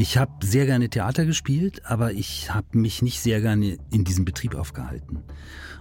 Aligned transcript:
Ich 0.00 0.16
habe 0.16 0.32
sehr 0.42 0.64
gerne 0.64 0.88
Theater 0.88 1.26
gespielt, 1.26 1.82
aber 1.84 2.14
ich 2.14 2.54
habe 2.54 2.78
mich 2.78 3.02
nicht 3.02 3.20
sehr 3.20 3.42
gerne 3.42 3.76
in 3.90 4.02
diesem 4.02 4.24
Betrieb 4.24 4.54
aufgehalten. 4.54 5.18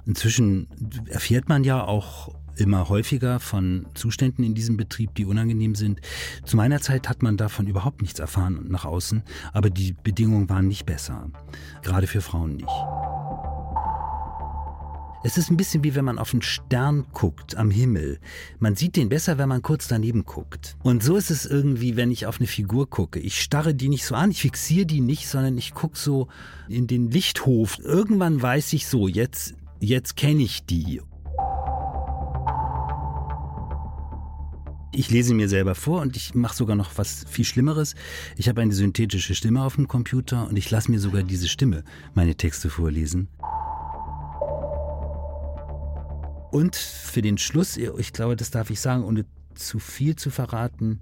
Inzwischen 0.05 0.67
erfährt 1.07 1.47
man 1.47 1.63
ja 1.63 1.85
auch 1.85 2.35
immer 2.57 2.89
häufiger 2.89 3.39
von 3.39 3.87
Zuständen 3.93 4.43
in 4.43 4.55
diesem 4.55 4.75
Betrieb, 4.75 5.15
die 5.15 5.23
unangenehm 5.23 5.73
sind. 5.73 6.01
Zu 6.43 6.57
meiner 6.57 6.81
Zeit 6.81 7.07
hat 7.07 7.23
man 7.23 7.37
davon 7.37 7.67
überhaupt 7.67 8.01
nichts 8.01 8.19
erfahren 8.19 8.65
nach 8.67 8.83
außen, 8.83 9.23
aber 9.53 9.69
die 9.69 9.93
Bedingungen 10.03 10.49
waren 10.49 10.67
nicht 10.67 10.85
besser. 10.85 11.29
Gerade 11.81 12.05
für 12.05 12.19
Frauen 12.19 12.57
nicht. 12.57 12.67
Es 15.21 15.37
ist 15.37 15.51
ein 15.51 15.57
bisschen 15.57 15.83
wie 15.83 15.95
wenn 15.95 16.05
man 16.05 16.17
auf 16.17 16.31
einen 16.31 16.41
Stern 16.41 17.05
guckt 17.11 17.57
am 17.57 17.71
Himmel. 17.71 18.19
Man 18.59 18.75
sieht 18.75 18.95
den 18.95 19.09
besser, 19.09 19.37
wenn 19.37 19.49
man 19.49 19.61
kurz 19.61 19.89
daneben 19.89 20.23
guckt. 20.23 20.77
Und 20.81 21.03
so 21.03 21.17
ist 21.17 21.29
es 21.29 21.45
irgendwie, 21.45 21.97
wenn 21.97 22.09
ich 22.09 22.25
auf 22.25 22.39
eine 22.39 22.47
Figur 22.47 22.89
gucke. 22.89 23.19
Ich 23.19 23.41
starre 23.41 23.75
die 23.75 23.89
nicht 23.89 24.05
so 24.05 24.15
an, 24.15 24.31
ich 24.31 24.41
fixiere 24.41 24.85
die 24.85 25.01
nicht, 25.01 25.27
sondern 25.27 25.57
ich 25.57 25.73
gucke 25.73 25.97
so 25.97 26.29
in 26.69 26.87
den 26.87 27.11
Lichthof. 27.11 27.79
Irgendwann 27.79 28.41
weiß 28.41 28.71
ich 28.71 28.87
so, 28.87 29.09
jetzt, 29.09 29.55
jetzt 29.81 30.15
kenne 30.15 30.41
ich 30.41 30.65
die. 30.65 31.01
Ich 34.93 35.11
lese 35.11 35.33
mir 35.33 35.49
selber 35.49 35.75
vor 35.75 36.01
und 36.01 36.15
ich 36.15 36.33
mache 36.33 36.55
sogar 36.55 36.77
noch 36.77 36.97
was 36.97 37.25
viel 37.29 37.45
Schlimmeres. 37.45 37.93
Ich 38.37 38.47
habe 38.47 38.61
eine 38.61 38.73
synthetische 38.73 39.35
Stimme 39.35 39.63
auf 39.63 39.75
dem 39.75 39.89
Computer 39.89 40.47
und 40.47 40.57
ich 40.57 40.71
lasse 40.71 40.89
mir 40.89 40.99
sogar 40.99 41.23
diese 41.23 41.49
Stimme 41.49 41.83
meine 42.15 42.35
Texte 42.35 42.69
vorlesen. 42.69 43.27
Und 46.51 46.75
für 46.75 47.21
den 47.21 47.37
Schluss, 47.37 47.77
ich 47.77 48.13
glaube, 48.13 48.35
das 48.35 48.51
darf 48.51 48.69
ich 48.69 48.79
sagen, 48.79 49.03
ohne 49.03 49.25
zu 49.55 49.79
viel 49.79 50.15
zu 50.15 50.29
verraten, 50.29 50.99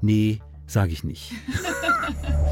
nee, 0.00 0.40
sage 0.66 0.92
ich 0.92 1.04
nicht. 1.04 1.32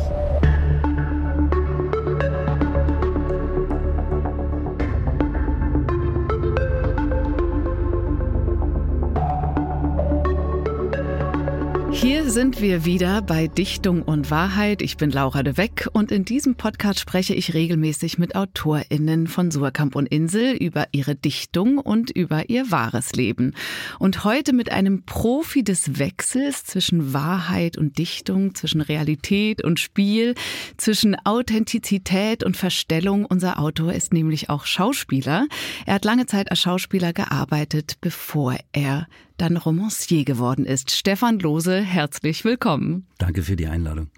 Hier 11.95 12.29
sind 12.29 12.61
wir 12.61 12.85
wieder 12.85 13.23
bei 13.23 13.47
Dichtung 13.47 14.03
und 14.03 14.31
Wahrheit. 14.31 14.83
Ich 14.83 14.97
bin 14.97 15.11
Laura 15.11 15.45
de 15.45 15.57
Weck 15.57 15.89
und 15.93 16.11
in 16.11 16.25
diesem 16.25 16.57
Podcast 16.57 16.99
spreche 16.99 17.35
ich 17.35 17.55
regelmäßig 17.55 18.19
mit 18.19 18.35
AutorInnen 18.35 19.29
von 19.29 19.53
Surkamp 19.53 19.95
und 19.95 20.07
Insel 20.07 20.55
über 20.57 20.89
ihre 20.91 21.15
Dichtung 21.15 21.79
und 21.79 22.11
über 22.11 22.51
ihr 22.51 22.73
wahres 22.73 23.13
Leben. 23.13 23.55
Und 24.01 24.25
heute 24.25 24.53
mit 24.53 24.73
einem 24.73 25.05
Profi 25.05 25.63
des 25.63 25.99
Wechsels 25.99 26.65
zwischen 26.65 27.15
Wahrheit 27.15 27.79
und 27.79 27.97
Dichtung, 27.97 28.57
zwischen 28.57 28.81
Realität 28.81 29.63
und 29.63 29.79
Spiel, 29.79 30.35
zwischen 30.77 31.17
Authentizität 31.25 32.43
und 32.43 32.57
Verstellung. 32.57 33.25
Unser 33.25 33.61
Autor 33.61 33.93
ist 33.93 34.13
nämlich 34.13 34.51
auch 34.51 34.67
Schauspieler. 34.67 35.47
Er 35.87 35.95
hat 35.95 36.05
lange 36.05 36.27
Zeit 36.27 36.51
als 36.51 36.61
Schauspieler 36.61 37.13
gearbeitet, 37.13 37.99
bevor 38.01 38.57
er 38.73 39.07
dann 39.37 39.57
Romancier 39.57 40.25
geworden 40.25 40.65
ist. 40.65 40.93
Stefan 40.93 41.39
Lose, 41.39 41.81
herzlich 41.81 42.45
willkommen. 42.45 43.07
Danke 43.19 43.43
für 43.43 43.57
die 43.57 43.67
Einladung. 43.67 44.11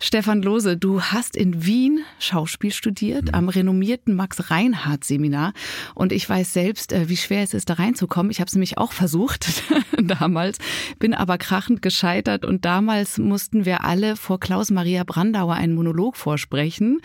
Stefan 0.00 0.42
Lose, 0.42 0.76
du 0.76 1.00
hast 1.00 1.36
in 1.36 1.64
Wien 1.64 2.00
Schauspiel 2.18 2.72
studiert, 2.72 3.26
mhm. 3.26 3.34
am 3.34 3.48
renommierten 3.48 4.14
Max-Reinhardt-Seminar. 4.14 5.52
Und 5.94 6.12
ich 6.12 6.28
weiß 6.28 6.52
selbst, 6.52 6.92
äh, 6.92 7.08
wie 7.08 7.16
schwer 7.16 7.42
es 7.42 7.54
ist, 7.54 7.70
da 7.70 7.74
reinzukommen. 7.74 8.30
Ich 8.30 8.40
habe 8.40 8.48
es 8.48 8.54
nämlich 8.54 8.78
auch 8.78 8.92
versucht 8.92 9.62
damals, 10.02 10.58
bin 10.98 11.14
aber 11.14 11.38
krachend 11.38 11.80
gescheitert. 11.80 12.44
Und 12.44 12.64
damals 12.64 13.18
mussten 13.18 13.64
wir 13.64 13.84
alle 13.84 14.16
vor 14.16 14.38
Klaus 14.38 14.70
Maria 14.70 15.04
Brandauer 15.04 15.54
einen 15.54 15.74
Monolog 15.74 16.16
vorsprechen. 16.16 17.00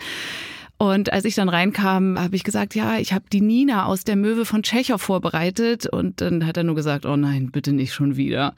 Und 0.78 1.12
als 1.12 1.24
ich 1.24 1.34
dann 1.34 1.48
reinkam, 1.48 2.18
habe 2.18 2.36
ich 2.36 2.44
gesagt, 2.44 2.76
ja, 2.76 2.98
ich 2.98 3.12
habe 3.12 3.24
die 3.32 3.40
Nina 3.40 3.86
aus 3.86 4.04
der 4.04 4.14
Möwe 4.14 4.44
von 4.44 4.62
Tschechow 4.62 5.02
vorbereitet. 5.02 5.86
Und 5.86 6.20
dann 6.20 6.46
hat 6.46 6.56
er 6.56 6.62
nur 6.62 6.76
gesagt, 6.76 7.04
oh 7.04 7.16
nein, 7.16 7.50
bitte 7.50 7.72
nicht 7.72 7.92
schon 7.92 8.16
wieder. 8.16 8.54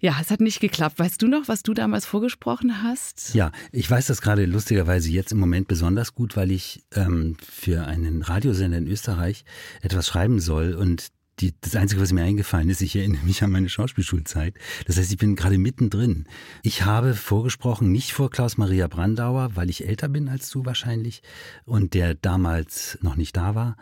Ja, 0.00 0.16
es 0.20 0.30
hat 0.30 0.40
nicht 0.40 0.60
geklappt. 0.60 0.98
Weißt 0.98 1.20
du 1.20 1.28
noch, 1.28 1.48
was 1.48 1.62
du 1.62 1.74
damals 1.74 2.06
vorgesprochen 2.06 2.82
hast? 2.82 3.34
Ja, 3.34 3.52
ich 3.72 3.90
weiß 3.90 4.06
das 4.06 4.20
gerade 4.20 4.44
lustigerweise 4.46 5.10
jetzt 5.10 5.32
im 5.32 5.38
Moment 5.38 5.68
besonders 5.68 6.14
gut, 6.14 6.36
weil 6.36 6.50
ich 6.50 6.82
ähm, 6.94 7.36
für 7.42 7.86
einen 7.86 8.22
Radiosender 8.22 8.78
in 8.78 8.86
Österreich 8.86 9.44
etwas 9.82 10.06
schreiben 10.06 10.40
soll 10.40 10.74
und 10.74 11.08
die, 11.40 11.54
das 11.60 11.76
Einzige, 11.76 12.00
was 12.00 12.12
mir 12.12 12.22
eingefallen 12.22 12.68
ist, 12.68 12.82
ich 12.82 12.96
erinnere 12.96 13.24
mich 13.24 13.42
an 13.42 13.50
meine 13.50 13.68
Schauspielschulzeit. 13.68 14.54
Das 14.86 14.96
heißt, 14.96 15.10
ich 15.10 15.18
bin 15.18 15.36
gerade 15.36 15.58
mittendrin. 15.58 16.26
Ich 16.62 16.84
habe 16.84 17.14
vorgesprochen, 17.14 17.90
nicht 17.92 18.12
vor 18.12 18.30
Klaus-Maria 18.30 18.86
Brandauer, 18.88 19.50
weil 19.54 19.70
ich 19.70 19.86
älter 19.86 20.08
bin 20.08 20.28
als 20.28 20.50
du 20.50 20.64
wahrscheinlich 20.64 21.22
und 21.64 21.94
der 21.94 22.14
damals 22.14 22.98
noch 23.02 23.16
nicht 23.16 23.36
da 23.36 23.54
war. 23.54 23.76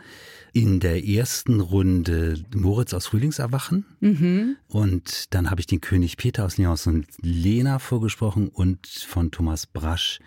In 0.53 0.79
der 0.79 1.05
ersten 1.05 1.59
Runde 1.59 2.43
Moritz 2.55 2.93
aus 2.93 3.07
Frühlingserwachen. 3.07 3.85
Mhm. 3.99 4.55
Und 4.67 5.33
dann 5.33 5.51
habe 5.51 5.61
ich 5.61 5.67
den 5.67 5.81
König 5.81 6.17
Peter 6.17 6.45
aus 6.45 6.57
Leons 6.57 6.87
und 6.87 7.05
Lena 7.21 7.79
vorgesprochen 7.79 8.47
und 8.47 8.87
von 8.87 9.31
Thomas 9.31 9.67
Brasch 9.67 10.19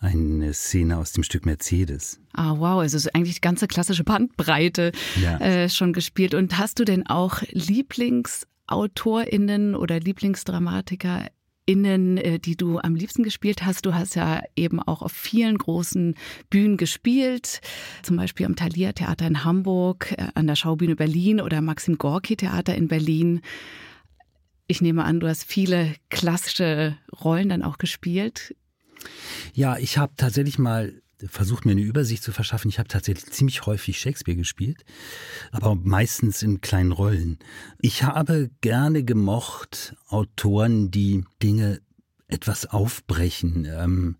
eine 0.00 0.52
Szene 0.54 0.96
aus 0.96 1.12
dem 1.12 1.22
Stück 1.22 1.46
Mercedes. 1.46 2.18
Ah, 2.32 2.54
wow, 2.56 2.80
also 2.80 2.96
ist 2.96 3.14
eigentlich 3.14 3.36
die 3.36 3.42
ganze 3.42 3.68
klassische 3.68 4.02
Bandbreite 4.02 4.90
ja. 5.20 5.36
äh, 5.38 5.68
schon 5.68 5.92
gespielt. 5.92 6.34
Und 6.34 6.58
hast 6.58 6.78
du 6.78 6.84
denn 6.84 7.06
auch 7.06 7.42
LieblingsautorInnen 7.50 9.74
oder 9.74 10.00
LieblingsdramatikerInnen, 10.00 12.16
äh, 12.16 12.38
die 12.38 12.56
du 12.56 12.78
am 12.78 12.94
liebsten 12.94 13.24
gespielt 13.24 13.62
hast? 13.62 13.84
Du 13.84 13.92
hast 13.94 14.16
ja 14.16 14.40
eben 14.56 14.80
auch 14.80 15.02
auf 15.02 15.12
vielen 15.12 15.58
großen 15.58 16.14
Bühnen 16.48 16.78
gespielt, 16.78 17.60
zum 18.02 18.16
Beispiel 18.16 18.46
am 18.46 18.56
Thalia 18.56 18.92
Theater 18.92 19.26
in 19.26 19.44
Hamburg, 19.44 20.14
äh, 20.16 20.28
an 20.34 20.46
der 20.46 20.56
Schaubühne 20.56 20.96
Berlin 20.96 21.42
oder 21.42 21.60
Maxim 21.60 21.98
Gorki 21.98 22.36
Theater 22.36 22.74
in 22.74 22.88
Berlin. 22.88 23.42
Ich 24.66 24.80
nehme 24.80 25.04
an, 25.04 25.20
du 25.20 25.28
hast 25.28 25.44
viele 25.44 25.94
klassische 26.08 26.96
Rollen 27.22 27.50
dann 27.50 27.62
auch 27.62 27.76
gespielt. 27.76 28.54
Ja, 29.54 29.78
ich 29.78 29.98
habe 29.98 30.12
tatsächlich 30.16 30.58
mal 30.58 30.92
versucht, 31.28 31.66
mir 31.66 31.72
eine 31.72 31.82
Übersicht 31.82 32.22
zu 32.22 32.32
verschaffen. 32.32 32.68
Ich 32.68 32.78
habe 32.78 32.88
tatsächlich 32.88 33.30
ziemlich 33.32 33.66
häufig 33.66 33.98
Shakespeare 34.00 34.36
gespielt, 34.36 34.84
aber 35.52 35.74
meistens 35.74 36.42
in 36.42 36.60
kleinen 36.60 36.92
Rollen. 36.92 37.38
Ich 37.80 38.02
habe 38.04 38.50
gerne 38.60 39.04
gemocht 39.04 39.96
Autoren, 40.08 40.90
die 40.90 41.24
Dinge 41.42 41.80
etwas 42.28 42.66
aufbrechen. 42.66 43.66
Ähm, 43.70 44.16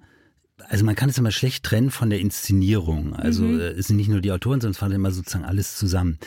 also 0.68 0.84
man 0.84 0.94
kann 0.94 1.08
es 1.08 1.18
immer 1.18 1.30
schlecht 1.30 1.64
trennen 1.64 1.90
von 1.90 2.10
der 2.10 2.20
Inszenierung. 2.20 3.14
Also 3.14 3.44
mhm. 3.44 3.60
Äh, 3.60 3.68
es 3.70 3.86
sind 3.86 3.96
nicht 3.96 4.08
nur 4.10 4.20
die 4.20 4.32
Autoren, 4.32 4.60
sondern 4.60 4.74
es 4.74 4.82
war 4.82 4.90
immer 4.90 5.10
sozusagen 5.10 5.44
alles 5.44 5.76
zusammen. 5.76 6.18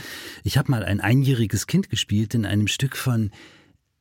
Ich 0.44 0.58
habe 0.58 0.72
mal 0.72 0.84
ein 0.84 1.02
einjähriges 1.02 1.68
Kind 1.68 1.90
gespielt 1.90 2.34
in 2.34 2.46
einem 2.46 2.68
Stück 2.68 2.98
von 2.98 3.32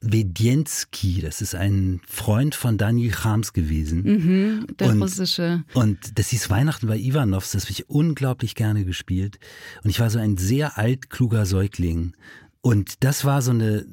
Wedienski, 0.02 1.20
das 1.20 1.40
ist 1.40 1.54
ein 1.54 2.00
Freund 2.06 2.54
von 2.54 2.76
Daniel 2.76 3.12
Chams 3.12 3.52
gewesen. 3.52 4.02
Mhm, 4.02 4.66
der 4.78 4.88
und, 4.88 5.02
russische. 5.02 5.64
Und 5.74 6.18
das 6.18 6.28
hieß 6.28 6.50
Weihnachten 6.50 6.88
bei 6.88 6.98
Ivanovs, 6.98 7.52
das 7.52 7.64
habe 7.64 7.72
ich 7.72 7.88
unglaublich 7.88 8.54
gerne 8.54 8.84
gespielt. 8.84 9.38
Und 9.84 9.90
ich 9.90 10.00
war 10.00 10.10
so 10.10 10.18
ein 10.18 10.36
sehr 10.36 10.76
altkluger 10.76 11.46
Säugling. 11.46 12.14
Und 12.64 13.02
das 13.02 13.24
war 13.24 13.42
so 13.42 13.50
eine 13.50 13.84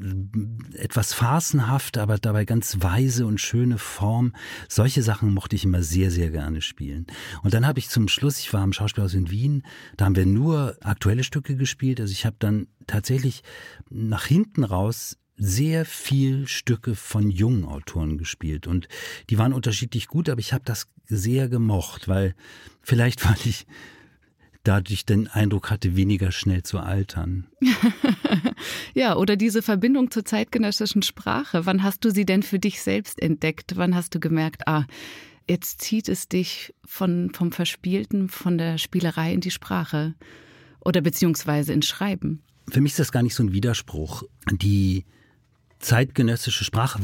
etwas 0.75 1.13
farcenhafte, 1.13 2.01
aber 2.03 2.19
dabei 2.19 2.45
ganz 2.45 2.77
weise 2.81 3.25
und 3.25 3.41
schöne 3.41 3.79
Form. 3.79 4.33
Solche 4.67 5.01
Sachen 5.01 5.33
mochte 5.33 5.55
ich 5.55 5.65
immer 5.65 5.81
sehr, 5.81 6.11
sehr 6.11 6.29
gerne 6.29 6.61
spielen. 6.61 7.07
Und 7.41 7.55
dann 7.55 7.65
habe 7.65 7.79
ich 7.79 7.89
zum 7.89 8.07
Schluss, 8.07 8.39
ich 8.39 8.53
war 8.53 8.63
im 8.63 8.73
Schauspielhaus 8.73 9.15
in 9.15 9.31
Wien, 9.31 9.63
da 9.97 10.05
haben 10.05 10.15
wir 10.15 10.27
nur 10.27 10.77
aktuelle 10.81 11.23
Stücke 11.23 11.55
gespielt. 11.55 11.99
Also 11.99 12.11
ich 12.11 12.27
habe 12.27 12.35
dann 12.37 12.67
tatsächlich 12.85 13.41
nach 13.89 14.25
hinten 14.25 14.63
raus 14.63 15.17
sehr 15.39 15.86
viel 15.86 16.47
Stücke 16.47 16.95
von 16.95 17.31
jungen 17.31 17.65
Autoren 17.65 18.18
gespielt 18.18 18.68
und 18.68 18.88
die 19.30 19.38
waren 19.38 19.53
unterschiedlich 19.53 20.07
gut, 20.07 20.30
aber 20.30 20.39
ich 20.39 20.53
habe 20.53 20.65
das 20.65 20.88
sehr 21.06 21.47
gemocht, 21.47 22.07
weil 22.07 22.36
vielleicht 22.81 23.25
weil 23.30 23.38
ich 23.45 23.65
dadurch 24.63 25.06
den 25.06 25.27
Eindruck 25.27 25.71
hatte, 25.71 25.95
weniger 25.95 26.31
schnell 26.31 26.63
zu 26.63 26.80
altern. 26.80 27.47
ja, 28.94 29.15
oder 29.15 29.38
diese 29.38 29.62
Verbindung 29.62 30.12
zur 30.12 30.25
zeitgenössischen 30.25 31.01
Sprache. 31.01 31.65
Wann 31.65 31.81
hast 31.81 32.03
du 32.03 32.12
sie 32.12 32.25
denn 32.25 32.44
für 32.44 32.59
dich 32.59 32.81
selbst 32.81 33.21
entdeckt? 33.21 33.77
Wann 33.77 33.95
hast 33.95 34.13
du 34.13 34.19
gemerkt, 34.19 34.68
ah, 34.68 34.86
jetzt 35.47 35.81
zieht 35.81 36.09
es 36.09 36.27
dich 36.27 36.74
von, 36.86 37.31
vom 37.33 37.53
Verspielten, 37.53 38.27
von 38.27 38.57
der 38.57 38.77
Spielerei 38.77 39.33
in 39.33 39.41
die 39.41 39.51
Sprache 39.51 40.13
oder 40.81 41.00
beziehungsweise 41.01 41.71
ins 41.71 41.88
Schreiben? 41.88 42.44
Für 42.69 42.81
mich 42.81 42.91
ist 42.91 43.00
das 43.00 43.12
gar 43.13 43.24
nicht 43.24 43.36
so 43.36 43.44
ein 43.44 43.53
Widerspruch. 43.53 44.24
Die 44.51 45.06
zeitgenössische 45.79 46.65
Sprache 46.65 46.99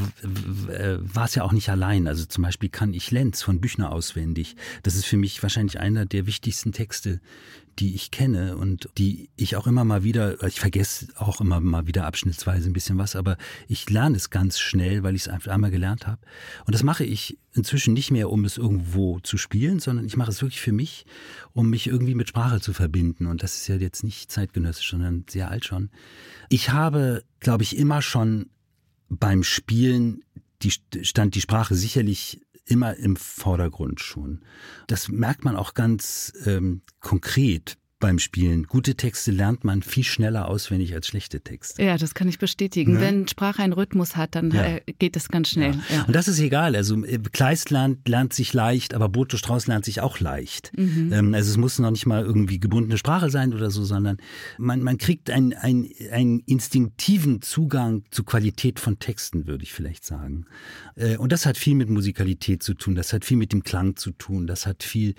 äh, 0.69 0.98
war 1.00 1.25
es 1.25 1.36
ja 1.36 1.44
auch 1.44 1.54
nicht 1.54 1.69
allein. 1.69 2.07
Also 2.07 2.25
zum 2.25 2.44
Beispiel 2.44 2.69
kann 2.69 2.94
ich 2.94 3.10
Lenz 3.10 3.42
von 3.42 3.62
Büchner 3.62 3.92
auswendig. 3.92 4.56
Das 4.83 4.95
ist 4.95 5.06
für 5.06 5.18
mich 5.18 5.42
wahrscheinlich 5.42 5.80
einer 5.80 6.06
der 6.06 6.27
wichtigsten 6.27 6.74
Texte, 6.74 7.22
die 7.80 7.95
ich 7.95 8.12
kenne 8.12 8.57
und 8.57 8.89
die 8.98 9.30
ich 9.36 9.56
auch 9.56 9.68
immer 9.68 9.83
mal 9.83 10.04
wieder, 10.04 10.42
ich 10.45 10.60
vergesse 10.60 11.07
auch 11.18 11.42
immer 11.42 11.60
mal 11.60 11.88
wieder 11.88 12.06
abschnittsweise 12.06 12.69
ein 12.69 12.74
bisschen 12.74 12.98
was, 12.98 13.16
aber 13.16 13.38
ich 13.68 13.89
lerne 13.89 14.16
es 14.16 14.30
ganz 14.30 14.60
schnell, 14.60 15.04
weil 15.04 15.16
ich 15.16 15.24
es 15.24 15.27
einfach 15.27 15.51
einmal 15.51 15.72
gelernt 15.72 16.07
habe. 16.07 16.22
Und 16.66 16.74
das 16.74 16.83
mache 16.83 17.04
ich 17.04 17.38
inzwischen 17.54 17.94
nicht 17.94 18.12
mehr, 18.12 18.30
um 18.30 18.45
es 18.45 18.57
irgendwo 18.57 19.19
zu 19.22 19.38
spielen, 19.38 19.80
sondern 19.80 20.06
ich 20.06 20.18
mache 20.18 20.31
es 20.31 20.42
wirklich 20.42 20.62
für 20.62 20.72
mich, 20.74 21.06
um 21.54 21.69
mich 21.69 21.88
irgendwie 21.88 22.16
mit 22.16 22.30
Sprache 22.30 22.60
zu 22.60 22.74
verbinden. 22.74 23.25
Und 23.25 23.44
das 23.44 23.56
ist 23.56 23.68
ja 23.68 23.75
jetzt 23.75 24.04
nicht 24.04 24.31
zeitgenössisch, 24.31 24.89
sondern 24.89 25.25
sehr 25.30 25.50
alt 25.50 25.66
schon. 25.66 25.89
Ich 26.50 26.72
habe, 26.72 27.24
glaube 27.39 27.63
ich, 27.63 27.77
immer 27.77 28.01
schon 28.01 28.50
beim 29.10 29.44
Spielen 29.44 30.24
die, 30.62 30.72
stand 30.72 31.36
die 31.36 31.42
Sprache 31.42 31.75
sicherlich 31.75 32.42
immer 32.66 32.96
im 32.96 33.16
Vordergrund 33.16 34.00
schon. 34.00 34.42
Das 34.88 35.10
merkt 35.10 35.44
man 35.46 35.56
auch 35.56 35.74
ganz 35.74 36.34
ähm, 36.46 36.81
konkret 37.00 37.78
beim 38.06 38.19
Spielen. 38.19 38.68
Gute 38.68 38.94
Texte 38.94 39.31
lernt 39.31 39.63
man 39.63 39.81
viel 39.81 40.04
schneller 40.04 40.48
auswendig 40.48 40.94
als 40.94 41.07
schlechte 41.07 41.42
Texte. 41.42 41.81
Ja, 41.81 41.98
das 41.98 42.13
kann 42.13 42.28
ich 42.28 42.38
bestätigen. 42.38 42.94
Ne? 42.94 43.02
Wenn 43.02 43.28
Sprache 43.28 43.63
einen 43.63 43.74
Rhythmus 43.74 44.16
hat, 44.16 44.36
dann 44.36 44.52
ja. 44.52 44.63
Äh, 44.63 44.81
geht 45.00 45.18
es 45.18 45.30
ganz 45.30 45.50
schnell. 45.50 45.72
Ja. 45.90 45.96
Ja. 45.96 46.04
Und 46.04 46.16
das 46.16 46.28
ist 46.28 46.38
egal. 46.40 46.75
Also 46.75 47.04
äh, 47.04 47.18
Kleist 47.18 47.72
lernt, 47.72 48.07
lernt 48.07 48.31
sich 48.31 48.54
leicht, 48.54 48.94
aber 48.94 49.10
Boto 49.10 49.38
Strauß 49.38 49.66
lernt 49.66 49.86
sich 49.86 50.02
auch 50.02 50.19
leicht. 50.19 50.72
Mhm. 50.78 51.12
Ähm, 51.13 51.34
also 51.34 51.50
es 51.50 51.57
muss 51.57 51.80
noch 51.80 51.90
nicht 51.90 52.06
mal 52.06 52.24
irgendwie 52.24 52.60
gebundene 52.60 53.00
Sprache 53.00 53.31
sein 53.31 53.56
oder 53.56 53.72
so, 53.72 53.84
sondern 53.84 54.18
man, 54.60 54.84
man 54.84 55.00
kriegt 55.00 55.31
einen, 55.31 55.54
einen, 55.54 55.90
einen 56.12 56.42
instinktiven 56.42 57.42
Zugang 57.42 58.04
zur 58.12 58.28
Qualität 58.28 58.80
von 58.80 59.00
Texten, 59.00 59.48
würde 59.48 59.63
ich 59.63 59.74
vielleicht 59.74 60.06
sagen. 60.06 60.46
Äh, 60.96 61.18
und 61.18 61.31
das 61.31 61.48
hat 61.48 61.58
viel 61.58 61.74
mit 61.74 61.90
Musikalität 61.90 62.62
zu 62.62 62.75
tun, 62.75 62.94
das 62.94 63.13
hat 63.13 63.25
viel 63.25 63.38
mit 63.38 63.51
dem 63.51 63.63
Klang 63.63 63.96
zu 63.96 64.12
tun, 64.12 64.46
das 64.46 64.68
hat 64.68 64.84
viel, 64.84 65.16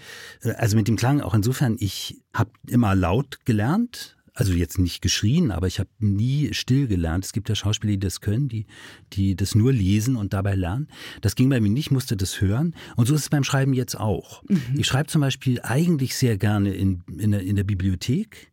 also 0.57 0.77
mit 0.77 0.87
dem 0.87 0.95
Klang 0.95 1.21
auch 1.21 1.35
insofern, 1.35 1.75
ich 1.81 2.21
habe 2.39 2.51
immer 2.67 2.95
laut 2.95 3.45
gelernt, 3.45 4.17
also 4.37 4.53
jetzt 4.53 4.79
nicht 4.79 5.01
geschrien, 5.01 5.51
aber 5.51 5.67
ich 5.67 5.79
habe 5.81 5.89
nie 5.99 6.53
still 6.53 6.87
gelernt. 6.87 7.25
Es 7.25 7.33
gibt 7.33 7.49
ja 7.49 7.55
Schauspieler, 7.55 7.93
die 7.93 8.01
das 8.01 8.21
können, 8.21 8.49
die, 8.49 8.67
die 9.15 9.35
das 9.35 9.55
nur 9.55 9.73
lesen 9.73 10.15
und 10.15 10.35
dabei 10.35 10.55
lernen. 10.55 10.89
Das 11.23 11.35
ging 11.37 11.49
bei 11.49 11.59
mir 11.59 11.71
nicht, 11.71 11.91
musste 11.91 12.19
das 12.19 12.41
hören. 12.43 12.75
Und 12.97 13.07
so 13.07 13.15
ist 13.15 13.23
es 13.23 13.29
beim 13.31 13.45
Schreiben 13.45 13.73
jetzt 13.73 13.99
auch. 13.99 14.43
Mhm. 14.49 14.61
Ich 14.77 14.87
schreibe 14.87 15.09
zum 15.09 15.23
Beispiel 15.23 15.61
eigentlich 15.63 16.15
sehr 16.15 16.37
gerne 16.37 16.75
in, 16.75 17.03
in, 17.19 17.31
der, 17.31 17.41
in 17.41 17.57
der 17.57 17.65
Bibliothek. 17.65 18.53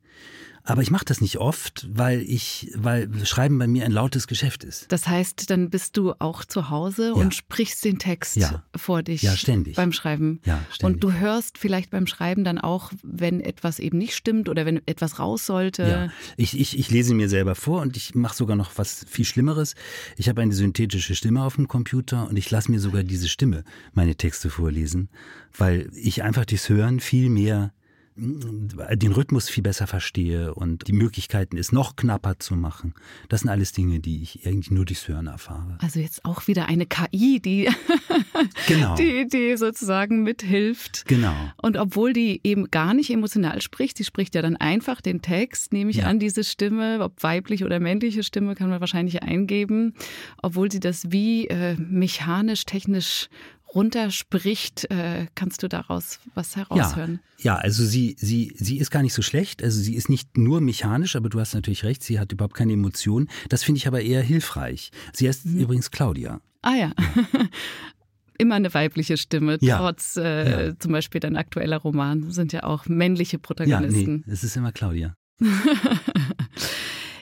Aber 0.65 0.81
ich 0.81 0.91
mache 0.91 1.03
das 1.03 1.19
nicht 1.19 1.39
oft, 1.39 1.87
weil 1.91 2.21
ich, 2.21 2.71
weil 2.75 3.09
Schreiben 3.25 3.59
bei 3.59 3.67
mir 3.67 3.83
ein 3.83 3.91
lautes 3.91 4.27
Geschäft 4.27 4.63
ist. 4.63 4.89
Das 4.93 5.07
heißt, 5.07 5.49
dann 5.49 5.69
bist 5.69 5.97
du 5.97 6.13
auch 6.19 6.45
zu 6.45 6.69
Hause 6.69 7.07
ja. 7.07 7.13
und 7.13 7.35
sprichst 7.35 7.83
den 7.83 7.99
Text 7.99 8.37
ja. 8.37 8.63
vor 8.73 9.03
dich. 9.03 9.23
Ja, 9.23 9.35
ständig. 9.35 9.75
Beim 9.75 9.91
Schreiben. 9.91 10.39
Ja, 10.45 10.63
ständig. 10.71 10.95
Und 10.95 11.03
du 11.03 11.11
hörst 11.11 11.57
vielleicht 11.57 11.89
beim 11.89 12.07
Schreiben 12.07 12.45
dann 12.45 12.59
auch, 12.59 12.93
wenn 13.03 13.41
etwas 13.41 13.79
eben 13.79 13.97
nicht 13.97 14.15
stimmt 14.15 14.47
oder 14.47 14.65
wenn 14.65 14.81
etwas 14.85 15.19
raus 15.19 15.45
sollte. 15.45 15.83
Ja, 15.83 16.09
ich, 16.37 16.57
ich, 16.57 16.79
ich 16.79 16.89
lese 16.89 17.13
mir 17.13 17.27
selber 17.27 17.55
vor 17.55 17.81
und 17.81 17.97
ich 17.97 18.15
mache 18.15 18.35
sogar 18.35 18.55
noch 18.55 18.71
was 18.77 19.05
viel 19.09 19.25
Schlimmeres. 19.25 19.75
Ich 20.15 20.29
habe 20.29 20.41
eine 20.41 20.53
synthetische 20.53 21.15
Stimme 21.15 21.43
auf 21.43 21.55
dem 21.55 21.67
Computer 21.67 22.29
und 22.29 22.37
ich 22.37 22.49
lasse 22.49 22.71
mir 22.71 22.79
sogar 22.79 23.03
diese 23.03 23.27
Stimme 23.27 23.65
meine 23.93 24.15
Texte 24.15 24.49
vorlesen, 24.49 25.09
weil 25.57 25.89
ich 25.93 26.23
einfach 26.23 26.45
durchs 26.45 26.69
Hören 26.69 27.01
viel 27.01 27.29
mehr 27.29 27.73
den 28.15 29.11
Rhythmus 29.11 29.49
viel 29.49 29.63
besser 29.63 29.87
verstehe 29.87 30.53
und 30.53 30.87
die 30.87 30.93
Möglichkeiten 30.93 31.57
es 31.57 31.71
noch 31.71 31.95
knapper 31.95 32.37
zu 32.37 32.55
machen. 32.55 32.93
Das 33.29 33.41
sind 33.41 33.49
alles 33.49 33.71
Dinge, 33.71 33.99
die 33.99 34.21
ich 34.21 34.45
eigentlich 34.45 34.69
nur 34.69 34.85
durchs 34.85 35.07
Hören 35.07 35.27
erfahre. 35.27 35.77
Also 35.81 35.99
jetzt 35.99 36.23
auch 36.23 36.47
wieder 36.47 36.67
eine 36.67 36.85
KI, 36.85 37.39
die, 37.39 37.69
genau. 38.67 38.95
die, 38.95 39.27
die 39.27 39.57
sozusagen 39.57 40.23
mithilft. 40.23 41.05
Genau. 41.07 41.33
Und 41.61 41.77
obwohl 41.77 42.13
die 42.13 42.39
eben 42.43 42.69
gar 42.69 42.93
nicht 42.93 43.09
emotional 43.09 43.61
spricht, 43.61 43.97
sie 43.97 44.03
spricht 44.03 44.35
ja 44.35 44.43
dann 44.43 44.57
einfach 44.57 45.01
den 45.01 45.21
Text, 45.21 45.73
nehme 45.73 45.89
ich 45.89 45.97
ja. 45.97 46.05
an, 46.05 46.19
diese 46.19 46.43
Stimme, 46.43 46.99
ob 47.01 47.23
weibliche 47.23 47.65
oder 47.65 47.79
männliche 47.79 48.21
Stimme, 48.21 48.53
kann 48.53 48.69
man 48.69 48.79
wahrscheinlich 48.79 49.23
eingeben, 49.23 49.95
obwohl 50.41 50.71
sie 50.71 50.79
das 50.79 51.11
wie 51.11 51.47
äh, 51.47 51.75
mechanisch, 51.77 52.65
technisch 52.65 53.29
runterspricht, 53.73 54.89
äh, 54.91 55.27
kannst 55.35 55.63
du 55.63 55.67
daraus 55.67 56.19
was 56.33 56.55
heraushören? 56.55 57.19
Ja, 57.37 57.55
ja, 57.55 57.55
also 57.57 57.83
sie, 57.85 58.15
sie, 58.19 58.53
sie 58.57 58.77
ist 58.77 58.91
gar 58.91 59.01
nicht 59.01 59.13
so 59.13 59.21
schlecht. 59.21 59.63
Also 59.63 59.81
sie 59.81 59.95
ist 59.95 60.09
nicht 60.09 60.37
nur 60.37 60.61
mechanisch, 60.61 61.15
aber 61.15 61.29
du 61.29 61.39
hast 61.39 61.53
natürlich 61.53 61.83
recht, 61.83 62.03
sie 62.03 62.19
hat 62.19 62.31
überhaupt 62.31 62.55
keine 62.55 62.73
Emotionen. 62.73 63.29
Das 63.49 63.63
finde 63.63 63.77
ich 63.77 63.87
aber 63.87 64.01
eher 64.01 64.21
hilfreich. 64.21 64.91
Sie 65.13 65.27
heißt 65.27 65.45
mhm. 65.45 65.59
übrigens 65.59 65.91
Claudia. 65.91 66.39
Ah 66.61 66.75
ja. 66.75 66.91
Immer 68.37 68.55
eine 68.55 68.73
weibliche 68.73 69.17
Stimme, 69.17 69.57
ja. 69.61 69.77
trotz 69.77 70.17
äh, 70.17 70.67
ja. 70.67 70.79
zum 70.79 70.91
Beispiel 70.91 71.21
dein 71.21 71.37
aktueller 71.37 71.77
Roman 71.77 72.31
sind 72.31 72.51
ja 72.51 72.63
auch 72.63 72.87
männliche 72.87 73.37
Protagonisten. 73.37 74.11
Ja, 74.11 74.23
nee, 74.25 74.33
es 74.33 74.43
ist 74.43 74.57
immer 74.57 74.71
Claudia. 74.71 75.15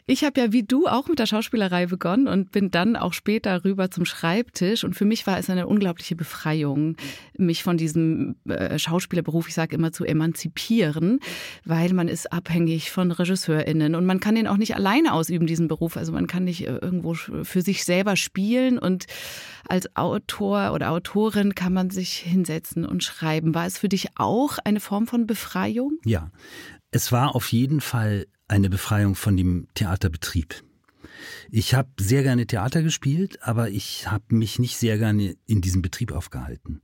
Ich 0.06 0.24
habe 0.24 0.40
ja 0.40 0.52
wie 0.52 0.64
du 0.64 0.88
auch 0.88 1.08
mit 1.08 1.20
der 1.20 1.26
Schauspielerei 1.26 1.86
begonnen 1.86 2.28
und 2.28 2.52
bin 2.52 2.72
dann 2.72 2.96
auch 2.96 3.14
später 3.14 3.64
rüber 3.64 3.92
zum 3.92 4.06
Schreibtisch. 4.06 4.84
Und 4.84 4.96
für 4.96 5.06
mich 5.06 5.28
war 5.28 5.38
es 5.38 5.50
eine 5.50 5.68
unglaubliche 5.68 6.16
Befreiung, 6.16 6.96
mich 7.38 7.64
von 7.64 7.78
diesem 7.78 8.36
äh, 8.48 8.78
Schauspielerberuf, 8.78 9.48
ich 9.48 9.54
sage 9.54 9.76
immer, 9.76 9.92
zu 9.92 10.06
emanzipieren, 10.06 11.20
weil 11.66 11.94
man 11.94 12.08
ist 12.08 12.32
abhängig 12.32 12.92
von 12.92 13.12
RegisseurInnen 13.12 13.96
und 13.96 14.06
man 14.06 14.20
kann 14.20 14.36
den 14.36 14.48
auch 14.48 14.58
nicht 14.58 14.76
alleine 14.76 15.14
ausüben, 15.14 15.48
diesen 15.48 15.68
Beruf. 15.68 15.98
Also 15.98 16.12
man 16.12 16.28
kann 16.28 16.44
nicht 16.44 16.68
äh, 16.68 16.78
irgendwo 16.78 17.14
für 17.14 17.62
sich 17.62 17.84
selber 17.84 18.16
spielen 18.16 18.78
und 18.78 19.06
als 19.68 19.96
Autor 19.96 20.74
oder 20.74 20.92
Autorin 20.92 21.56
kann 21.56 21.74
man 21.74 21.90
sich 21.90 22.14
hinsetzen 22.14 22.86
und 22.86 23.04
schreiben. 23.04 23.56
War 23.56 23.66
es 23.66 23.78
für 23.78 23.90
dich 23.90 24.08
auch 24.16 24.58
eine 24.64 24.80
Form 24.80 25.08
von 25.08 25.28
Befreiung? 25.28 26.00
Ja, 26.04 26.32
es 26.92 27.12
war 27.12 27.36
auf 27.36 27.52
jeden 27.52 27.80
Fall 27.80 28.26
eine 28.52 28.70
Befreiung 28.70 29.16
von 29.16 29.38
dem 29.38 29.68
Theaterbetrieb. 29.74 30.64
Ich 31.50 31.74
habe 31.74 31.90
sehr 32.00 32.24
gerne 32.24 32.48
Theater 32.48 32.84
gespielt, 32.84 33.40
aber 33.42 33.70
ich 33.70 34.12
habe 34.12 34.36
mich 34.36 34.60
nicht 34.60 34.78
sehr 34.78 34.98
gerne 34.98 35.36
in 35.46 35.62
diesem 35.62 35.82
Betrieb 35.82 36.12
aufgehalten. 36.12 36.82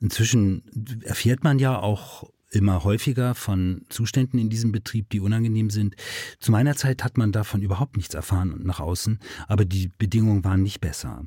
Inzwischen 0.00 0.62
erfährt 1.02 1.44
man 1.44 1.58
ja 1.58 1.78
auch 1.78 2.30
immer 2.50 2.82
häufiger 2.84 3.34
von 3.34 3.84
Zuständen 3.90 4.38
in 4.38 4.48
diesem 4.48 4.72
Betrieb, 4.72 5.10
die 5.10 5.20
unangenehm 5.20 5.70
sind. 5.70 5.96
Zu 6.40 6.50
meiner 6.50 6.76
Zeit 6.76 7.04
hat 7.04 7.18
man 7.18 7.32
davon 7.32 7.62
überhaupt 7.62 7.96
nichts 7.96 8.14
erfahren 8.14 8.60
nach 8.62 8.80
außen, 8.80 9.18
aber 9.48 9.64
die 9.64 9.90
Bedingungen 9.98 10.44
waren 10.44 10.62
nicht 10.62 10.80
besser. 10.80 11.26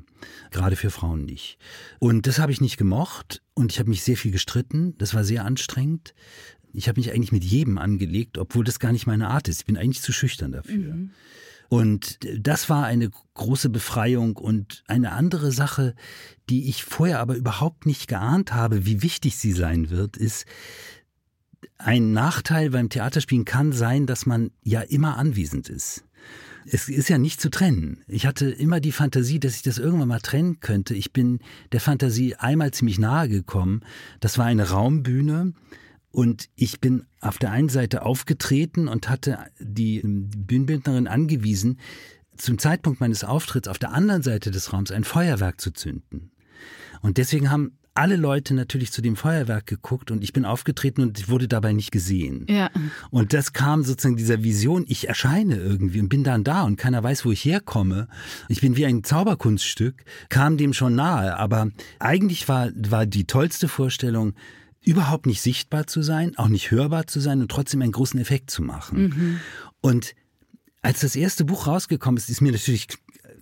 Gerade 0.50 0.74
für 0.74 0.90
Frauen 0.90 1.24
nicht. 1.24 1.58
Und 2.00 2.26
das 2.26 2.38
habe 2.38 2.50
ich 2.50 2.60
nicht 2.60 2.76
gemocht 2.76 3.40
und 3.54 3.72
ich 3.72 3.78
habe 3.78 3.90
mich 3.90 4.02
sehr 4.02 4.16
viel 4.16 4.32
gestritten. 4.32 4.96
Das 4.98 5.14
war 5.14 5.22
sehr 5.22 5.44
anstrengend 5.44 6.12
ich 6.72 6.88
habe 6.88 7.00
mich 7.00 7.12
eigentlich 7.12 7.32
mit 7.32 7.44
jedem 7.44 7.78
angelegt, 7.78 8.38
obwohl 8.38 8.64
das 8.64 8.78
gar 8.78 8.92
nicht 8.92 9.06
meine 9.06 9.28
Art 9.28 9.48
ist. 9.48 9.60
Ich 9.60 9.66
bin 9.66 9.76
eigentlich 9.76 10.02
zu 10.02 10.12
schüchtern 10.12 10.52
dafür. 10.52 10.94
Mhm. 10.94 11.10
Und 11.68 12.18
das 12.38 12.68
war 12.68 12.84
eine 12.84 13.10
große 13.32 13.70
Befreiung 13.70 14.36
und 14.36 14.84
eine 14.88 15.12
andere 15.12 15.52
Sache, 15.52 15.94
die 16.50 16.68
ich 16.68 16.84
vorher 16.84 17.18
aber 17.18 17.34
überhaupt 17.34 17.86
nicht 17.86 18.08
geahnt 18.08 18.52
habe, 18.52 18.84
wie 18.84 19.02
wichtig 19.02 19.36
sie 19.36 19.52
sein 19.52 19.88
wird, 19.88 20.18
ist, 20.18 20.44
ein 21.78 22.12
Nachteil 22.12 22.70
beim 22.70 22.90
Theaterspielen 22.90 23.46
kann 23.46 23.72
sein, 23.72 24.06
dass 24.06 24.26
man 24.26 24.50
ja 24.62 24.82
immer 24.82 25.16
anwesend 25.16 25.68
ist. 25.68 26.04
Es 26.66 26.88
ist 26.88 27.08
ja 27.08 27.18
nicht 27.18 27.40
zu 27.40 27.50
trennen. 27.50 28.04
Ich 28.06 28.26
hatte 28.26 28.50
immer 28.50 28.78
die 28.78 28.92
Fantasie, 28.92 29.40
dass 29.40 29.56
ich 29.56 29.62
das 29.62 29.78
irgendwann 29.78 30.08
mal 30.08 30.20
trennen 30.20 30.60
könnte. 30.60 30.94
Ich 30.94 31.12
bin 31.12 31.40
der 31.72 31.80
Fantasie 31.80 32.36
einmal 32.36 32.72
ziemlich 32.72 32.98
nahe 32.98 33.28
gekommen. 33.28 33.80
Das 34.20 34.38
war 34.38 34.44
eine 34.44 34.68
Raumbühne 34.68 35.54
und 36.12 36.48
ich 36.54 36.80
bin 36.80 37.06
auf 37.20 37.38
der 37.38 37.50
einen 37.50 37.68
Seite 37.68 38.04
aufgetreten 38.04 38.86
und 38.86 39.08
hatte 39.08 39.38
die 39.58 40.00
Bühnenbildnerin 40.04 41.08
angewiesen, 41.08 41.78
zum 42.36 42.58
Zeitpunkt 42.58 43.00
meines 43.00 43.24
Auftritts 43.24 43.68
auf 43.68 43.78
der 43.78 43.92
anderen 43.92 44.22
Seite 44.22 44.50
des 44.50 44.72
Raums 44.72 44.90
ein 44.90 45.04
Feuerwerk 45.04 45.60
zu 45.60 45.72
zünden. 45.72 46.30
Und 47.00 47.18
deswegen 47.18 47.50
haben 47.50 47.78
alle 47.94 48.16
Leute 48.16 48.54
natürlich 48.54 48.90
zu 48.90 49.02
dem 49.02 49.16
Feuerwerk 49.16 49.66
geguckt 49.66 50.10
und 50.10 50.24
ich 50.24 50.32
bin 50.32 50.44
aufgetreten 50.46 51.02
und 51.02 51.28
wurde 51.28 51.46
dabei 51.46 51.72
nicht 51.72 51.92
gesehen. 51.92 52.46
Ja. 52.48 52.70
Und 53.10 53.34
das 53.34 53.52
kam 53.52 53.84
sozusagen 53.84 54.16
dieser 54.16 54.42
Vision, 54.42 54.84
ich 54.88 55.08
erscheine 55.08 55.56
irgendwie 55.56 56.00
und 56.00 56.08
bin 56.08 56.24
dann 56.24 56.42
da 56.42 56.62
und 56.62 56.76
keiner 56.76 57.02
weiß, 57.02 57.26
wo 57.26 57.32
ich 57.32 57.44
herkomme. 57.44 58.08
Ich 58.48 58.62
bin 58.62 58.76
wie 58.76 58.86
ein 58.86 59.04
Zauberkunststück, 59.04 60.04
kam 60.30 60.56
dem 60.56 60.72
schon 60.72 60.94
nahe, 60.94 61.36
aber 61.36 61.68
eigentlich 61.98 62.48
war, 62.48 62.70
war 62.74 63.04
die 63.04 63.26
tollste 63.26 63.68
Vorstellung, 63.68 64.34
überhaupt 64.82 65.26
nicht 65.26 65.40
sichtbar 65.40 65.86
zu 65.86 66.02
sein, 66.02 66.36
auch 66.36 66.48
nicht 66.48 66.70
hörbar 66.70 67.06
zu 67.06 67.20
sein 67.20 67.40
und 67.40 67.50
trotzdem 67.50 67.82
einen 67.82 67.92
großen 67.92 68.20
Effekt 68.20 68.50
zu 68.50 68.62
machen. 68.62 69.02
Mhm. 69.02 69.40
Und 69.80 70.14
als 70.82 71.00
das 71.00 71.16
erste 71.16 71.44
Buch 71.44 71.66
rausgekommen 71.66 72.18
ist, 72.18 72.28
ist 72.28 72.40
mir 72.40 72.52
natürlich 72.52 72.88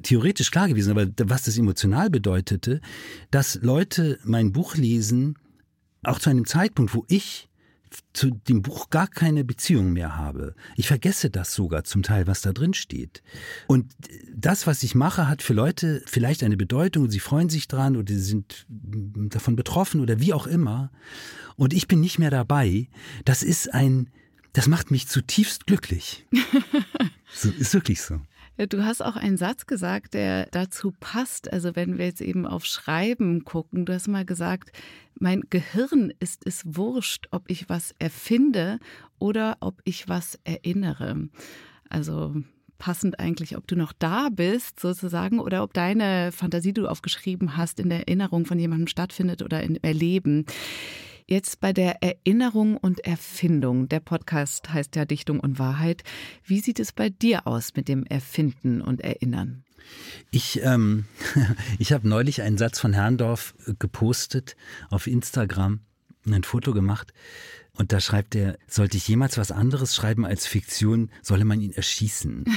theoretisch 0.03 0.51
klar 0.51 0.69
gewesen, 0.69 0.91
aber 0.91 1.07
was 1.25 1.45
das 1.45 1.59
emotional 1.59 2.11
bedeutete, 2.11 2.81
dass 3.31 3.57
Leute 3.63 4.19
mein 4.25 4.53
Buch 4.53 4.77
lesen, 4.77 5.39
auch 6.03 6.19
zu 6.19 6.31
einem 6.31 6.47
Zeitpunkt, 6.47 6.95
wo 6.95 7.05
ich 7.09 7.50
zu 8.13 8.31
dem 8.31 8.63
Buch 8.63 8.91
gar 8.91 9.09
keine 9.09 9.45
Beziehung 9.45 9.93
mehr 9.93 10.17
habe. 10.17 10.55
Ich 10.77 10.89
vergesse 10.89 11.31
das 11.31 11.55
sogar 11.55 11.85
zum 11.85 12.03
Teil, 12.03 12.27
was 12.27 12.41
da 12.41 12.53
drin 12.53 12.75
steht. 12.75 13.23
Und 13.67 13.93
das, 14.35 14.67
was 14.67 14.83
ich 14.83 14.95
mache, 14.95 15.29
hat 15.29 15.43
für 15.43 15.55
Leute 15.55 16.03
vielleicht 16.07 16.43
eine 16.43 16.57
Bedeutung 16.57 17.05
und 17.05 17.11
sie 17.11 17.21
freuen 17.21 17.49
sich 17.49 17.69
dran 17.69 17.97
oder 17.97 18.13
sie 18.13 18.21
sind 18.21 18.67
davon 18.69 19.57
betroffen 19.57 20.01
oder 20.01 20.21
wie 20.21 20.33
auch 20.33 20.47
immer. 20.47 20.91
Und 21.57 21.73
ich 21.73 21.89
bin 21.89 22.01
nicht 22.01 22.19
mehr 22.19 22.31
dabei. 22.31 22.89
Das 23.25 23.43
ist 23.43 23.73
ein, 23.75 24.11
das 24.53 24.67
macht 24.67 24.91
mich 24.91 25.09
zutiefst 25.09 25.67
glücklich. 25.67 26.27
so, 27.33 27.51
ist 27.51 27.75
wirklich 27.75 28.03
so. 28.03 28.21
Du 28.69 28.85
hast 28.85 29.03
auch 29.03 29.17
einen 29.17 29.39
Satz 29.39 29.67
gesagt, 29.67 30.13
der 30.13 30.47
dazu 30.51 30.93
passt. 30.99 31.51
Also 31.51 31.77
wenn 31.77 31.97
wir 31.97 32.07
jetzt 32.07 32.21
eben 32.21 32.47
auf 32.47 32.67
Schreiben 32.67 33.45
gucken, 33.45 33.87
du 33.87 33.95
hast 33.95 34.09
mal 34.09 34.25
gesagt, 34.27 34.73
mein 35.19 35.45
Gehirn 35.49 36.13
ist 36.21 36.47
es 36.47 36.63
wurscht, 36.65 37.29
ob 37.31 37.49
ich 37.49 37.69
was 37.69 37.95
erfinde 37.99 38.79
oder 39.19 39.57
ob 39.61 39.81
ich 39.85 40.09
was 40.09 40.39
erinnere. 40.45 41.29
Also 41.89 42.35
passend 42.79 43.19
eigentlich, 43.21 43.57
ob 43.57 43.67
du 43.67 43.77
noch 43.77 43.93
da 43.93 44.29
bist 44.31 44.81
sozusagen 44.81 45.39
oder 45.39 45.63
ob 45.63 45.73
deine 45.73 46.33
Fantasie, 46.33 46.73
die 46.73 46.81
du 46.83 46.89
aufgeschrieben 46.89 47.57
hast, 47.57 47.81
in 47.81 47.89
der 47.89 48.01
Erinnerung 48.01 48.45
von 48.45 48.59
jemandem 48.59 48.89
stattfindet 48.89 49.43
oder 49.43 49.63
im 49.63 49.77
Erleben. 49.81 50.45
Jetzt 51.33 51.61
bei 51.61 51.73
der 51.73 52.03
Erinnerung 52.03 52.77
und 52.77 53.05
Erfindung. 53.05 53.89
Der 53.89 54.01
Podcast 54.01 54.73
heißt 54.73 54.97
ja 54.97 55.05
Dichtung 55.05 55.39
und 55.39 55.61
Wahrheit. 55.61 56.03
Wie 56.43 56.59
sieht 56.59 56.81
es 56.81 56.91
bei 56.91 57.09
dir 57.09 57.47
aus 57.47 57.77
mit 57.77 57.87
dem 57.87 58.05
Erfinden 58.05 58.81
und 58.81 59.01
Erinnern? 59.01 59.63
Ich, 60.33 60.61
ähm, 60.65 61.05
ich 61.79 61.93
habe 61.93 62.09
neulich 62.09 62.43
einen 62.43 62.59
Satz 62.59 62.81
von 62.81 62.95
Herrndorf 62.95 63.55
gepostet 63.79 64.57
auf 64.91 65.07
Instagram, 65.07 65.79
ein 66.27 66.43
Foto 66.43 66.73
gemacht. 66.73 67.13
Und 67.75 67.93
da 67.93 68.01
schreibt 68.01 68.35
er, 68.35 68.59
sollte 68.67 68.97
ich 68.97 69.07
jemals 69.07 69.39
was 69.39 69.53
anderes 69.53 69.95
schreiben 69.95 70.27
als 70.27 70.49
Fiktion, 70.49 71.13
solle 71.23 71.45
man 71.45 71.61
ihn 71.61 71.73
erschießen. 71.73 72.45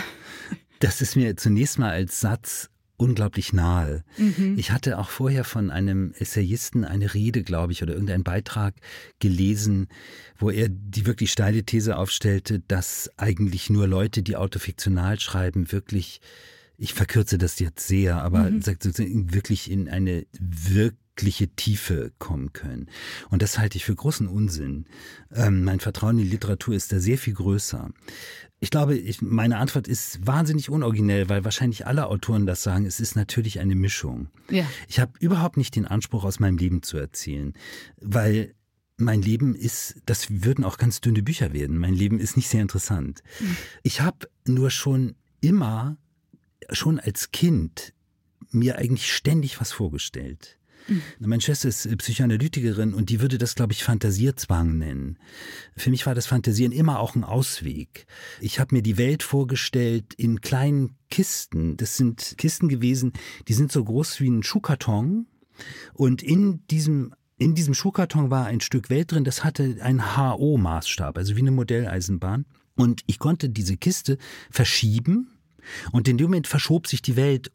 Das 0.80 1.00
ist 1.00 1.16
mir 1.16 1.38
zunächst 1.38 1.80
mal 1.80 1.92
als 1.92 2.20
Satz 2.20 2.70
unglaublich 2.98 3.54
nahe. 3.54 4.04
Mhm. 4.18 4.56
Ich 4.58 4.72
hatte 4.72 4.98
auch 5.00 5.10
vorher 5.10 5.44
von 5.44 5.72
einem 5.72 6.14
Essayisten 6.18 6.86
eine 6.86 7.14
Rede, 7.14 7.44
glaube 7.44 7.74
ich, 7.74 7.84
oder 7.84 7.94
irgendeinen 7.94 8.24
Beitrag 8.24 8.76
gelesen, 9.20 9.88
wo 10.38 10.50
er 10.50 10.70
die 10.70 11.06
wirklich 11.06 11.32
steile 11.32 11.64
These 11.64 11.98
aufstellte, 11.98 12.60
dass 12.68 13.10
eigentlich 13.18 13.70
nur 13.70 13.88
Leute, 13.88 14.24
die 14.24 14.36
autofiktional 14.36 15.20
schreiben, 15.20 15.72
wirklich 15.72 16.22
ich 16.76 16.94
verkürze 16.94 17.38
das 17.38 17.60
jetzt 17.60 17.88
sehr, 17.88 18.22
aber 18.22 18.50
mhm. 18.50 18.62
wirklich 19.32 19.70
in 19.70 19.88
eine 19.88 20.26
wirkliche 20.40 21.03
Tiefe 21.16 22.12
kommen 22.18 22.54
können. 22.54 22.90
Und 23.30 23.42
das 23.42 23.60
halte 23.60 23.78
ich 23.78 23.86
für 23.86 23.96
großen 23.96 24.28
Unsinn. 24.28 24.86
Ähm, 25.32 25.64
mein 25.64 25.80
Vertrauen 25.80 26.18
in 26.18 26.26
die 26.26 26.32
Literatur 26.32 26.74
ist 26.74 26.92
da 26.92 27.00
sehr 27.00 27.18
viel 27.18 27.34
größer. 27.34 27.92
Ich 28.60 28.70
glaube, 28.70 28.98
ich, 28.98 29.22
meine 29.22 29.58
Antwort 29.58 29.88
ist 29.88 30.26
wahnsinnig 30.26 30.70
unoriginell, 30.70 31.30
weil 31.30 31.44
wahrscheinlich 31.44 31.86
alle 31.86 32.08
Autoren 32.08 32.46
das 32.46 32.64
sagen. 32.64 32.86
Es 32.86 33.00
ist 33.00 33.16
natürlich 33.16 33.60
eine 33.60 33.76
Mischung. 33.76 34.30
Ja. 34.50 34.66
Ich 34.88 35.00
habe 35.00 35.12
überhaupt 35.20 35.58
nicht 35.58 35.76
den 35.76 35.86
Anspruch, 35.86 36.24
aus 36.24 36.40
meinem 36.40 36.58
Leben 36.58 36.82
zu 36.82 36.98
erzählen, 36.98 37.54
weil 38.00 38.56
mein 38.98 39.22
Leben 39.22 39.56
ist, 39.56 39.96
das 40.06 40.44
würden 40.44 40.64
auch 40.64 40.78
ganz 40.78 41.02
dünne 41.02 41.24
Bücher 41.24 41.54
werden. 41.54 41.78
Mein 41.78 41.94
Leben 41.94 42.20
ist 42.20 42.38
nicht 42.38 42.48
sehr 42.48 42.62
interessant. 42.62 43.22
Mhm. 43.40 43.58
Ich 43.82 44.02
habe 44.02 44.30
nur 44.46 44.70
schon 44.70 45.16
immer, 45.42 45.98
schon 46.72 47.00
als 47.00 47.32
Kind, 47.32 47.94
mir 48.52 48.78
eigentlich 48.78 49.12
ständig 49.12 49.60
was 49.60 49.72
vorgestellt. 49.72 50.58
Meine 51.20 51.42
Schwester 51.42 51.70
ist 51.70 51.86
äh, 51.86 51.96
Psychoanalytikerin 51.96 52.94
und 52.94 53.10
die 53.10 53.22
würde 53.22 53.38
das, 53.38 53.56
glaube 53.56 53.74
ich, 53.74 53.84
Fantasierzwang 53.84 54.78
nennen. 54.78 55.18
Für 55.76 55.90
mich 55.90 56.06
war 56.06 56.16
das 56.16 56.28
Fantasieren 56.28 56.72
immer 56.72 57.00
auch 57.00 57.16
ein 57.16 57.24
Ausweg. 57.24 58.06
Ich 58.42 58.60
habe 58.60 58.76
mir 58.76 58.82
die 58.82 58.98
Welt 58.98 59.24
vorgestellt 59.24 60.14
in 60.16 60.42
kleinen 60.42 60.96
Kisten. 61.10 61.78
Das 61.78 61.98
sind 61.98 62.36
Kisten 62.38 62.70
gewesen, 62.70 63.14
die 63.48 63.54
sind 63.54 63.72
so 63.72 63.84
groß 63.84 64.20
wie 64.20 64.30
ein 64.30 64.44
Schuhkarton. 64.44 65.28
Und 65.94 66.24
in 66.24 66.66
diesem 66.68 67.14
in 67.38 67.56
diesem 67.56 67.74
Schuhkarton 67.74 68.30
war 68.30 68.46
ein 68.46 68.62
Stück 68.62 68.90
Welt 68.90 69.12
drin, 69.12 69.24
das 69.24 69.44
hatte 69.44 69.78
einen 69.82 70.16
HO-Maßstab, 70.16 71.18
also 71.18 71.36
wie 71.36 71.42
eine 71.42 71.52
Modelleisenbahn. 71.52 72.46
Und 72.76 73.02
ich 73.08 73.20
konnte 73.20 73.50
diese 73.50 73.76
Kiste 73.76 74.18
verschieben 74.50 75.30
und 75.92 76.08
in 76.08 76.18
dem 76.18 76.28
Moment 76.28 76.48
verschob 76.48 76.88
sich 76.88 77.02
die 77.02 77.16
Welt 77.16 77.52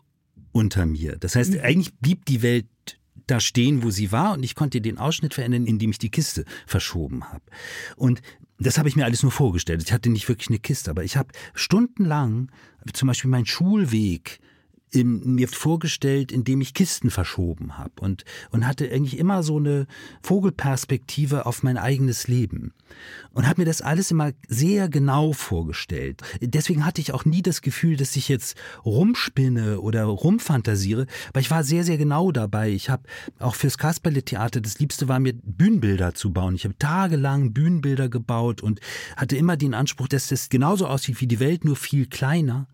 unter 0.53 0.85
mir. 0.87 1.17
Das 1.17 1.37
heißt, 1.37 1.55
mhm. 1.55 1.61
eigentlich 1.61 1.95
blieb 1.97 2.25
die 2.27 2.43
Welt 2.43 2.67
da 3.31 3.41
stehen, 3.41 3.83
wo 3.83 3.91
sie 3.91 4.11
war 4.11 4.35
und 4.35 4.43
ich 4.43 4.55
konnte 4.55 4.81
den 4.81 4.99
Ausschnitt 4.99 5.35
verändern, 5.35 5.67
indem 5.67 5.91
ich 5.91 5.99
die 5.99 6.11
Kiste 6.11 6.45
verschoben 6.67 7.25
habe. 7.25 7.45
Und 7.97 8.21
das 8.59 8.79
habe 8.79 8.89
ich 8.89 8.97
mir 8.97 9.05
alles 9.05 9.23
nur 9.23 9.33
vorgestellt. 9.33 9.83
Ich 9.83 9.93
hatte 9.93 10.11
nicht 10.11 10.29
wirklich 10.29 10.49
eine 10.49 10.59
Kiste, 10.59 10.91
aber 10.91 11.05
ich 11.05 11.17
habe 11.17 11.29
stundenlang 11.55 12.51
zum 12.93 13.07
Beispiel 13.07 13.31
meinen 13.31 13.47
Schulweg 13.47 14.41
in, 14.93 15.35
mir 15.35 15.49
vorgestellt, 15.49 16.33
indem 16.33 16.61
ich 16.61 16.75
Kisten 16.75 17.11
verschoben 17.11 17.79
habe 17.79 17.93
und, 18.01 18.25
und 18.51 18.67
hatte 18.67 18.91
eigentlich 18.91 19.19
immer 19.19 19.43
so 19.43 19.59
eine 19.59 19.87
Vogelperspektive 20.23 21.47
auf 21.47 21.63
mein 21.63 21.77
eigenes 21.77 22.29
Leben 22.29 22.73
und 23.33 23.47
habe 23.47 23.61
mir 23.63 23.67
das 23.67 23.83
alles 23.83 24.11
immer 24.11 24.33
sehr 24.49 24.89
genau 24.89 25.33
vorgestellt. 25.33 26.23
Deswegen 26.41 26.85
hatte 26.85 27.01
ich 27.01 27.13
auch 27.13 27.25
nie 27.25 27.43
das 27.43 27.63
Gefühl, 27.63 27.97
dass 27.97 28.17
ich 28.17 28.29
jetzt 28.29 28.57
rumspinne 28.85 29.81
oder 29.81 30.05
rumfantasiere, 30.05 31.07
weil 31.33 31.43
ich 31.43 31.51
war 31.51 31.65
sehr, 31.65 31.85
sehr 31.85 31.99
genau 31.99 32.33
dabei. 32.33 32.71
Ich 32.71 32.91
habe 32.91 33.03
auch 33.39 33.55
fürs 33.55 33.79
Kasperle-Theater, 33.79 34.61
das 34.61 34.79
Liebste 34.79 35.09
war 35.09 35.21
mir, 35.21 35.35
Bühnenbilder 35.35 36.15
zu 36.15 36.33
bauen. 36.33 36.55
Ich 36.55 36.65
habe 36.65 36.79
tagelang 36.79 37.53
Bühnenbilder 37.53 38.09
gebaut 38.09 38.63
und 38.63 38.81
hatte 39.17 39.37
immer 39.37 39.57
den 39.57 39.75
Anspruch, 39.75 40.09
dass 40.09 40.29
das 40.29 40.49
genauso 40.49 40.87
aussieht 40.87 41.21
wie 41.21 41.27
die 41.27 41.41
Welt, 41.41 41.65
nur 41.65 41.77
viel 41.77 42.07
kleiner. 42.07 42.67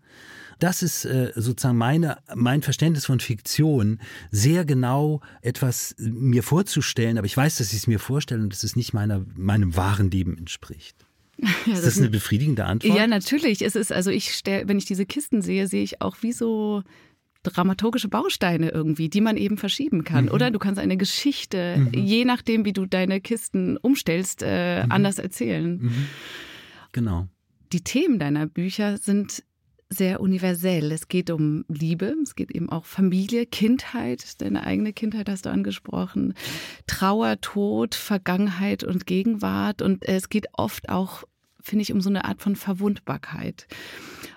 Das 0.59 0.83
ist 0.83 1.05
äh, 1.05 1.31
sozusagen 1.35 1.77
meine, 1.77 2.17
mein 2.33 2.61
Verständnis 2.61 3.05
von 3.05 3.19
Fiktion, 3.19 3.99
sehr 4.31 4.65
genau 4.65 5.21
etwas 5.41 5.95
mir 5.97 6.43
vorzustellen, 6.43 7.17
aber 7.17 7.25
ich 7.25 7.35
weiß, 7.35 7.57
dass 7.57 7.71
ich 7.71 7.79
es 7.79 7.87
mir 7.87 7.99
vorstelle 7.99 8.41
und 8.41 8.53
dass 8.53 8.63
es 8.63 8.75
nicht 8.75 8.93
meiner, 8.93 9.25
meinem 9.35 9.75
wahren 9.75 10.11
Leben 10.11 10.37
entspricht. 10.37 10.95
Ja, 11.37 11.51
das 11.65 11.79
ist 11.79 11.85
das 11.85 11.97
eine 11.97 12.09
befriedigende 12.09 12.63
Antwort? 12.63 12.95
Ja, 12.95 13.07
natürlich. 13.07 13.61
Es 13.61 13.75
ist, 13.75 13.91
also 13.91 14.09
ich 14.09 14.35
stell, 14.35 14.67
wenn 14.67 14.77
ich 14.77 14.85
diese 14.85 15.05
Kisten 15.05 15.41
sehe, 15.41 15.67
sehe 15.67 15.83
ich 15.83 16.01
auch 16.01 16.17
wie 16.21 16.31
so 16.31 16.83
dramaturgische 17.43 18.07
Bausteine 18.07 18.69
irgendwie, 18.69 19.09
die 19.09 19.21
man 19.21 19.37
eben 19.37 19.57
verschieben 19.57 20.03
kann. 20.03 20.25
Mhm. 20.25 20.31
Oder 20.31 20.51
du 20.51 20.59
kannst 20.59 20.79
eine 20.79 20.97
Geschichte, 20.97 21.77
mhm. 21.77 21.93
je 21.93 22.25
nachdem, 22.25 22.65
wie 22.65 22.73
du 22.73 22.85
deine 22.85 23.21
Kisten 23.21 23.77
umstellst, 23.77 24.43
äh, 24.43 24.83
mhm. 24.83 24.91
anders 24.91 25.19
erzählen. 25.19 25.77
Mhm. 25.81 26.05
Genau. 26.91 27.27
Die 27.71 27.81
Themen 27.81 28.19
deiner 28.19 28.47
Bücher 28.47 28.97
sind 28.97 29.43
sehr 29.89 30.19
universell. 30.19 30.91
Es 30.91 31.07
geht 31.07 31.29
um 31.29 31.63
Liebe, 31.67 32.15
es 32.23 32.35
geht 32.35 32.51
eben 32.51 32.69
auch 32.69 32.85
Familie, 32.85 33.45
Kindheit, 33.45 34.41
deine 34.41 34.65
eigene 34.65 34.93
Kindheit 34.93 35.29
hast 35.29 35.45
du 35.45 35.49
angesprochen, 35.49 36.33
Trauer, 36.87 37.39
Tod, 37.41 37.95
Vergangenheit 37.95 38.83
und 38.83 39.05
Gegenwart. 39.05 39.81
Und 39.81 40.03
es 40.07 40.29
geht 40.29 40.47
oft 40.53 40.89
auch, 40.89 41.23
finde 41.61 41.83
ich, 41.83 41.93
um 41.93 42.01
so 42.01 42.09
eine 42.09 42.25
Art 42.25 42.41
von 42.41 42.55
Verwundbarkeit. 42.55 43.67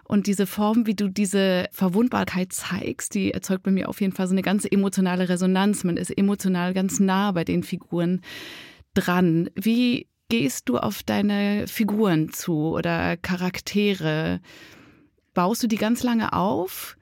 Und 0.04 0.26
diese 0.26 0.46
Form, 0.46 0.86
wie 0.86 0.94
du 0.94 1.08
diese 1.08 1.68
Verwundbarkeit 1.72 2.52
zeigst, 2.52 3.14
die 3.14 3.32
erzeugt 3.32 3.62
bei 3.62 3.70
mir 3.70 3.88
auf 3.88 4.00
jeden 4.00 4.14
Fall 4.14 4.26
so 4.26 4.34
eine 4.34 4.42
ganze 4.42 4.70
emotionale 4.70 5.28
Resonanz. 5.28 5.84
Man 5.84 5.96
ist 5.96 6.10
emotional 6.10 6.72
ganz 6.74 7.00
nah 7.00 7.32
bei 7.32 7.44
den 7.44 7.62
Figuren 7.62 8.22
dran. 8.94 9.50
Wie 9.54 10.08
gehst 10.28 10.68
du 10.68 10.78
auf 10.78 11.02
deine 11.02 11.66
Figuren 11.68 12.32
zu 12.32 12.74
oder 12.74 13.16
Charaktere? 13.16 14.40
Baust 15.38 15.62
du 15.62 15.68
die 15.68 15.76
ganz 15.76 16.02
lange 16.02 16.32
auf 16.32 16.96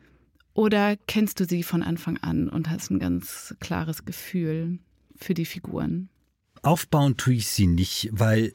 oder 0.52 0.98
kennst 1.06 1.40
du 1.40 1.46
sie 1.46 1.62
von 1.62 1.82
Anfang 1.82 2.18
an 2.18 2.50
und 2.50 2.68
hast 2.68 2.90
ein 2.90 2.98
ganz 2.98 3.54
klares 3.60 4.04
Gefühl 4.04 4.78
für 5.16 5.32
die 5.32 5.46
Figuren? 5.46 6.10
Aufbauen 6.60 7.16
tue 7.16 7.32
ich 7.32 7.48
sie 7.48 7.66
nicht, 7.66 8.10
weil 8.12 8.54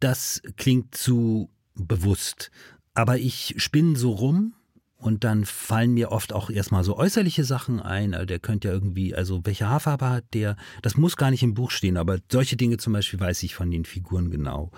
das 0.00 0.42
klingt 0.58 0.94
zu 0.94 1.48
bewusst. 1.74 2.50
Aber 2.92 3.16
ich 3.16 3.54
spinne 3.56 3.96
so 3.96 4.10
rum 4.10 4.52
und 5.00 5.22
dann 5.22 5.44
fallen 5.44 5.94
mir 5.94 6.10
oft 6.10 6.32
auch 6.32 6.50
erstmal 6.50 6.82
so 6.82 6.96
äußerliche 6.96 7.44
Sachen 7.44 7.80
ein. 7.80 8.14
Also 8.14 8.26
der 8.26 8.40
könnte 8.40 8.68
ja 8.68 8.74
irgendwie, 8.74 9.14
also 9.14 9.40
welche 9.44 9.68
Haarfarbe 9.68 10.10
hat 10.10 10.24
der? 10.34 10.56
Das 10.82 10.96
muss 10.96 11.16
gar 11.16 11.30
nicht 11.30 11.44
im 11.44 11.54
Buch 11.54 11.70
stehen, 11.70 11.96
aber 11.96 12.18
solche 12.30 12.56
Dinge 12.56 12.78
zum 12.78 12.94
Beispiel 12.94 13.20
weiß 13.20 13.44
ich 13.44 13.54
von 13.54 13.70
den 13.70 13.84
Figuren 13.84 14.28
genau. 14.30 14.72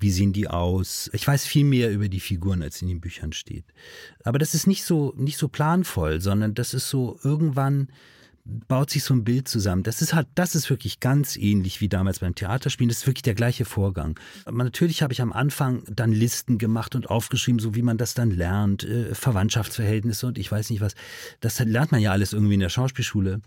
Wie 0.00 0.10
sehen 0.10 0.32
die 0.32 0.48
aus? 0.48 1.10
Ich 1.12 1.26
weiß 1.26 1.44
viel 1.44 1.64
mehr 1.64 1.90
über 1.90 2.08
die 2.08 2.20
Figuren, 2.20 2.62
als 2.62 2.80
in 2.80 2.88
den 2.88 3.02
Büchern 3.02 3.34
steht. 3.34 3.66
Aber 4.24 4.38
das 4.38 4.54
ist 4.54 4.66
nicht 4.66 4.82
so, 4.82 5.12
nicht 5.16 5.36
so 5.36 5.48
planvoll, 5.48 6.22
sondern 6.22 6.54
das 6.54 6.72
ist 6.72 6.88
so 6.88 7.18
irgendwann, 7.22 7.88
baut 8.46 8.90
sich 8.90 9.02
so 9.02 9.14
ein 9.14 9.24
Bild 9.24 9.48
zusammen. 9.48 9.82
Das 9.82 10.02
ist 10.02 10.14
halt, 10.14 10.28
das 10.34 10.54
ist 10.54 10.70
wirklich 10.70 11.00
ganz 11.00 11.36
ähnlich 11.36 11.80
wie 11.80 11.88
damals 11.88 12.20
beim 12.20 12.34
Theaterspielen. 12.34 12.88
Das 12.88 12.98
ist 12.98 13.06
wirklich 13.06 13.22
der 13.22 13.34
gleiche 13.34 13.64
Vorgang. 13.64 14.18
Aber 14.44 14.62
natürlich 14.62 15.02
habe 15.02 15.12
ich 15.12 15.20
am 15.20 15.32
Anfang 15.32 15.82
dann 15.88 16.12
Listen 16.12 16.58
gemacht 16.58 16.94
und 16.94 17.10
aufgeschrieben, 17.10 17.58
so 17.58 17.74
wie 17.74 17.82
man 17.82 17.98
das 17.98 18.14
dann 18.14 18.30
lernt, 18.30 18.84
äh, 18.84 19.14
Verwandtschaftsverhältnisse 19.14 20.26
und 20.26 20.38
ich 20.38 20.50
weiß 20.50 20.70
nicht 20.70 20.80
was. 20.80 20.94
Das 21.40 21.58
lernt 21.58 21.92
man 21.92 22.00
ja 22.00 22.12
alles 22.12 22.32
irgendwie 22.32 22.54
in 22.54 22.60
der 22.60 22.68
Schauspielschule. 22.68 23.40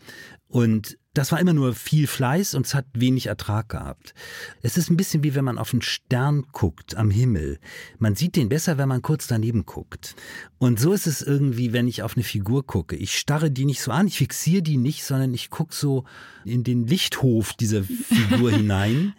Und 0.48 0.98
das 1.13 1.32
war 1.32 1.39
immer 1.39 1.54
nur 1.54 1.74
viel 1.74 2.06
Fleiß 2.06 2.54
und 2.54 2.68
es 2.68 2.75
hat 2.75 2.86
wenig 2.94 3.28
Ertrag 3.28 3.70
gehabt. 3.70 4.13
Es 4.62 4.78
ist 4.78 4.89
ein 4.89 4.98
bisschen 4.98 5.24
wie 5.24 5.34
wenn 5.34 5.44
man 5.44 5.58
auf 5.58 5.74
einen 5.74 5.82
Stern 5.82 6.46
guckt 6.51 6.96
am 6.96 7.10
Himmel. 7.10 7.60
Man 7.98 8.16
sieht 8.16 8.36
den 8.36 8.50
besser, 8.50 8.78
wenn 8.78 8.88
man 8.88 9.01
kurz 9.01 9.28
daneben 9.28 9.66
guckt. 9.66 10.16
Und 10.60 10.80
so 10.80 10.94
ist 10.94 11.08
es 11.08 11.22
irgendwie, 11.22 11.74
wenn 11.74 11.88
ich 11.88 12.04
auf 12.04 12.16
eine 12.16 12.24
Figur 12.24 12.66
gucke. 12.66 12.96
Ich 12.96 13.18
starre 13.18 13.50
die 13.50 13.66
nicht 13.66 13.82
so 13.82 13.92
an, 13.92 14.08
ich 14.08 14.18
fixiere 14.18 14.62
die 14.62 14.78
nicht, 14.78 15.04
sondern 15.04 15.34
ich 15.34 15.50
gucke 15.50 15.74
so 15.74 16.06
in 16.46 16.63
den 16.63 16.86
Lichthof 16.86 17.54
dieser 17.54 17.84
Figur 17.84 18.51
hinein. 18.56 19.13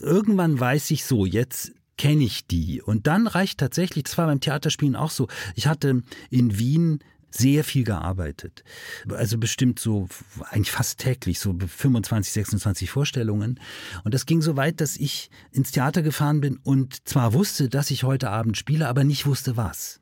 Irgendwann 0.00 0.60
weiß 0.60 0.90
ich 0.92 1.04
so, 1.04 1.26
jetzt 1.26 1.72
kenne 1.98 2.24
ich 2.24 2.46
die. 2.46 2.82
Und 2.82 3.06
dann 3.06 3.26
reicht 3.26 3.58
tatsächlich, 3.58 4.04
das 4.04 4.16
war 4.16 4.26
beim 4.26 4.40
Theaterspielen 4.40 4.96
auch 4.96 5.10
so, 5.10 5.28
ich 5.54 5.66
hatte 5.66 6.02
in 6.30 6.58
Wien 6.58 7.00
sehr 7.34 7.64
viel 7.64 7.84
gearbeitet. 7.84 8.64
Also 9.08 9.38
bestimmt 9.38 9.78
so, 9.78 10.08
eigentlich 10.50 10.70
fast 10.70 10.98
täglich, 10.98 11.38
so 11.38 11.56
25, 11.58 12.32
26 12.32 12.90
Vorstellungen. 12.90 13.60
Und 14.04 14.14
das 14.14 14.26
ging 14.26 14.42
so 14.42 14.56
weit, 14.56 14.80
dass 14.80 14.96
ich 14.96 15.30
ins 15.50 15.70
Theater 15.70 16.02
gefahren 16.02 16.40
bin 16.40 16.58
und 16.58 17.08
zwar 17.08 17.32
wusste, 17.32 17.68
dass 17.68 17.90
ich 17.90 18.04
heute 18.04 18.30
Abend 18.30 18.56
spiele, 18.56 18.88
aber 18.88 19.04
nicht 19.04 19.26
wusste 19.26 19.56
was 19.56 20.01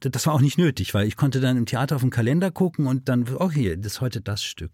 das 0.00 0.26
war 0.26 0.34
auch 0.34 0.40
nicht 0.40 0.58
nötig, 0.58 0.94
weil 0.94 1.06
ich 1.06 1.16
konnte 1.16 1.40
dann 1.40 1.56
im 1.56 1.66
Theater 1.66 1.96
auf 1.96 2.02
den 2.02 2.10
Kalender 2.10 2.50
gucken 2.50 2.86
und 2.86 3.08
dann, 3.08 3.26
okay, 3.36 3.76
das 3.76 3.94
ist 3.94 4.00
heute 4.00 4.20
das 4.20 4.42
Stück. 4.42 4.72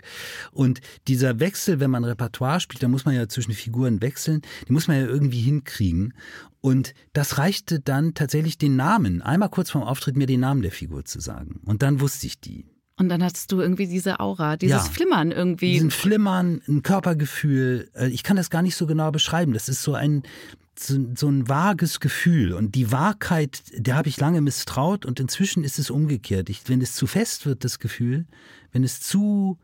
Und 0.52 0.80
dieser 1.07 1.40
Wechsel, 1.40 1.80
wenn 1.80 1.90
man 1.90 2.04
Repertoire 2.04 2.61
spielt, 2.61 2.83
da 2.83 2.88
muss 2.88 3.04
man 3.04 3.14
ja 3.14 3.28
zwischen 3.28 3.52
Figuren 3.52 4.00
wechseln, 4.02 4.42
die 4.66 4.73
muss 4.73 4.88
man 4.88 4.99
ja 4.99 5.07
irgendwie 5.07 5.40
hinkriegen. 5.40 6.14
Und 6.61 6.95
das 7.12 7.38
reichte 7.38 7.80
dann 7.80 8.14
tatsächlich 8.14 8.59
den 8.59 8.76
Namen, 8.76 9.23
einmal 9.23 9.49
kurz 9.49 9.71
vorm 9.71 9.85
Auftritt 9.85 10.16
mir 10.16 10.26
den 10.26 10.40
Namen 10.40 10.62
der 10.62 10.73
Figur 10.73 11.04
zu 11.04 11.21
sagen. 11.21 11.61
Und 11.64 11.83
dann 11.83 12.00
wusste 12.00 12.26
ich 12.26 12.40
die. 12.40 12.66
Und 12.99 13.09
dann 13.11 13.23
hattest 13.23 13.52
du 13.52 13.61
irgendwie 13.61 13.87
diese 13.87 14.18
Aura, 14.18 14.57
dieses 14.57 14.85
ja, 14.85 14.92
Flimmern 14.92 15.30
irgendwie. 15.30 15.73
Diesen 15.73 15.92
Flimmern, 15.92 16.61
ein 16.66 16.83
Körpergefühl. 16.83 17.88
Äh, 17.95 18.09
ich 18.09 18.25
kann 18.25 18.37
das 18.37 18.50
gar 18.50 18.62
nicht 18.62 18.75
so 18.75 18.87
genau 18.87 19.12
beschreiben. 19.12 19.52
Das 19.52 19.68
ist 19.68 19.85
so 19.85 19.95
ein, 19.95 20.25
so, 20.78 20.97
so 21.14 21.28
ein 21.28 21.49
vages 21.49 22.00
Gefühl. 22.00 22.52
Und 22.52 22.75
die 22.75 22.92
Wahrheit, 22.92 23.62
der 23.75 23.97
habe 23.97 24.08
ich 24.08 24.18
lange 24.18 24.40
misstraut 24.40 25.06
und 25.06 25.20
inzwischen 25.20 25.64
ist 25.64 25.78
es 25.78 25.90
umgekehrt. 25.90 26.50
Ich, 26.50 26.68
wenn 26.68 26.80
es 26.80 26.94
zu 26.94 27.06
fest 27.06 27.47
wird, 27.47 27.64
das 27.64 27.78
Gefühl, 27.78 28.26
wenn 28.73 28.85
es 28.85 29.00
zu, 29.00 29.58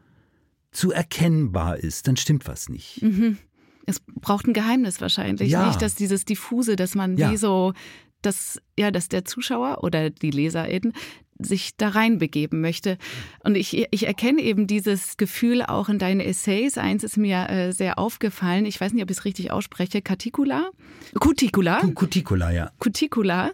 zu 0.70 0.92
erkennbar 0.92 1.78
ist, 1.78 2.08
dann 2.08 2.16
stimmt 2.16 2.46
was 2.46 2.68
nicht. 2.68 3.02
Mhm. 3.02 3.38
Es 3.86 4.00
braucht 4.00 4.46
ein 4.46 4.54
Geheimnis 4.54 5.00
wahrscheinlich, 5.00 5.50
ja. 5.50 5.66
nicht? 5.66 5.82
Dass 5.82 5.94
dieses 5.94 6.24
diffuse, 6.24 6.76
dass 6.76 6.94
man 6.94 7.16
ja. 7.16 7.30
wie 7.30 7.36
so, 7.36 7.74
dass, 8.22 8.60
ja, 8.78 8.90
dass 8.90 9.08
der 9.08 9.24
Zuschauer 9.24 9.84
oder 9.84 10.10
die 10.10 10.30
LeserInnen 10.30 10.94
sich 11.38 11.76
da 11.76 11.88
reinbegeben 11.88 12.60
möchte. 12.60 12.98
Und 13.42 13.56
ich, 13.56 13.86
ich 13.90 14.06
erkenne 14.06 14.42
eben 14.42 14.66
dieses 14.66 15.16
Gefühl 15.16 15.62
auch 15.62 15.88
in 15.88 15.98
deinen 15.98 16.20
Essays. 16.20 16.78
Eins 16.78 17.04
ist 17.04 17.16
mir 17.16 17.48
äh, 17.48 17.72
sehr 17.72 17.98
aufgefallen. 17.98 18.66
Ich 18.66 18.80
weiß 18.80 18.92
nicht, 18.92 19.02
ob 19.02 19.10
ich 19.10 19.18
es 19.18 19.24
richtig 19.24 19.50
ausspreche. 19.50 20.02
Cuticula? 20.02 20.70
Cuticula? 21.18 21.80
Cuticula, 21.94 22.50
ja. 22.50 22.70
Cuticula. 22.78 23.50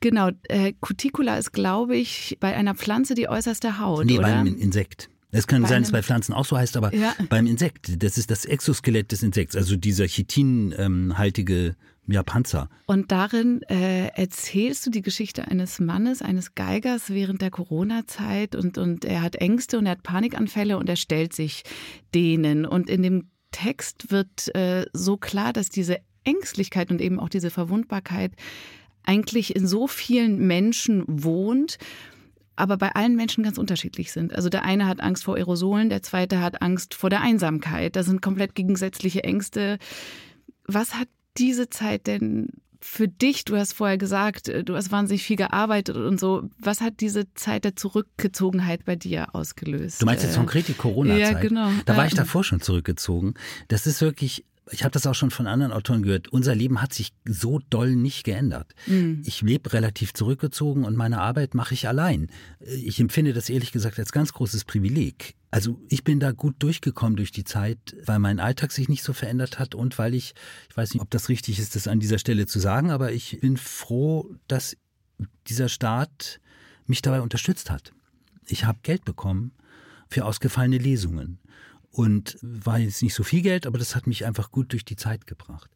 Genau. 0.00 0.30
Äh, 0.48 0.74
Cuticula 0.80 1.36
ist, 1.36 1.52
glaube 1.52 1.96
ich, 1.96 2.36
bei 2.40 2.54
einer 2.54 2.74
Pflanze 2.74 3.14
die 3.14 3.28
äußerste 3.28 3.80
Haut. 3.80 4.04
Nee, 4.06 4.18
oder? 4.18 4.28
bei 4.28 4.34
einem 4.34 4.56
Insekt. 4.56 5.08
Es 5.32 5.46
kann 5.46 5.62
bei 5.62 5.68
sein, 5.68 5.82
dass 5.82 5.88
es 5.88 5.92
bei 5.92 6.02
Pflanzen 6.02 6.32
auch 6.32 6.44
so 6.44 6.56
heißt, 6.56 6.76
aber 6.76 6.94
ja. 6.94 7.14
beim 7.28 7.46
Insekt, 7.46 8.02
das 8.02 8.16
ist 8.16 8.30
das 8.30 8.44
Exoskelett 8.44 9.12
des 9.12 9.22
Insekts, 9.22 9.56
also 9.56 9.76
dieser 9.76 10.06
chitinhaltige 10.06 11.74
ja, 12.06 12.22
Panzer. 12.22 12.68
Und 12.86 13.10
darin 13.12 13.62
äh, 13.62 14.08
erzählst 14.08 14.86
du 14.86 14.90
die 14.90 15.02
Geschichte 15.02 15.48
eines 15.48 15.80
Mannes, 15.80 16.22
eines 16.22 16.54
Geigers 16.54 17.10
während 17.10 17.42
der 17.42 17.50
Corona-Zeit 17.50 18.54
und, 18.54 18.78
und 18.78 19.04
er 19.04 19.22
hat 19.22 19.36
Ängste 19.36 19.78
und 19.78 19.86
er 19.86 19.92
hat 19.92 20.02
Panikanfälle 20.02 20.78
und 20.78 20.88
er 20.88 20.96
stellt 20.96 21.32
sich 21.32 21.64
denen. 22.14 22.64
Und 22.64 22.88
in 22.88 23.02
dem 23.02 23.30
Text 23.50 24.10
wird 24.10 24.54
äh, 24.54 24.86
so 24.92 25.16
klar, 25.16 25.52
dass 25.52 25.68
diese 25.68 25.98
Ängstlichkeit 26.24 26.90
und 26.90 27.00
eben 27.00 27.18
auch 27.18 27.28
diese 27.28 27.50
Verwundbarkeit 27.50 28.32
eigentlich 29.04 29.54
in 29.54 29.66
so 29.66 29.86
vielen 29.86 30.46
Menschen 30.46 31.04
wohnt 31.06 31.78
aber 32.56 32.78
bei 32.78 32.90
allen 32.94 33.16
Menschen 33.16 33.44
ganz 33.44 33.58
unterschiedlich 33.58 34.12
sind. 34.12 34.34
Also 34.34 34.48
der 34.48 34.64
eine 34.64 34.86
hat 34.86 35.00
Angst 35.00 35.24
vor 35.24 35.36
Aerosolen, 35.36 35.90
der 35.90 36.02
zweite 36.02 36.40
hat 36.40 36.62
Angst 36.62 36.94
vor 36.94 37.10
der 37.10 37.20
Einsamkeit. 37.20 37.94
Das 37.96 38.06
sind 38.06 38.22
komplett 38.22 38.54
gegensätzliche 38.54 39.22
Ängste. 39.22 39.78
Was 40.66 40.94
hat 40.94 41.08
diese 41.38 41.68
Zeit 41.70 42.06
denn 42.06 42.48
für 42.80 43.08
dich, 43.08 43.44
du 43.44 43.56
hast 43.56 43.72
vorher 43.72 43.98
gesagt, 43.98 44.48
äh, 44.48 44.62
du 44.62 44.76
hast 44.76 44.92
wahnsinnig 44.92 45.22
viel 45.22 45.36
gearbeitet 45.36 45.96
und 45.96 46.20
so, 46.20 46.48
was 46.58 46.80
hat 46.80 47.00
diese 47.00 47.32
Zeit 47.34 47.64
der 47.64 47.74
Zurückgezogenheit 47.74 48.84
bei 48.84 48.96
dir 48.96 49.34
ausgelöst? 49.34 50.00
Du 50.00 50.06
meinst 50.06 50.22
jetzt 50.22 50.34
äh, 50.34 50.38
konkret 50.38 50.68
die 50.68 50.74
Corona-Zeit? 50.74 51.20
Ja, 51.20 51.40
genau. 51.40 51.70
Da 51.84 51.96
war 51.96 52.06
ich 52.06 52.14
davor 52.14 52.44
schon 52.44 52.60
zurückgezogen. 52.60 53.34
Das 53.68 53.86
ist 53.86 54.00
wirklich 54.00 54.44
ich 54.70 54.82
habe 54.82 54.92
das 54.92 55.06
auch 55.06 55.14
schon 55.14 55.30
von 55.30 55.46
anderen 55.46 55.72
Autoren 55.72 56.02
gehört, 56.02 56.28
unser 56.28 56.54
Leben 56.54 56.82
hat 56.82 56.92
sich 56.92 57.12
so 57.24 57.60
doll 57.70 57.94
nicht 57.94 58.24
geändert. 58.24 58.74
Mhm. 58.86 59.22
Ich 59.24 59.42
lebe 59.42 59.72
relativ 59.72 60.12
zurückgezogen 60.12 60.84
und 60.84 60.96
meine 60.96 61.20
Arbeit 61.20 61.54
mache 61.54 61.74
ich 61.74 61.86
allein. 61.86 62.28
Ich 62.60 62.98
empfinde 62.98 63.32
das 63.32 63.48
ehrlich 63.48 63.70
gesagt 63.70 63.98
als 63.98 64.10
ganz 64.10 64.32
großes 64.32 64.64
Privileg. 64.64 65.36
Also 65.52 65.80
ich 65.88 66.02
bin 66.02 66.18
da 66.18 66.32
gut 66.32 66.56
durchgekommen 66.58 67.16
durch 67.16 67.30
die 67.30 67.44
Zeit, 67.44 67.96
weil 68.04 68.18
mein 68.18 68.40
Alltag 68.40 68.72
sich 68.72 68.88
nicht 68.88 69.04
so 69.04 69.12
verändert 69.12 69.58
hat 69.58 69.74
und 69.74 69.98
weil 69.98 70.14
ich, 70.14 70.34
ich 70.68 70.76
weiß 70.76 70.94
nicht, 70.94 71.02
ob 71.02 71.10
das 71.10 71.28
richtig 71.28 71.60
ist, 71.60 71.76
das 71.76 71.86
an 71.86 72.00
dieser 72.00 72.18
Stelle 72.18 72.46
zu 72.46 72.58
sagen, 72.58 72.90
aber 72.90 73.12
ich 73.12 73.38
bin 73.40 73.56
froh, 73.56 74.34
dass 74.48 74.76
dieser 75.46 75.68
Staat 75.68 76.40
mich 76.86 77.02
dabei 77.02 77.20
unterstützt 77.20 77.70
hat. 77.70 77.92
Ich 78.48 78.64
habe 78.64 78.78
Geld 78.82 79.04
bekommen 79.04 79.52
für 80.08 80.24
ausgefallene 80.24 80.78
Lesungen 80.78 81.38
und 81.96 82.36
war 82.42 82.78
jetzt 82.78 83.02
nicht 83.02 83.14
so 83.14 83.22
viel 83.22 83.40
Geld, 83.40 83.66
aber 83.66 83.78
das 83.78 83.96
hat 83.96 84.06
mich 84.06 84.26
einfach 84.26 84.50
gut 84.50 84.72
durch 84.72 84.84
die 84.84 84.96
Zeit 84.96 85.26
gebracht. 85.26 85.70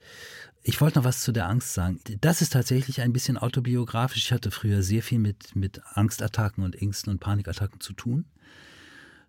Ich 0.63 0.83
wollte 0.83 0.99
noch 0.99 1.07
was 1.07 1.23
zu 1.23 1.33
der 1.33 1.49
Angst 1.49 1.73
sagen. 1.73 1.99
Das 2.21 2.43
ist 2.43 2.53
tatsächlich 2.53 3.01
ein 3.01 3.15
bisschen 3.15 3.39
autobiografisch. 3.39 4.25
Ich 4.25 4.33
hatte 4.33 4.51
früher 4.51 4.83
sehr 4.83 5.03
viel 5.03 5.19
mit, 5.19 5.57
mit 5.57 5.81
Angstattacken 5.95 6.63
und 6.63 6.77
Ängsten 6.77 7.11
und 7.11 7.21
Panikattacken 7.21 7.81
zu 7.81 7.95
tun. 7.95 8.27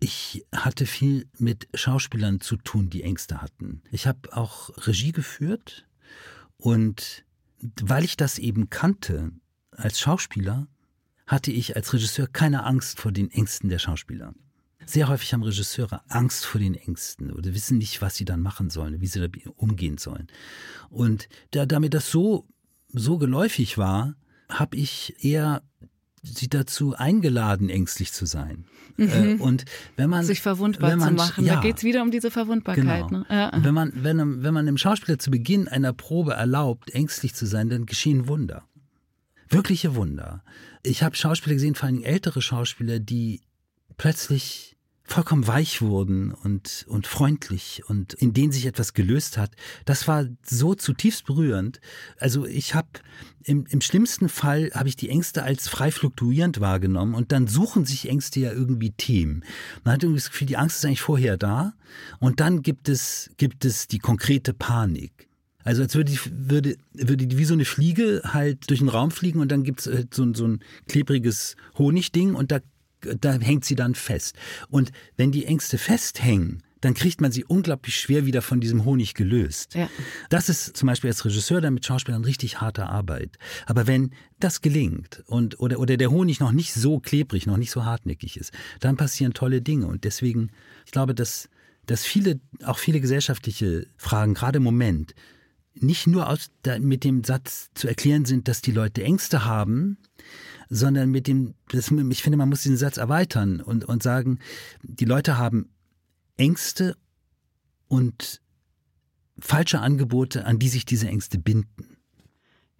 Ich 0.00 0.44
hatte 0.54 0.84
viel 0.84 1.26
mit 1.38 1.66
Schauspielern 1.72 2.42
zu 2.42 2.58
tun, 2.58 2.90
die 2.90 3.04
Ängste 3.04 3.40
hatten. 3.40 3.80
Ich 3.90 4.06
habe 4.06 4.36
auch 4.36 4.68
Regie 4.86 5.12
geführt 5.12 5.86
und 6.58 7.24
weil 7.80 8.04
ich 8.04 8.18
das 8.18 8.38
eben 8.38 8.68
kannte 8.68 9.32
als 9.70 9.98
Schauspieler, 9.98 10.66
hatte 11.26 11.52
ich 11.52 11.74
als 11.74 11.94
Regisseur 11.94 12.26
keine 12.26 12.64
Angst 12.64 13.00
vor 13.00 13.12
den 13.12 13.30
Ängsten 13.30 13.70
der 13.70 13.78
Schauspieler. 13.78 14.34
Sehr 14.86 15.08
häufig 15.08 15.32
haben 15.32 15.42
Regisseure 15.42 16.02
Angst 16.08 16.44
vor 16.44 16.60
den 16.60 16.74
Ängsten 16.74 17.32
oder 17.32 17.54
wissen 17.54 17.78
nicht, 17.78 18.02
was 18.02 18.16
sie 18.16 18.24
dann 18.24 18.40
machen 18.40 18.70
sollen, 18.70 19.00
wie 19.00 19.06
sie 19.06 19.20
damit 19.20 19.46
umgehen 19.56 19.98
sollen. 19.98 20.28
Und 20.90 21.28
da, 21.52 21.66
damit 21.66 21.94
das 21.94 22.10
so, 22.10 22.46
so 22.88 23.18
geläufig 23.18 23.78
war, 23.78 24.14
habe 24.48 24.76
ich 24.76 25.24
eher 25.24 25.62
sie 26.22 26.48
dazu 26.48 26.94
eingeladen, 26.94 27.68
ängstlich 27.68 28.12
zu 28.12 28.26
sein. 28.26 28.64
Mhm. 28.96 29.08
Äh, 29.08 29.34
und 29.40 29.64
wenn 29.96 30.08
man 30.08 30.24
sich 30.24 30.40
verwundbar 30.40 30.90
wenn 30.90 30.98
man, 30.98 31.08
zu 31.08 31.14
machen, 31.14 31.44
ja, 31.44 31.56
da 31.56 31.60
geht 31.60 31.78
es 31.78 31.84
wieder 31.84 32.02
um 32.02 32.10
diese 32.10 32.30
Verwundbarkeit. 32.30 33.08
Genau. 33.08 33.20
Ne? 33.20 33.26
Ja. 33.28 33.50
Wenn 33.56 33.74
man 33.74 33.92
wenn, 33.96 34.42
wenn 34.42 34.54
man 34.54 34.66
dem 34.66 34.78
Schauspieler 34.78 35.18
zu 35.18 35.30
Beginn 35.30 35.68
einer 35.68 35.92
Probe 35.92 36.34
erlaubt, 36.34 36.90
ängstlich 36.94 37.34
zu 37.34 37.46
sein, 37.46 37.68
dann 37.68 37.86
geschehen 37.86 38.28
Wunder, 38.28 38.64
wirkliche 39.48 39.94
Wunder. 39.96 40.44
Ich 40.84 41.02
habe 41.02 41.16
Schauspieler 41.16 41.54
gesehen, 41.54 41.74
vor 41.74 41.88
allem 41.88 42.02
ältere 42.04 42.40
Schauspieler, 42.40 43.00
die 43.00 43.40
plötzlich 43.96 44.72
vollkommen 45.04 45.46
weich 45.46 45.82
wurden 45.82 46.32
und, 46.32 46.86
und 46.88 47.06
freundlich 47.06 47.82
und 47.86 48.14
in 48.14 48.32
denen 48.32 48.50
sich 48.50 48.66
etwas 48.66 48.94
gelöst 48.94 49.36
hat. 49.36 49.50
Das 49.84 50.08
war 50.08 50.26
so 50.42 50.74
zutiefst 50.74 51.26
berührend. 51.26 51.80
Also 52.18 52.46
ich 52.46 52.74
habe 52.74 52.88
im, 53.44 53.66
im 53.66 53.80
schlimmsten 53.80 54.28
Fall 54.28 54.70
habe 54.74 54.88
ich 54.88 54.96
die 54.96 55.10
Ängste 55.10 55.42
als 55.42 55.68
frei 55.68 55.90
fluktuierend 55.90 56.60
wahrgenommen 56.60 57.14
und 57.14 57.30
dann 57.32 57.46
suchen 57.46 57.84
sich 57.84 58.08
Ängste 58.08 58.40
ja 58.40 58.52
irgendwie 58.52 58.92
Themen. 58.92 59.44
Man 59.84 59.94
hat 59.94 60.02
irgendwie 60.02 60.20
das 60.20 60.30
Gefühl, 60.30 60.46
die 60.46 60.56
Angst 60.56 60.78
ist 60.78 60.84
eigentlich 60.86 61.02
vorher 61.02 61.36
da 61.36 61.74
und 62.18 62.40
dann 62.40 62.62
gibt 62.62 62.88
es, 62.88 63.30
gibt 63.36 63.64
es 63.64 63.88
die 63.88 63.98
konkrete 63.98 64.54
Panik. 64.54 65.28
Also 65.64 65.82
als 65.82 65.94
würde 65.94 66.10
die, 66.10 66.18
würde, 66.30 66.76
würde 66.92 67.26
die 67.26 67.38
wie 67.38 67.44
so 67.44 67.54
eine 67.54 67.64
Fliege 67.64 68.22
halt 68.24 68.68
durch 68.70 68.80
den 68.80 68.88
Raum 68.88 69.10
fliegen 69.10 69.40
und 69.40 69.52
dann 69.52 69.62
gibt's 69.62 69.86
halt 69.86 70.14
so, 70.14 70.32
so 70.34 70.46
ein 70.46 70.60
klebriges 70.88 71.56
Honigding 71.78 72.34
und 72.34 72.50
da 72.50 72.58
da 73.20 73.32
hängt 73.32 73.64
sie 73.64 73.76
dann 73.76 73.94
fest. 73.94 74.36
Und 74.68 74.92
wenn 75.16 75.32
die 75.32 75.46
Ängste 75.46 75.78
festhängen, 75.78 76.62
dann 76.82 76.94
kriegt 76.94 77.20
man 77.20 77.32
sie 77.32 77.44
unglaublich 77.44 77.96
schwer 77.96 78.26
wieder 78.26 78.42
von 78.42 78.60
diesem 78.60 78.84
Honig 78.84 79.14
gelöst. 79.14 79.74
Ja. 79.74 79.88
Das 80.28 80.48
ist 80.48 80.76
zum 80.76 80.88
Beispiel 80.88 81.08
als 81.08 81.24
Regisseur 81.24 81.60
dann 81.60 81.74
mit 81.74 81.86
Schauspielern 81.86 82.24
richtig 82.24 82.60
harte 82.60 82.86
Arbeit. 82.86 83.38
Aber 83.66 83.86
wenn 83.86 84.10
das 84.40 84.60
gelingt 84.60 85.22
und 85.26 85.60
oder, 85.60 85.78
oder 85.78 85.96
der 85.96 86.10
Honig 86.10 86.40
noch 86.40 86.52
nicht 86.52 86.74
so 86.74 86.98
klebrig, 86.98 87.46
noch 87.46 87.56
nicht 87.56 87.70
so 87.70 87.84
hartnäckig 87.84 88.36
ist, 88.36 88.52
dann 88.80 88.96
passieren 88.96 89.32
tolle 89.32 89.62
Dinge. 89.62 89.86
Und 89.86 90.02
deswegen, 90.02 90.50
ich 90.84 90.90
glaube, 90.90 91.14
dass, 91.14 91.48
dass 91.86 92.04
viele, 92.04 92.40
auch 92.64 92.78
viele 92.78 93.00
gesellschaftliche 93.00 93.86
Fragen, 93.96 94.34
gerade 94.34 94.56
im 94.56 94.64
Moment, 94.64 95.14
nicht 95.74 96.08
nur 96.08 96.28
aus, 96.28 96.50
mit 96.80 97.04
dem 97.04 97.24
Satz 97.24 97.70
zu 97.74 97.88
erklären 97.88 98.24
sind, 98.24 98.48
dass 98.48 98.60
die 98.60 98.72
Leute 98.72 99.04
Ängste 99.04 99.44
haben, 99.44 99.98
sondern 100.74 101.10
mit 101.10 101.26
dem, 101.26 101.54
das, 101.70 101.90
ich 101.90 102.22
finde, 102.22 102.38
man 102.38 102.48
muss 102.48 102.62
diesen 102.62 102.78
Satz 102.78 102.96
erweitern 102.96 103.60
und, 103.60 103.84
und 103.84 104.02
sagen, 104.02 104.38
die 104.82 105.04
Leute 105.04 105.36
haben 105.36 105.68
Ängste 106.38 106.96
und 107.88 108.40
falsche 109.38 109.80
Angebote, 109.80 110.46
an 110.46 110.58
die 110.58 110.70
sich 110.70 110.86
diese 110.86 111.08
Ängste 111.08 111.38
binden. 111.38 111.98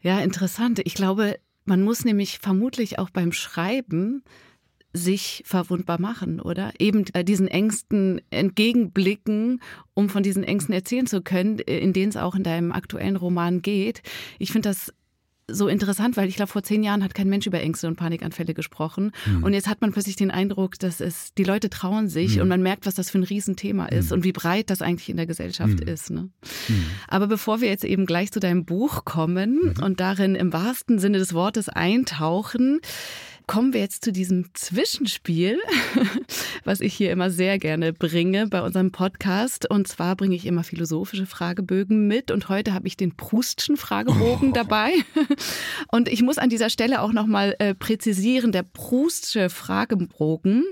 Ja, 0.01 0.21
interessant. 0.21 0.81
Ich 0.85 0.95
glaube, 0.95 1.39
man 1.67 1.83
muss 1.83 2.07
nämlich 2.07 2.39
vermutlich 2.39 2.99
auch 2.99 3.11
beim 3.11 3.31
Schreiben 3.31 4.25
sich 4.95 5.43
verwundbar 5.45 6.01
machen, 6.01 6.41
oder? 6.41 6.73
Eben 6.79 7.05
äh, 7.13 7.25
diesen 7.25 7.49
Ängsten 7.49 8.23
entgegenblicken, 8.31 9.61
um 9.93 10.09
von 10.09 10.23
diesen 10.23 10.45
Ängsten 10.45 10.75
erzählen 10.75 11.07
zu 11.07 11.21
können, 11.21 11.59
äh, 11.59 11.79
in 11.79 11.93
denen 11.93 12.09
es 12.09 12.17
auch 12.17 12.35
in 12.35 12.43
deinem 12.43 12.73
aktuellen 12.73 13.17
Roman 13.17 13.61
geht. 13.61 14.03
Ich 14.39 14.51
finde 14.51 14.71
das 14.71 14.93
so 15.49 15.69
interessant, 15.69 16.17
weil 16.17 16.29
ich 16.29 16.37
glaube, 16.37 16.51
vor 16.51 16.63
zehn 16.63 16.83
Jahren 16.83 17.03
hat 17.03 17.15
kein 17.15 17.29
Mensch 17.29 17.47
über 17.47 17.61
Ängste 17.61 17.89
und 17.89 17.97
Panikanfälle 17.97 18.55
gesprochen. 18.55 19.13
Mhm. 19.27 19.45
Und 19.45 19.55
jetzt 19.55 19.69
hat 19.69 19.81
man 19.81 19.93
plötzlich 19.93 20.17
den 20.17 20.31
Eindruck, 20.31 20.79
dass 20.79 21.01
es, 21.01 21.35
die 21.35 21.45
Leute 21.45 21.71
trauen 21.71 22.09
sich 22.09 22.37
mhm. 22.37 22.43
und 22.43 22.49
man 22.49 22.63
merkt, 22.63 22.87
was 22.87 22.95
das 22.95 23.11
für 23.11 23.19
ein 23.19 23.25
Riesenthema 23.25 23.87
ist 23.87 24.11
mhm. 24.11 24.19
und 24.19 24.25
wie 24.25 24.33
breit 24.33 24.71
das 24.71 24.83
eigentlich 24.83 25.09
in 25.09 25.17
der 25.17 25.27
Gesellschaft 25.27 25.81
hm. 25.81 25.89
ist. 25.89 26.11
Ne? 26.11 26.29
Hm. 26.67 26.85
Aber 27.09 27.27
bevor 27.27 27.61
wir 27.61 27.69
jetzt 27.69 27.85
eben 27.85 28.07
gleich 28.07 28.33
zu 28.33 28.41
deinem 28.41 28.65
Buch 28.65 29.05
kommen 29.05 29.75
mhm. 29.77 29.83
und 29.83 30.01
darin 30.01 30.35
im 30.35 30.53
wahrsten 30.53 30.99
Sinne 30.99 31.19
des 31.19 31.35
Wortes 31.35 31.69
eintauchen, 31.69 32.81
kommen 33.47 33.73
wir 33.73 33.81
jetzt 33.81 34.05
zu 34.05 34.13
diesem 34.13 34.47
Zwischenspiel, 34.55 35.59
was 36.65 36.81
ich 36.81 36.95
hier 36.95 37.11
immer 37.13 37.31
sehr 37.31 37.59
gerne 37.59 37.93
bringe 37.93 38.47
bei 38.47 38.63
unserem 38.63 38.93
Podcast. 38.93 39.69
Und 39.69 39.89
zwar 39.89 40.17
bringe 40.17 40.35
ich 40.35 40.47
immer 40.47 40.65
philosophische 40.65 41.27
Fragebögen 41.27 42.07
mit. 42.07 42.31
Und 42.31 42.49
heute 42.49 42.75
habe 42.75 42.87
ich 42.87 42.97
den 42.97 43.17
Proustschen 43.17 43.77
Fragebogen 43.77 44.51
oh. 44.51 44.53
dabei. 44.53 44.93
Und 45.91 46.09
ich 46.09 46.23
muss 46.23 46.39
an 46.39 46.49
dieser 46.49 46.71
Stelle 46.71 47.03
auch 47.03 47.13
nochmal 47.13 47.55
äh, 47.59 47.75
präzisieren, 47.75 48.53
der 48.53 48.63
Proustsche 48.63 49.51
Fragebogen, 49.51 50.65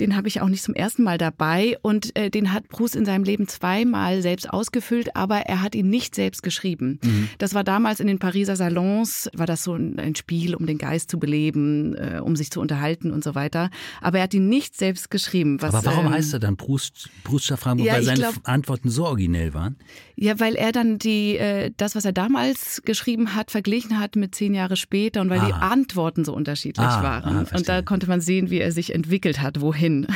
den 0.00 0.16
habe 0.16 0.28
ich 0.28 0.40
auch 0.40 0.48
nicht 0.48 0.62
zum 0.62 0.74
ersten 0.74 1.02
Mal 1.02 1.18
dabei. 1.18 1.76
Und 1.82 2.16
äh, 2.16 2.30
den 2.30 2.52
hat 2.52 2.68
Proust 2.68 2.96
in 2.96 3.04
seinem 3.04 3.24
Leben 3.24 3.48
zweimal 3.48 4.22
selbst 4.22 4.50
ausgefüllt, 4.50 5.16
aber 5.16 5.40
er 5.40 5.62
hat 5.62 5.74
ihn 5.74 5.90
nicht 5.90 6.14
selbst 6.14 6.42
geschrieben. 6.42 6.98
Mhm. 7.02 7.28
Das 7.38 7.54
war 7.54 7.64
damals 7.64 8.00
in 8.00 8.06
den 8.06 8.18
Pariser 8.18 8.56
Salons, 8.56 9.30
war 9.34 9.46
das 9.46 9.62
so 9.64 9.74
ein 9.74 10.14
Spiel, 10.16 10.54
um 10.54 10.66
den 10.66 10.78
Geist 10.78 11.10
zu 11.10 11.18
beleben 11.18 11.94
äh, 12.10 12.20
um 12.20 12.36
sich 12.36 12.50
zu 12.50 12.60
unterhalten 12.60 13.10
und 13.12 13.24
so 13.24 13.34
weiter. 13.34 13.70
Aber 14.00 14.18
er 14.18 14.24
hat 14.24 14.34
ihn 14.34 14.48
nicht 14.48 14.76
selbst 14.76 15.10
geschrieben. 15.10 15.60
Was, 15.60 15.74
Aber 15.74 15.86
warum 15.86 16.06
ähm, 16.06 16.12
heißt 16.12 16.32
er 16.32 16.38
dann 16.40 16.56
Proust, 16.56 17.08
Proustscher 17.24 17.56
Fragenbuch? 17.56 17.86
Ja, 17.86 17.94
weil 17.94 18.02
seine 18.02 18.20
glaub, 18.20 18.34
Antworten 18.44 18.90
so 18.90 19.06
originell 19.06 19.54
waren? 19.54 19.76
Ja, 20.16 20.38
weil 20.40 20.54
er 20.54 20.72
dann 20.72 20.98
die, 20.98 21.36
äh, 21.36 21.72
das, 21.76 21.94
was 21.94 22.04
er 22.04 22.12
damals 22.12 22.82
geschrieben 22.84 23.34
hat, 23.34 23.50
verglichen 23.50 23.98
hat 23.98 24.16
mit 24.16 24.34
zehn 24.34 24.54
Jahre 24.54 24.76
später 24.76 25.20
und 25.20 25.30
weil 25.30 25.40
ah. 25.40 25.46
die 25.46 25.52
Antworten 25.52 26.24
so 26.24 26.34
unterschiedlich 26.34 26.86
ah, 26.86 27.02
waren. 27.02 27.46
Ah, 27.46 27.56
und 27.56 27.68
da 27.68 27.82
konnte 27.82 28.06
man 28.06 28.20
sehen, 28.20 28.50
wie 28.50 28.58
er 28.58 28.72
sich 28.72 28.94
entwickelt 28.94 29.40
hat, 29.40 29.60
wohin. 29.60 30.06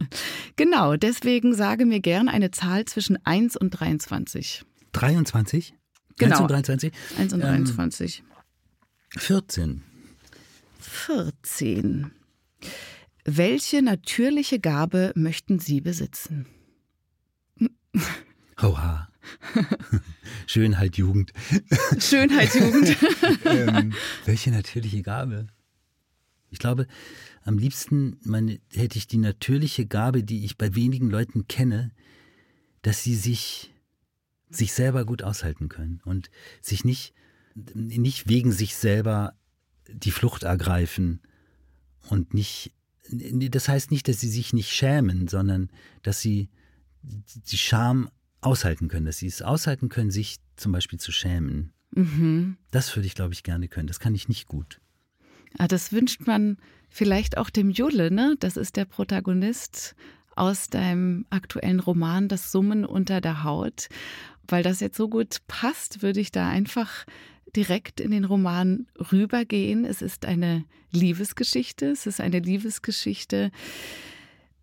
genau, 0.56 0.96
deswegen 0.96 1.54
sage 1.54 1.86
mir 1.86 2.00
gern 2.00 2.28
eine 2.28 2.50
Zahl 2.50 2.84
zwischen 2.86 3.18
1 3.24 3.56
und 3.56 3.70
23. 3.70 4.64
23? 4.92 5.74
Genau. 6.18 6.36
1 6.36 6.40
und 6.40 6.50
23? 6.50 6.92
1 7.18 7.32
und 7.32 7.40
23. 7.40 8.18
Ähm, 8.18 9.20
14. 9.20 9.82
14. 10.82 12.12
Welche 13.24 13.82
natürliche 13.82 14.58
Gabe 14.58 15.12
möchten 15.14 15.58
Sie 15.58 15.80
besitzen? 15.80 16.46
Oha. 18.60 19.08
Schönheit 20.46 20.96
Jugend. 20.96 21.32
Schönheit 21.98 22.54
Jugend. 22.54 22.96
ähm, 23.44 23.94
welche 24.24 24.50
natürliche 24.50 25.02
Gabe? 25.02 25.46
Ich 26.50 26.58
glaube, 26.58 26.86
am 27.44 27.58
liebsten 27.58 28.18
meine, 28.24 28.60
hätte 28.72 28.98
ich 28.98 29.06
die 29.06 29.18
natürliche 29.18 29.86
Gabe, 29.86 30.22
die 30.22 30.44
ich 30.44 30.58
bei 30.58 30.74
wenigen 30.74 31.08
Leuten 31.08 31.46
kenne, 31.48 31.92
dass 32.82 33.02
sie 33.02 33.14
sich, 33.14 33.72
sich 34.50 34.72
selber 34.72 35.04
gut 35.04 35.22
aushalten 35.22 35.68
können 35.68 36.00
und 36.04 36.30
sich 36.60 36.84
nicht, 36.84 37.14
nicht 37.54 38.28
wegen 38.28 38.52
sich 38.52 38.74
selber 38.76 39.34
die 39.88 40.10
Flucht 40.10 40.42
ergreifen 40.42 41.20
und 42.08 42.34
nicht, 42.34 42.72
das 43.10 43.68
heißt 43.68 43.90
nicht, 43.90 44.08
dass 44.08 44.20
sie 44.20 44.28
sich 44.28 44.52
nicht 44.52 44.70
schämen, 44.70 45.28
sondern 45.28 45.70
dass 46.02 46.20
sie 46.20 46.48
die 47.02 47.58
Scham 47.58 48.08
aushalten 48.40 48.88
können, 48.88 49.06
dass 49.06 49.18
sie 49.18 49.26
es 49.26 49.42
aushalten 49.42 49.88
können, 49.88 50.10
sich 50.10 50.38
zum 50.56 50.72
Beispiel 50.72 50.98
zu 50.98 51.12
schämen. 51.12 51.72
Mhm. 51.92 52.56
Das 52.70 52.94
würde 52.96 53.06
ich, 53.06 53.14
glaube 53.14 53.34
ich, 53.34 53.42
gerne 53.42 53.68
können. 53.68 53.86
Das 53.86 54.00
kann 54.00 54.14
ich 54.14 54.28
nicht 54.28 54.46
gut. 54.46 54.80
Ah, 55.58 55.68
das 55.68 55.92
wünscht 55.92 56.26
man 56.26 56.56
vielleicht 56.88 57.36
auch 57.36 57.50
dem 57.50 57.70
Julle, 57.70 58.10
ne? 58.10 58.36
Das 58.40 58.56
ist 58.56 58.76
der 58.76 58.84
Protagonist 58.84 59.94
aus 60.34 60.68
deinem 60.68 61.26
aktuellen 61.30 61.80
Roman 61.80 62.28
Das 62.28 62.52
Summen 62.52 62.84
unter 62.84 63.20
der 63.20 63.44
Haut. 63.44 63.88
Weil 64.48 64.62
das 64.62 64.80
jetzt 64.80 64.96
so 64.96 65.08
gut 65.08 65.38
passt, 65.46 66.02
würde 66.02 66.20
ich 66.20 66.32
da 66.32 66.48
einfach 66.48 67.04
direkt 67.56 68.00
in 68.00 68.10
den 68.10 68.24
Roman 68.24 68.86
rübergehen. 69.12 69.84
Es 69.84 70.02
ist 70.02 70.24
eine 70.24 70.64
Liebesgeschichte. 70.90 71.86
Es 71.86 72.06
ist 72.06 72.20
eine 72.20 72.40
Liebesgeschichte. 72.40 73.50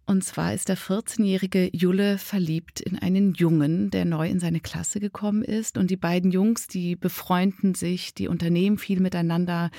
Und 0.09 0.23
zwar 0.23 0.55
ist 0.55 0.69
der 0.69 0.77
14-jährige 0.77 1.69
Julle 1.71 2.17
verliebt 2.17 2.79
in 2.79 2.97
einen 2.97 3.35
Jungen, 3.35 3.91
der 3.91 4.05
neu 4.05 4.27
in 4.27 4.39
seine 4.39 4.59
Klasse 4.59 4.99
gekommen 4.99 5.43
ist. 5.43 5.77
Und 5.77 5.91
die 5.91 5.97
beiden 5.97 6.31
Jungs, 6.31 6.67
die 6.67 6.95
befreunden 6.95 7.75
sich, 7.75 8.15
die 8.15 8.27
unternehmen 8.27 8.79
viel 8.79 9.01
miteinander. 9.01 9.69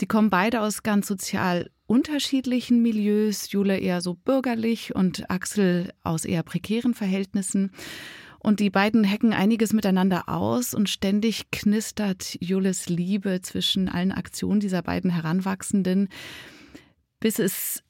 Die 0.00 0.06
kommen 0.06 0.30
beide 0.30 0.62
aus 0.62 0.84
ganz 0.84 1.06
sozial 1.06 1.70
unterschiedlichen 1.86 2.80
Milieus. 2.80 3.52
Julle 3.52 3.76
eher 3.76 4.00
so 4.00 4.14
bürgerlich 4.14 4.94
und 4.94 5.30
Axel 5.30 5.92
aus 6.02 6.24
eher 6.24 6.44
prekären 6.44 6.94
Verhältnissen. 6.94 7.70
Und 8.44 8.60
die 8.60 8.68
beiden 8.68 9.10
hacken 9.10 9.32
einiges 9.32 9.72
miteinander 9.72 10.28
aus 10.28 10.74
und 10.74 10.90
ständig 10.90 11.50
knistert 11.50 12.36
Jules 12.40 12.90
Liebe 12.90 13.40
zwischen 13.40 13.88
allen 13.88 14.12
Aktionen 14.12 14.60
dieser 14.60 14.82
beiden 14.82 15.10
Heranwachsenden, 15.10 16.10
bis 17.20 17.38
es 17.38 17.82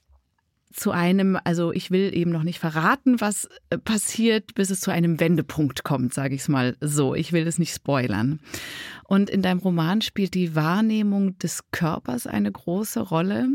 zu 0.73 0.93
einem, 0.93 1.37
also 1.43 1.73
ich 1.73 1.91
will 1.91 2.17
eben 2.17 2.31
noch 2.31 2.45
nicht 2.45 2.61
verraten, 2.61 3.21
was 3.21 3.49
äh, 3.71 3.79
passiert, 3.79 4.55
bis 4.55 4.71
es 4.71 4.81
zu 4.81 4.93
einem 4.93 5.19
Wendepunkt 5.19 5.83
kommt, 5.83 6.15
sage 6.15 6.37
ich 6.37 6.43
es 6.43 6.49
mal 6.49 6.77
so. 6.81 7.17
Ich 7.17 7.33
will 7.33 7.49
es 7.49 7.59
nicht 7.59 7.75
spoilern. 7.75 8.39
Und 9.03 9.31
in 9.31 9.43
deinem 9.43 9.59
Roman 9.59 10.03
spielt 10.03 10.35
die 10.35 10.55
Wahrnehmung 10.55 11.37
des 11.39 11.65
Körpers 11.73 12.29
eine 12.29 12.53
große 12.53 13.01
Rolle. 13.01 13.49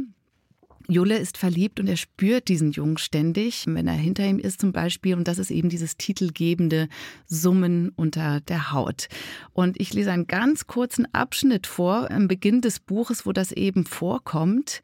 Julle 0.89 1.17
ist 1.17 1.37
verliebt 1.37 1.79
und 1.79 1.87
er 1.87 1.97
spürt 1.97 2.47
diesen 2.47 2.71
Jungen 2.71 2.97
ständig, 2.97 3.65
wenn 3.67 3.87
er 3.87 3.93
hinter 3.93 4.25
ihm 4.25 4.39
ist 4.39 4.59
zum 4.59 4.71
Beispiel. 4.71 5.15
Und 5.15 5.27
das 5.27 5.37
ist 5.37 5.51
eben 5.51 5.69
dieses 5.69 5.97
titelgebende 5.97 6.89
Summen 7.27 7.89
unter 7.95 8.41
der 8.41 8.71
Haut. 8.71 9.07
Und 9.53 9.79
ich 9.79 9.93
lese 9.93 10.11
einen 10.11 10.27
ganz 10.27 10.65
kurzen 10.65 11.07
Abschnitt 11.13 11.67
vor 11.67 12.09
am 12.09 12.27
Beginn 12.27 12.61
des 12.61 12.79
Buches, 12.79 13.25
wo 13.25 13.31
das 13.31 13.51
eben 13.51 13.85
vorkommt. 13.85 14.81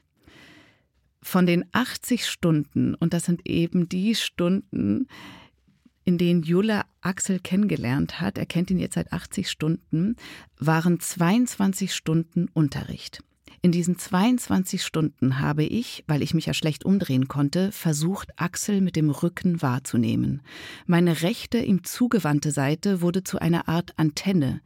Von 1.24 1.48
den 1.48 1.66
80 1.72 2.28
Stunden, 2.28 2.94
und 2.94 3.14
das 3.14 3.26
sind 3.26 3.48
eben 3.48 3.90
die 3.90 4.14
Stunden, 4.14 5.08
in 6.04 6.20
denen 6.20 6.44
Julle 6.44 6.84
Axel 7.02 7.40
kennengelernt 7.40 8.22
hat, 8.22 8.38
er 8.38 8.46
kennt 8.46 8.70
ihn 8.70 8.78
jetzt 8.78 8.94
seit 8.94 9.12
80 9.12 9.50
Stunden, 9.50 10.18
waren 10.60 11.00
22 11.00 11.96
Stunden 11.96 12.48
Unterricht. 12.54 13.24
In 13.66 13.72
diesen 13.72 13.98
22 13.98 14.84
Stunden 14.84 15.40
habe 15.40 15.64
ich, 15.64 16.04
weil 16.06 16.22
ich 16.22 16.36
mich 16.36 16.46
ja 16.46 16.54
schlecht 16.54 16.86
umdrehen 16.86 17.28
konnte, 17.28 17.72
versucht, 17.72 18.30
Axel 18.40 18.80
mit 18.80 18.96
dem 18.96 19.10
Rücken 19.10 19.60
wahrzunehmen. 19.64 20.44
Meine 20.86 21.24
rechte, 21.24 21.58
ihm 21.58 21.84
zugewandte 21.84 22.52
Seite 22.52 23.02
wurde 23.02 23.24
zu 23.24 23.40
einer 23.40 23.68
Art 23.68 23.98
Antenne. 23.98 24.62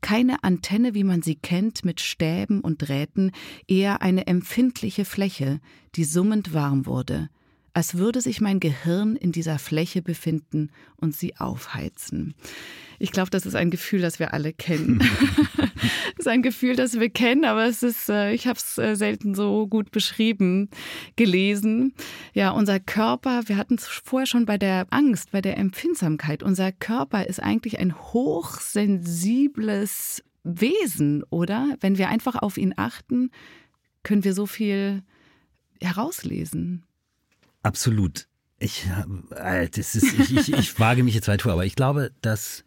Keine 0.00 0.42
Antenne, 0.42 0.94
wie 0.94 1.04
man 1.04 1.22
sie 1.22 1.36
kennt, 1.36 1.84
mit 1.84 2.00
Stäben 2.00 2.60
und 2.60 2.78
Drähten, 2.88 3.30
eher 3.68 4.02
eine 4.02 4.26
empfindliche 4.26 5.04
Fläche, 5.04 5.60
die 5.94 6.02
summend 6.02 6.52
warm 6.52 6.86
wurde 6.86 7.30
als 7.72 7.96
würde 7.96 8.20
sich 8.20 8.40
mein 8.40 8.60
Gehirn 8.60 9.16
in 9.16 9.32
dieser 9.32 9.58
Fläche 9.58 10.02
befinden 10.02 10.70
und 10.96 11.14
sie 11.14 11.36
aufheizen. 11.36 12.34
Ich 12.98 13.12
glaube, 13.12 13.30
das 13.30 13.46
ist 13.46 13.54
ein 13.54 13.70
Gefühl, 13.70 14.02
das 14.02 14.18
wir 14.18 14.34
alle 14.34 14.52
kennen. 14.52 14.98
das 15.56 15.70
ist 16.18 16.28
ein 16.28 16.42
Gefühl, 16.42 16.76
das 16.76 17.00
wir 17.00 17.08
kennen, 17.08 17.46
aber 17.46 17.64
es 17.64 17.82
ist, 17.82 18.10
äh, 18.10 18.32
ich 18.32 18.46
habe 18.46 18.58
es 18.58 18.76
äh, 18.76 18.94
selten 18.94 19.34
so 19.34 19.66
gut 19.66 19.90
beschrieben 19.90 20.68
gelesen. 21.16 21.94
Ja, 22.34 22.50
unser 22.50 22.78
Körper, 22.78 23.44
wir 23.46 23.56
hatten 23.56 23.76
es 23.76 23.86
vorher 23.86 24.26
schon 24.26 24.44
bei 24.44 24.58
der 24.58 24.86
Angst, 24.90 25.30
bei 25.30 25.40
der 25.40 25.56
Empfindsamkeit. 25.56 26.42
Unser 26.42 26.72
Körper 26.72 27.26
ist 27.26 27.42
eigentlich 27.42 27.78
ein 27.78 27.96
hochsensibles 27.96 30.22
Wesen, 30.42 31.22
oder? 31.30 31.76
Wenn 31.80 31.98
wir 31.98 32.08
einfach 32.08 32.36
auf 32.36 32.56
ihn 32.58 32.74
achten, 32.76 33.30
können 34.02 34.24
wir 34.24 34.34
so 34.34 34.46
viel 34.46 35.02
herauslesen. 35.80 36.84
Absolut. 37.62 38.26
Ich, 38.58 38.86
äh, 39.36 39.68
das 39.68 39.94
ist, 39.94 40.12
ich, 40.18 40.36
ich, 40.36 40.52
ich 40.52 40.78
wage 40.78 41.02
mich 41.02 41.14
jetzt 41.14 41.28
weit 41.28 41.42
vor, 41.42 41.52
aber 41.52 41.64
ich 41.64 41.76
glaube, 41.76 42.12
dass 42.20 42.64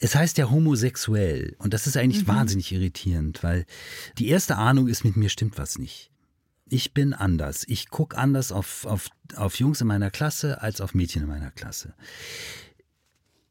es 0.00 0.14
heißt 0.14 0.38
ja 0.38 0.50
homosexuell 0.50 1.56
und 1.58 1.74
das 1.74 1.86
ist 1.86 1.96
eigentlich 1.96 2.22
mhm. 2.22 2.28
wahnsinnig 2.28 2.70
irritierend, 2.72 3.42
weil 3.42 3.64
die 4.18 4.28
erste 4.28 4.56
Ahnung 4.56 4.88
ist, 4.88 5.04
mit 5.04 5.16
mir 5.16 5.28
stimmt 5.28 5.58
was 5.58 5.78
nicht. 5.78 6.10
Ich 6.68 6.94
bin 6.94 7.12
anders. 7.12 7.64
Ich 7.68 7.88
gucke 7.90 8.16
anders 8.16 8.52
auf, 8.52 8.86
auf, 8.86 9.08
auf 9.36 9.58
Jungs 9.58 9.80
in 9.80 9.86
meiner 9.86 10.10
Klasse 10.10 10.62
als 10.62 10.80
auf 10.80 10.94
Mädchen 10.94 11.22
in 11.22 11.28
meiner 11.28 11.50
Klasse. 11.50 11.94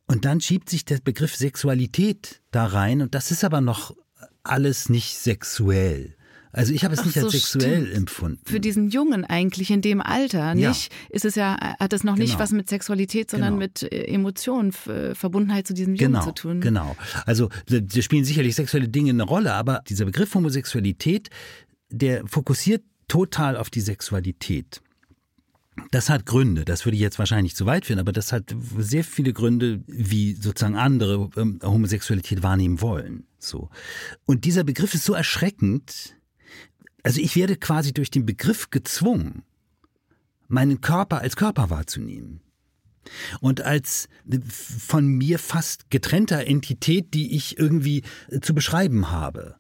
Und 0.08 0.26
dann 0.26 0.42
schiebt 0.42 0.70
sich 0.70 0.86
der 0.86 1.00
Begriff 1.00 1.36
Sexualität 1.36 2.42
da 2.52 2.66
rein 2.66 3.02
und 3.02 3.16
das 3.16 3.32
ist 3.32 3.44
aber 3.44 3.62
noch 3.62 3.96
alles 4.44 4.90
nicht 4.90 5.18
sexuell. 5.18 6.16
Also 6.56 6.72
ich 6.72 6.84
habe 6.84 6.94
es 6.94 7.00
Ach 7.02 7.06
nicht 7.06 7.16
so, 7.16 7.26
als 7.26 7.32
sexuell 7.34 7.82
stimmt. 7.82 7.98
empfunden. 7.98 8.40
Für 8.46 8.60
diesen 8.60 8.88
Jungen 8.90 9.26
eigentlich 9.26 9.72
in 9.72 9.82
dem 9.82 10.00
Alter, 10.02 10.54
Ja. 10.54 10.70
nicht? 10.70 10.94
Ist 11.10 11.26
es 11.26 11.34
ja, 11.36 11.58
hat 11.80 11.92
es 11.94 12.04
noch 12.04 12.16
nicht 12.16 12.32
Genau. 12.34 12.40
was 12.44 12.52
mit 12.52 12.70
Sexualität, 12.70 13.32
sondern 13.32 13.54
Genau. 13.56 13.60
mit 13.60 13.84
äh, 13.84 14.06
Emotionen, 14.06 14.72
äh, 14.88 15.16
Verbundenheit 15.16 15.66
zu 15.68 15.74
diesem 15.74 15.96
Jungen 15.96 16.14
Genau, 16.14 16.26
zu 16.26 16.32
tun. 16.32 16.62
genau. 16.62 16.96
Also 17.26 17.50
da 17.68 17.80
da 17.80 18.02
spielen 18.02 18.24
sicherlich 18.24 18.56
sexuelle 18.56 18.88
Dinge 18.88 19.10
eine 19.10 19.24
Rolle, 19.24 19.54
aber 19.54 19.82
dieser 19.90 20.06
Begriff 20.06 20.34
Homosexualität, 20.36 21.30
der 21.90 22.26
fokussiert 22.28 22.84
total 23.08 23.58
auf 23.58 23.70
die 23.70 23.82
Sexualität. 23.82 24.82
Das 25.90 26.08
hat 26.10 26.28
Gründe, 26.28 26.66
das 26.66 26.86
würde 26.86 26.96
ich 26.96 27.02
jetzt 27.02 27.18
wahrscheinlich 27.18 27.56
zu 27.56 27.66
weit 27.66 27.88
führen, 27.88 27.98
aber 28.00 28.12
das 28.12 28.32
hat 28.32 28.56
sehr 28.78 29.04
viele 29.04 29.34
Gründe, 29.34 29.84
wie 29.88 30.34
sozusagen 30.34 30.76
andere 30.76 31.30
ähm, 31.36 31.60
Homosexualität 31.64 32.44
wahrnehmen 32.44 32.80
wollen. 32.80 33.26
So. 33.40 33.70
Und 34.26 34.46
dieser 34.46 34.64
Begriff 34.64 34.94
ist 34.94 35.04
so 35.04 35.14
erschreckend, 35.14 36.16
also 37.04 37.20
ich 37.22 37.36
werde 37.36 37.58
quasi 37.58 37.94
durch 37.94 38.10
den 38.10 38.26
Begriff 38.26 38.70
gezwungen, 38.70 39.44
meinen 40.48 40.82
Körper 40.82 41.20
als 41.20 41.36
Körper 41.36 41.70
wahrzunehmen. 41.70 42.40
Und 43.42 43.60
als 43.60 44.08
von 44.50 45.06
mir 45.06 45.38
fast 45.38 45.90
getrennter 45.90 46.48
Entität, 46.48 47.14
die 47.14 47.36
ich 47.36 47.60
irgendwie 47.60 48.04
äh, 48.30 48.40
zu 48.40 48.56
beschreiben 48.56 49.12
habe. 49.12 49.56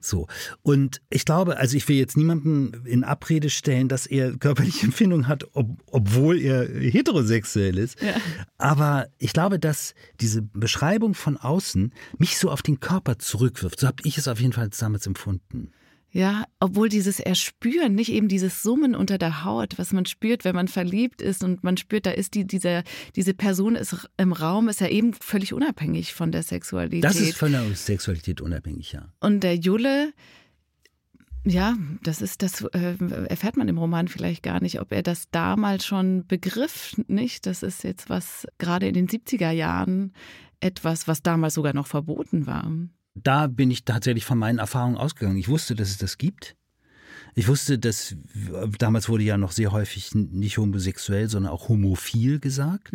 So. 0.00 0.26
Und 0.62 1.00
ich 1.08 1.24
glaube, 1.24 1.58
also 1.58 1.76
ich 1.76 1.86
will 1.88 1.96
jetzt 1.96 2.16
niemanden 2.16 2.84
in 2.84 3.04
Abrede 3.04 3.50
stellen, 3.50 3.86
dass 3.88 4.06
er 4.06 4.36
körperliche 4.36 4.86
Empfindungen 4.86 5.28
hat, 5.28 5.44
ob, 5.52 5.80
obwohl 5.86 6.40
er 6.40 6.66
heterosexuell 6.66 7.78
ist. 7.78 8.02
Ja. 8.02 8.14
Aber 8.58 9.06
ich 9.18 9.32
glaube, 9.32 9.60
dass 9.60 9.94
diese 10.20 10.42
Beschreibung 10.42 11.14
von 11.14 11.36
außen 11.36 11.92
mich 12.18 12.36
so 12.36 12.50
auf 12.50 12.62
den 12.62 12.80
Körper 12.80 13.16
zurückwirft. 13.16 13.78
So 13.78 13.86
habe 13.86 14.02
ich 14.02 14.18
es 14.18 14.26
auf 14.26 14.40
jeden 14.40 14.52
Fall 14.52 14.68
damals 14.76 15.06
empfunden. 15.06 15.70
Ja, 16.14 16.44
obwohl 16.60 16.90
dieses 16.90 17.20
Erspüren, 17.20 17.94
nicht 17.94 18.12
eben 18.12 18.28
dieses 18.28 18.62
Summen 18.62 18.94
unter 18.94 19.16
der 19.16 19.44
Haut, 19.44 19.78
was 19.78 19.94
man 19.94 20.04
spürt, 20.04 20.44
wenn 20.44 20.54
man 20.54 20.68
verliebt 20.68 21.22
ist 21.22 21.42
und 21.42 21.64
man 21.64 21.78
spürt, 21.78 22.04
da 22.04 22.10
ist 22.10 22.34
die, 22.34 22.46
diese, 22.46 22.84
diese 23.16 23.32
Person 23.32 23.76
ist 23.76 24.10
im 24.18 24.32
Raum, 24.32 24.68
ist 24.68 24.82
ja 24.82 24.88
eben 24.88 25.14
völlig 25.14 25.54
unabhängig 25.54 26.12
von 26.12 26.30
der 26.30 26.42
Sexualität. 26.42 27.04
Das 27.04 27.18
ist 27.18 27.38
von 27.38 27.52
der 27.52 27.64
Sexualität 27.74 28.42
unabhängig, 28.42 28.92
ja. 28.92 29.10
Und 29.20 29.40
der 29.40 29.56
Julle, 29.56 30.12
ja, 31.46 31.78
das 32.02 32.20
ist, 32.20 32.42
das 32.42 32.60
äh, 32.60 32.96
erfährt 33.28 33.56
man 33.56 33.68
im 33.68 33.78
Roman 33.78 34.06
vielleicht 34.06 34.42
gar 34.42 34.62
nicht, 34.62 34.82
ob 34.82 34.92
er 34.92 35.02
das 35.02 35.30
damals 35.30 35.86
schon 35.86 36.26
begriff, 36.26 36.94
nicht? 37.08 37.46
Das 37.46 37.62
ist 37.62 37.84
jetzt 37.84 38.10
was, 38.10 38.46
gerade 38.58 38.86
in 38.86 38.92
den 38.92 39.08
70er 39.08 39.50
Jahren, 39.50 40.12
etwas, 40.60 41.08
was 41.08 41.22
damals 41.22 41.54
sogar 41.54 41.72
noch 41.72 41.86
verboten 41.86 42.46
war. 42.46 42.70
Da 43.14 43.46
bin 43.46 43.70
ich 43.70 43.84
tatsächlich 43.84 44.24
von 44.24 44.38
meinen 44.38 44.58
Erfahrungen 44.58 44.96
ausgegangen. 44.96 45.36
Ich 45.36 45.48
wusste, 45.48 45.74
dass 45.74 45.90
es 45.90 45.98
das 45.98 46.18
gibt. 46.18 46.56
Ich 47.34 47.48
wusste, 47.48 47.78
dass 47.78 48.14
damals 48.78 49.08
wurde 49.08 49.24
ja 49.24 49.38
noch 49.38 49.52
sehr 49.52 49.72
häufig 49.72 50.14
nicht 50.14 50.58
homosexuell, 50.58 51.28
sondern 51.28 51.52
auch 51.52 51.68
homophil 51.68 52.40
gesagt. 52.40 52.92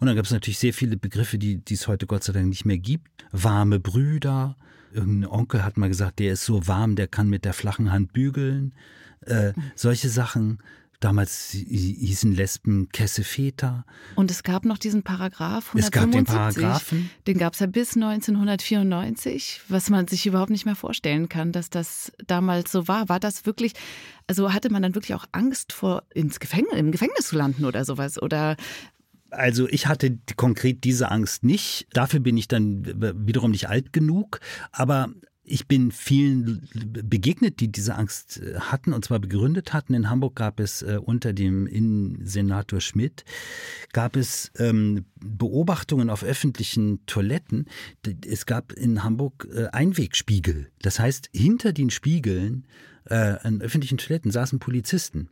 Und 0.00 0.06
dann 0.06 0.14
gab 0.14 0.26
es 0.26 0.30
natürlich 0.30 0.58
sehr 0.58 0.74
viele 0.74 0.96
Begriffe, 0.96 1.38
die, 1.38 1.56
die 1.64 1.74
es 1.74 1.88
heute 1.88 2.06
Gott 2.06 2.22
sei 2.22 2.34
Dank 2.34 2.48
nicht 2.48 2.66
mehr 2.66 2.78
gibt. 2.78 3.08
Warme 3.32 3.80
Brüder. 3.80 4.56
Irgendein 4.92 5.30
Onkel 5.30 5.64
hat 5.64 5.78
mal 5.78 5.88
gesagt, 5.88 6.18
der 6.18 6.34
ist 6.34 6.44
so 6.44 6.66
warm, 6.66 6.96
der 6.96 7.08
kann 7.08 7.28
mit 7.28 7.44
der 7.44 7.54
flachen 7.54 7.90
Hand 7.90 8.12
bügeln. 8.12 8.74
Äh, 9.22 9.52
solche 9.74 10.08
Sachen. 10.10 10.58
Damals 11.00 11.50
hießen 11.50 12.32
Lesben 12.34 12.88
Kesseväter. 12.88 13.84
Und 14.16 14.32
es 14.32 14.42
gab 14.42 14.64
noch 14.64 14.78
diesen 14.78 15.04
Paragraph 15.04 15.68
175. 15.68 15.84
Es 15.84 15.90
gab 15.92 16.10
den 16.10 16.24
Paragraphen. 16.24 17.10
Den 17.28 17.38
gab 17.38 17.52
es 17.52 17.60
ja 17.60 17.66
bis 17.66 17.94
1994, 17.94 19.60
was 19.68 19.90
man 19.90 20.08
sich 20.08 20.26
überhaupt 20.26 20.50
nicht 20.50 20.66
mehr 20.66 20.74
vorstellen 20.74 21.28
kann, 21.28 21.52
dass 21.52 21.70
das 21.70 22.10
damals 22.26 22.72
so 22.72 22.88
war. 22.88 23.08
War 23.08 23.20
das 23.20 23.46
wirklich, 23.46 23.74
also 24.26 24.52
hatte 24.52 24.72
man 24.72 24.82
dann 24.82 24.96
wirklich 24.96 25.14
auch 25.14 25.26
Angst 25.30 25.72
vor, 25.72 26.02
ins 26.14 26.40
Gefängnis, 26.40 26.74
im 26.74 26.90
Gefängnis 26.90 27.28
zu 27.28 27.36
landen 27.36 27.64
oder 27.64 27.84
sowas? 27.84 28.20
Oder 28.20 28.56
Also 29.30 29.68
ich 29.68 29.86
hatte 29.86 30.18
konkret 30.34 30.82
diese 30.82 31.12
Angst 31.12 31.44
nicht. 31.44 31.86
Dafür 31.92 32.18
bin 32.18 32.36
ich 32.36 32.48
dann 32.48 32.82
wiederum 33.24 33.52
nicht 33.52 33.68
alt 33.68 33.92
genug. 33.92 34.40
Aber 34.72 35.10
ich 35.48 35.66
bin 35.66 35.90
vielen 35.90 36.68
begegnet, 36.74 37.60
die 37.60 37.68
diese 37.68 37.96
Angst 37.96 38.40
äh, 38.40 38.58
hatten 38.60 38.92
und 38.92 39.04
zwar 39.04 39.18
begründet 39.18 39.72
hatten. 39.72 39.94
In 39.94 40.10
Hamburg 40.10 40.36
gab 40.36 40.60
es 40.60 40.82
äh, 40.82 40.98
unter 41.02 41.32
dem 41.32 41.66
Innensenator 41.66 42.80
Schmidt 42.80 43.24
gab 43.92 44.16
es 44.16 44.50
ähm, 44.58 45.04
Beobachtungen 45.16 46.10
auf 46.10 46.22
öffentlichen 46.22 47.04
Toiletten. 47.06 47.66
Es 48.26 48.46
gab 48.46 48.72
in 48.72 49.02
Hamburg 49.02 49.48
äh, 49.52 49.66
Einwegspiegel. 49.66 50.70
Das 50.82 50.98
heißt, 50.98 51.30
hinter 51.32 51.72
den 51.72 51.90
Spiegeln 51.90 52.66
äh, 53.04 53.14
an 53.14 53.60
öffentlichen 53.60 53.98
Toiletten 53.98 54.30
saßen 54.30 54.58
Polizisten. 54.58 55.28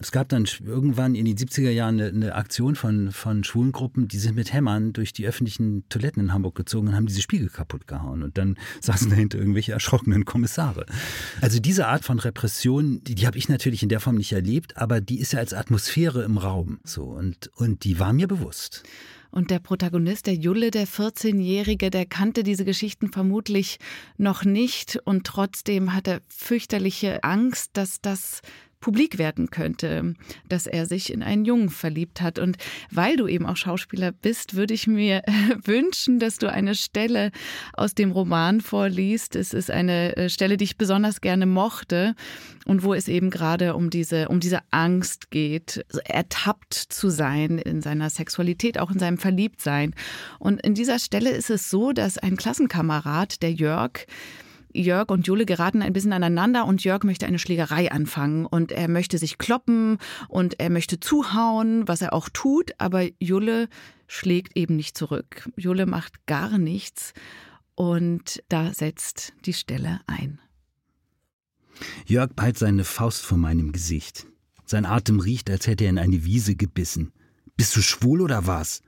Es 0.00 0.12
gab 0.12 0.28
dann 0.28 0.46
irgendwann 0.64 1.16
in 1.16 1.24
den 1.24 1.36
70er 1.36 1.70
Jahren 1.70 2.00
eine, 2.00 2.08
eine 2.08 2.34
Aktion 2.36 2.76
von, 2.76 3.10
von 3.10 3.42
schwulen 3.42 3.72
Gruppen, 3.72 4.06
die 4.06 4.18
sind 4.18 4.36
mit 4.36 4.52
Hämmern 4.52 4.92
durch 4.92 5.12
die 5.12 5.26
öffentlichen 5.26 5.88
Toiletten 5.88 6.22
in 6.22 6.32
Hamburg 6.32 6.54
gezogen 6.54 6.88
und 6.88 6.94
haben 6.94 7.06
diese 7.06 7.20
Spiegel 7.20 7.48
kaputt 7.48 7.88
gehauen. 7.88 8.22
Und 8.22 8.38
dann 8.38 8.56
saßen 8.80 9.10
dahinter 9.10 9.38
irgendwelche 9.38 9.72
erschrockenen 9.72 10.24
Kommissare. 10.24 10.86
Also 11.40 11.58
diese 11.58 11.88
Art 11.88 12.04
von 12.04 12.20
Repression, 12.20 13.02
die, 13.02 13.16
die 13.16 13.26
habe 13.26 13.38
ich 13.38 13.48
natürlich 13.48 13.82
in 13.82 13.88
der 13.88 14.00
Form 14.00 14.16
nicht 14.16 14.32
erlebt, 14.32 14.76
aber 14.76 15.00
die 15.00 15.18
ist 15.18 15.32
ja 15.32 15.40
als 15.40 15.52
Atmosphäre 15.52 16.22
im 16.22 16.38
Raum. 16.38 16.78
So, 16.84 17.04
und, 17.04 17.50
und 17.56 17.82
die 17.84 17.98
war 17.98 18.12
mir 18.12 18.28
bewusst. 18.28 18.84
Und 19.30 19.50
der 19.50 19.58
Protagonist, 19.58 20.26
der 20.26 20.34
Julle, 20.34 20.70
der 20.70 20.86
14-Jährige, 20.86 21.90
der 21.90 22.06
kannte 22.06 22.42
diese 22.42 22.64
Geschichten 22.64 23.12
vermutlich 23.12 23.78
noch 24.16 24.44
nicht 24.44 24.98
und 25.04 25.26
trotzdem 25.26 25.92
hat 25.92 26.08
er 26.08 26.20
fürchterliche 26.28 27.22
Angst, 27.24 27.70
dass 27.74 28.00
das 28.00 28.40
publik 28.80 29.18
werden 29.18 29.50
könnte, 29.50 30.14
dass 30.48 30.66
er 30.66 30.86
sich 30.86 31.12
in 31.12 31.22
einen 31.22 31.44
Jungen 31.44 31.68
verliebt 31.68 32.20
hat. 32.20 32.38
Und 32.38 32.56
weil 32.90 33.16
du 33.16 33.26
eben 33.26 33.46
auch 33.46 33.56
Schauspieler 33.56 34.12
bist, 34.12 34.54
würde 34.54 34.74
ich 34.74 34.86
mir 34.86 35.22
wünschen, 35.64 36.18
dass 36.18 36.38
du 36.38 36.50
eine 36.50 36.74
Stelle 36.74 37.30
aus 37.72 37.94
dem 37.94 38.12
Roman 38.12 38.60
vorliest. 38.60 39.36
Es 39.36 39.52
ist 39.52 39.70
eine 39.70 40.16
äh, 40.16 40.28
Stelle, 40.28 40.56
die 40.56 40.64
ich 40.64 40.78
besonders 40.78 41.20
gerne 41.20 41.46
mochte 41.46 42.14
und 42.66 42.82
wo 42.82 42.94
es 42.94 43.08
eben 43.08 43.30
gerade 43.30 43.74
um 43.74 43.90
diese, 43.90 44.28
um 44.28 44.40
diese 44.40 44.60
Angst 44.70 45.30
geht, 45.30 45.84
ertappt 46.04 46.74
zu 46.74 47.08
sein 47.08 47.58
in 47.58 47.82
seiner 47.82 48.10
Sexualität, 48.10 48.78
auch 48.78 48.90
in 48.90 48.98
seinem 48.98 49.18
Verliebtsein. 49.18 49.94
Und 50.38 50.60
in 50.62 50.74
dieser 50.74 50.98
Stelle 50.98 51.30
ist 51.30 51.50
es 51.50 51.70
so, 51.70 51.92
dass 51.92 52.18
ein 52.18 52.36
Klassenkamerad, 52.36 53.42
der 53.42 53.52
Jörg, 53.52 54.06
Jörg 54.72 55.10
und 55.10 55.26
Jule 55.26 55.46
geraten 55.46 55.82
ein 55.82 55.92
bisschen 55.92 56.12
aneinander 56.12 56.66
und 56.66 56.84
Jörg 56.84 57.04
möchte 57.04 57.26
eine 57.26 57.38
Schlägerei 57.38 57.90
anfangen 57.90 58.46
und 58.46 58.72
er 58.72 58.88
möchte 58.88 59.18
sich 59.18 59.38
kloppen 59.38 59.98
und 60.28 60.60
er 60.60 60.70
möchte 60.70 61.00
zuhauen, 61.00 61.88
was 61.88 62.02
er 62.02 62.12
auch 62.12 62.28
tut, 62.28 62.72
aber 62.78 63.06
Jule 63.18 63.68
schlägt 64.06 64.56
eben 64.56 64.76
nicht 64.76 64.96
zurück. 64.96 65.48
Jule 65.56 65.86
macht 65.86 66.26
gar 66.26 66.58
nichts 66.58 67.12
und 67.74 68.42
da 68.48 68.74
setzt 68.74 69.32
die 69.44 69.52
Stelle 69.52 70.00
ein. 70.06 70.40
Jörg 72.06 72.32
ballt 72.34 72.58
seine 72.58 72.84
Faust 72.84 73.24
vor 73.24 73.38
meinem 73.38 73.72
Gesicht. 73.72 74.26
Sein 74.64 74.84
Atem 74.84 75.20
riecht, 75.20 75.48
als 75.48 75.66
hätte 75.66 75.84
er 75.84 75.90
in 75.90 75.98
eine 75.98 76.24
Wiese 76.24 76.56
gebissen. 76.56 77.12
Bist 77.56 77.74
du 77.76 77.80
schwul 77.80 78.20
oder 78.20 78.46
was? 78.46 78.82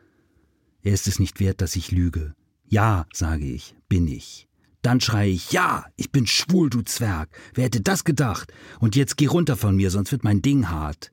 Er 0.82 0.92
ist 0.92 1.06
es 1.06 1.18
nicht 1.18 1.40
wert, 1.40 1.60
dass 1.60 1.76
ich 1.76 1.90
lüge. 1.90 2.34
Ja, 2.66 3.06
sage 3.12 3.46
ich, 3.46 3.74
bin 3.88 4.06
ich. 4.06 4.49
Dann 4.82 5.00
schreie 5.00 5.30
ich, 5.30 5.52
ja, 5.52 5.84
ich 5.96 6.10
bin 6.10 6.26
schwul, 6.26 6.70
du 6.70 6.82
Zwerg. 6.82 7.28
Wer 7.54 7.64
hätte 7.64 7.82
das 7.82 8.04
gedacht? 8.04 8.52
Und 8.78 8.96
jetzt 8.96 9.16
geh 9.16 9.26
runter 9.26 9.56
von 9.56 9.76
mir, 9.76 9.90
sonst 9.90 10.12
wird 10.12 10.24
mein 10.24 10.40
Ding 10.40 10.70
hart. 10.70 11.12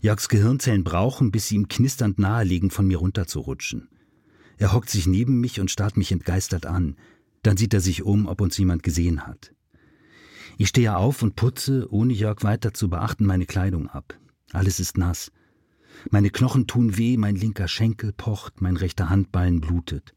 Jörgs 0.00 0.28
Gehirnzellen 0.28 0.84
brauchen, 0.84 1.30
bis 1.30 1.48
sie 1.48 1.54
ihm 1.54 1.68
knisternd 1.68 2.18
nahelegen, 2.18 2.70
von 2.70 2.86
mir 2.86 2.98
runterzurutschen. 2.98 3.88
Er 4.58 4.74
hockt 4.74 4.90
sich 4.90 5.06
neben 5.06 5.40
mich 5.40 5.60
und 5.60 5.70
starrt 5.70 5.96
mich 5.96 6.12
entgeistert 6.12 6.66
an. 6.66 6.96
Dann 7.42 7.56
sieht 7.56 7.72
er 7.72 7.80
sich 7.80 8.02
um, 8.02 8.26
ob 8.26 8.42
uns 8.42 8.58
jemand 8.58 8.82
gesehen 8.82 9.26
hat. 9.26 9.54
Ich 10.58 10.68
stehe 10.68 10.96
auf 10.96 11.22
und 11.22 11.36
putze, 11.36 11.88
ohne 11.90 12.12
Jörg 12.12 12.42
weiter 12.42 12.74
zu 12.74 12.88
beachten, 12.88 13.24
meine 13.24 13.46
Kleidung 13.46 13.88
ab. 13.88 14.18
Alles 14.52 14.78
ist 14.78 14.98
nass. 14.98 15.32
Meine 16.10 16.30
Knochen 16.30 16.66
tun 16.66 16.96
weh, 16.96 17.16
mein 17.16 17.36
linker 17.36 17.68
Schenkel 17.68 18.12
pocht, 18.12 18.60
mein 18.60 18.76
rechter 18.76 19.08
Handballen 19.08 19.60
blutet. 19.60 20.14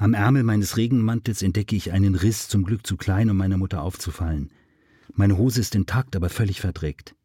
Am 0.00 0.14
Ärmel 0.14 0.44
meines 0.44 0.76
Regenmantels 0.76 1.42
entdecke 1.42 1.74
ich 1.74 1.90
einen 1.90 2.14
Riss, 2.14 2.46
zum 2.46 2.62
Glück 2.62 2.86
zu 2.86 2.96
klein, 2.96 3.30
um 3.30 3.36
meiner 3.36 3.56
Mutter 3.56 3.82
aufzufallen. 3.82 4.52
Meine 5.14 5.36
Hose 5.36 5.60
ist 5.60 5.74
intakt, 5.74 6.14
aber 6.14 6.28
völlig 6.28 6.60
verdreckt. 6.60 7.16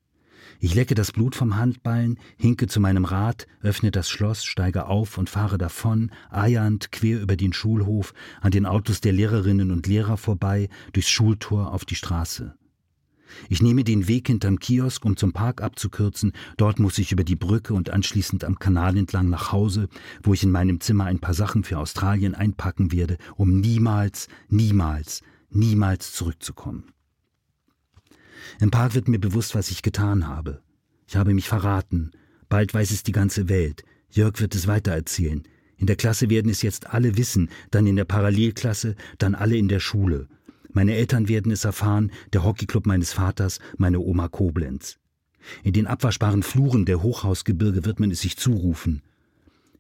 Ich 0.60 0.74
lecke 0.74 0.96
das 0.96 1.12
Blut 1.12 1.36
vom 1.36 1.56
Handballen, 1.56 2.18
hinke 2.36 2.66
zu 2.66 2.80
meinem 2.80 3.06
Rad, 3.06 3.46
öffne 3.62 3.92
das 3.92 4.10
Schloss, 4.10 4.44
steige 4.44 4.88
auf 4.88 5.20
und 5.20 5.30
fahre 5.30 5.60
davon, 5.60 6.10
eiernd 6.32 6.92
quer 6.92 7.22
über 7.22 7.36
den 7.36 7.54
Schulhof, 7.54 8.16
an 8.42 8.50
den 8.50 8.66
Autos 8.66 9.02
der 9.02 9.14
Lehrerinnen 9.14 9.70
und 9.70 9.86
Lehrer 9.86 10.18
vorbei, 10.18 10.68
durchs 10.94 11.12
Schultor 11.12 11.74
auf 11.74 11.86
die 11.86 11.96
Straße. 11.96 12.56
Ich 13.50 13.62
nehme 13.62 13.84
den 13.84 14.08
Weg 14.08 14.28
hinterm 14.28 14.60
Kiosk, 14.60 15.06
um 15.06 15.18
zum 15.18 15.34
Park 15.34 15.62
abzukürzen. 15.62 16.34
Dort 16.58 16.80
muss 16.80 16.98
ich 16.98 17.12
über 17.12 17.24
die 17.24 17.36
Brücke 17.36 17.74
und 17.74 17.90
anschließend 17.90 18.44
am 18.44 18.60
Kanal 18.60 18.98
entlang 18.98 19.30
nach 19.30 19.52
Hause, 19.52 19.90
wo 20.22 20.34
ich 20.34 20.44
in 20.44 20.52
meinem 20.52 20.80
Zimmer 20.80 21.06
ein 21.06 21.20
paar 21.20 21.34
Sachen 21.34 21.64
für 21.64 21.80
Australien 21.80 22.36
einpacken 22.36 22.92
werde, 22.92 23.18
um 23.36 23.60
niemals, 23.60 24.28
niemals, 24.50 25.22
niemals 25.50 26.14
zurückzukommen. 26.14 26.92
Im 28.60 28.72
Park 28.72 28.96
wird 28.96 29.08
mir 29.08 29.20
bewusst, 29.20 29.56
was 29.56 29.72
ich 29.72 29.82
getan 29.82 30.28
habe. 30.28 30.62
Ich 31.08 31.16
habe 31.16 31.34
mich 31.34 31.48
verraten. 31.48 32.12
Bald 32.50 32.74
weiß 32.74 32.92
es 32.92 33.04
die 33.04 33.12
ganze 33.12 33.50
Welt. 33.50 33.84
Jörg 34.10 34.40
wird 34.40 34.56
es 34.56 34.68
weitererzählen. 34.68 35.44
In 35.78 35.88
der 35.88 35.96
Klasse 35.96 36.30
werden 36.30 36.50
es 36.50 36.62
jetzt 36.62 36.88
alle 36.88 37.18
wissen, 37.18 37.50
dann 37.72 37.88
in 37.88 37.96
der 37.96 38.06
Parallelklasse, 38.06 38.96
dann 39.18 39.36
alle 39.36 39.58
in 39.58 39.68
der 39.68 39.80
Schule. 39.80 40.28
Meine 40.74 40.96
Eltern 40.96 41.28
werden 41.28 41.52
es 41.52 41.66
erfahren, 41.66 42.12
der 42.34 42.44
Hockeyclub 42.44 42.86
meines 42.86 43.14
Vaters, 43.14 43.60
meine 43.78 44.00
Oma 44.00 44.28
Koblenz. 44.28 44.98
In 45.64 45.74
den 45.74 45.88
abwaschbaren 45.88 46.44
Fluren 46.44 46.86
der 46.86 47.04
Hochhausgebirge 47.04 47.86
wird 47.86 48.00
man 48.00 48.12
es 48.12 48.22
sich 48.22 48.38
zurufen. 48.38 49.04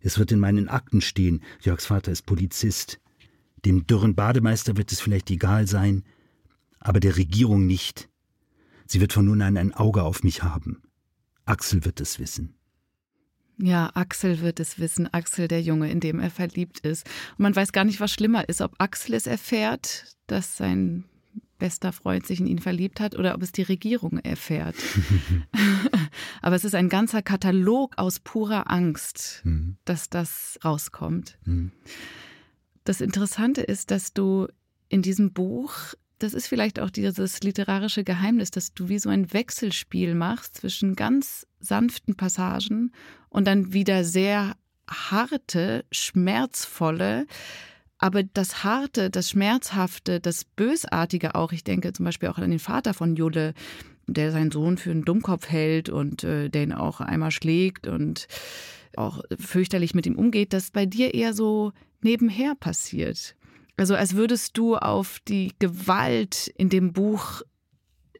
Es 0.01 0.19
wird 0.19 0.32
in 0.32 0.39
meinen 0.39 0.69
Akten 0.69 1.01
stehen, 1.01 1.41
Jörgs 1.62 1.88
Vater 1.88 2.12
ist 2.12 2.25
Polizist. 2.25 2.99
Dem 3.65 3.88
dürren 3.88 4.15
Bademeister 4.15 4.77
wird 4.77 4.91
es 4.91 4.99
vielleicht 4.99 5.32
egal 5.32 5.67
sein, 5.67 6.03
aber 6.79 6.99
der 6.99 7.17
Regierung 7.17 7.65
nicht. 7.65 8.10
Sie 8.86 8.99
wird 8.99 9.13
von 9.13 9.25
nun 9.25 9.41
an 9.41 9.58
ein 9.58 9.73
Auge 9.73 10.03
auf 10.03 10.23
mich 10.23 10.43
haben. 10.43 10.84
Axel 11.45 11.86
wird 11.86 12.01
es 12.01 12.19
wissen. 12.19 12.53
Ja, 13.58 13.91
Axel 13.93 14.41
wird 14.41 14.60
es 14.60 14.79
wissen, 14.79 15.12
Axel 15.13 15.47
der 15.47 15.62
Junge, 15.62 15.89
in 15.89 15.99
dem 15.99 16.19
er 16.19 16.32
verliebt 16.32 16.79
ist. 16.79 17.08
Und 17.38 17.43
man 17.43 17.56
weiß 17.56 17.71
gar 17.71 17.86
nicht, 17.86 17.99
was 17.99 18.12
schlimmer 18.12 18.49
ist, 18.49 18.62
ob 18.62 18.75
Axel 18.79 19.13
es 19.13 19.27
erfährt, 19.27 20.17
dass 20.34 20.58
sein 20.58 21.06
bester 21.60 21.93
Freund 21.93 22.26
sich 22.26 22.39
in 22.39 22.48
ihn 22.48 22.60
verliebt 22.60 23.00
hat 23.00 23.15
oder 23.15 23.36
ob 23.36 23.41
es 23.41 23.52
die 23.52 23.62
Regierung 23.62 24.17
erfährt. 24.17 24.76
Aber 26.41 26.56
es 26.56 26.65
ist 26.65 26.76
ein 26.76 26.89
ganzer 26.89 27.22
Katalog 27.22 27.98
aus 27.98 28.19
purer 28.19 28.69
Angst, 28.69 29.41
mhm. 29.46 29.78
dass 29.86 30.10
das 30.10 30.60
rauskommt. 30.65 31.38
Mhm. 31.46 31.72
Das 32.84 33.00
Interessante 33.00 33.62
ist, 33.62 33.91
dass 33.91 34.13
du 34.13 34.48
in 34.89 35.04
diesem 35.04 35.32
Buch, 35.32 35.74
das 36.19 36.34
ist 36.34 36.48
vielleicht 36.48 36.80
auch 36.80 36.89
dieses 36.89 37.43
literarische 37.43 38.04
Geheimnis, 38.04 38.52
dass 38.52 38.74
du 38.74 38.89
wie 38.89 39.00
so 39.00 39.10
ein 39.10 39.32
Wechselspiel 39.32 40.15
machst 40.15 40.58
zwischen 40.58 40.96
ganz 40.96 41.48
sanften 41.60 42.15
Passagen 42.15 42.91
und 43.30 43.46
dann 43.46 43.72
wieder 43.72 44.04
sehr 44.04 44.58
harte, 44.89 45.86
schmerzvolle, 45.91 47.26
aber 48.04 48.24
das 48.24 48.66
Harte, 48.66 49.10
das 49.10 49.30
Schmerzhafte, 49.30 50.20
das 50.20 50.44
Bösartige 50.44 51.36
auch, 51.36 51.54
ich 51.54 51.63
denke 51.63 51.94
zum 51.94 52.04
Beispiel 52.04 52.28
auch 52.28 52.38
an 52.38 52.50
den 52.50 52.60
Vater 52.60 52.94
von 52.94 53.16
Julle, 53.16 53.54
der 54.08 54.34
seinen 54.34 54.52
Sohn 54.52 54.78
für 54.78 54.92
einen 54.92 55.06
Dummkopf 55.06 55.48
hält 55.48 55.88
und 55.88 56.26
äh, 56.26 56.50
den 56.50 56.74
auch 56.74 57.00
einmal 57.00 57.32
schlägt 57.32 57.88
und 57.88 58.28
auch 58.98 59.24
fürchterlich 59.39 59.96
mit 59.96 60.06
ihm 60.06 60.18
umgeht, 60.18 60.52
das 60.52 60.70
bei 60.72 60.86
dir 60.86 61.13
eher 61.13 61.34
so 61.34 61.72
nebenher 62.02 62.56
passiert. 62.56 63.38
Also 63.78 63.96
als 63.96 64.16
würdest 64.16 64.58
du 64.58 64.76
auf 64.76 65.22
die 65.26 65.54
Gewalt 65.60 66.54
in 66.58 66.68
dem 66.68 66.92
Buch 66.92 67.42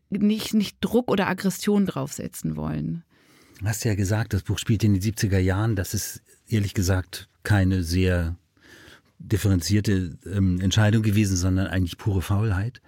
nicht, 0.10 0.54
nicht 0.54 0.78
Druck 0.80 1.12
oder 1.12 1.28
Aggression 1.28 1.88
draufsetzen 1.88 2.56
wollen. 2.56 3.04
Du 3.60 3.65
hast 3.65 3.84
ja 3.84 3.96
gesagt, 3.96 4.32
das 4.32 4.43
Buch 4.43 4.60
spielt 4.60 4.86
in 4.86 4.93
den 4.93 5.02
70er 5.02 5.39
Jahren. 5.39 5.76
Das 5.76 5.93
ist 5.93 6.22
ehrlich 6.48 6.74
gesagt 6.74 7.28
keine 7.43 7.84
sehr 7.84 8.38
differenzierte 9.19 10.17
ähm, 10.26 10.60
Entscheidung 10.60 11.02
gewesen, 11.02 11.38
sondern 11.38 11.67
eigentlich 11.67 11.97
pure 11.97 12.21
Faulheit. 12.21 12.82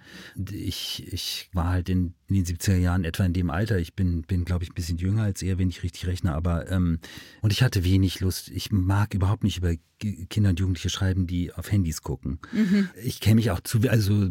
Ich, 0.50 1.10
ich 1.10 1.48
war 1.52 1.70
halt 1.70 1.88
in, 1.88 2.14
in, 2.28 2.36
den 2.36 2.44
70er 2.44 2.76
Jahren 2.76 3.04
etwa 3.04 3.24
in 3.24 3.32
dem 3.32 3.50
Alter. 3.50 3.78
Ich 3.78 3.94
bin, 3.94 4.22
bin 4.22 4.44
glaube 4.44 4.64
ich, 4.64 4.70
ein 4.70 4.74
bisschen 4.74 4.98
jünger 4.98 5.22
als 5.22 5.42
er, 5.42 5.58
wenn 5.58 5.70
ich 5.70 5.82
richtig 5.82 6.06
rechne. 6.06 6.34
Aber 6.34 6.70
ähm, 6.70 6.98
und 7.40 7.52
ich 7.52 7.62
hatte 7.62 7.84
wenig 7.84 8.20
Lust. 8.20 8.50
Ich 8.50 8.70
mag 8.70 9.14
überhaupt 9.14 9.44
nicht 9.44 9.58
über 9.58 9.74
Kinder 9.98 10.50
und 10.50 10.60
Jugendliche 10.60 10.90
schreiben, 10.90 11.26
die 11.26 11.54
auf 11.54 11.72
Handys 11.72 12.02
gucken. 12.02 12.38
Mhm. 12.52 12.90
Ich 13.02 13.20
kenne 13.20 13.36
mich 13.36 13.50
auch 13.50 13.60
zu, 13.60 13.80
also 13.88 14.30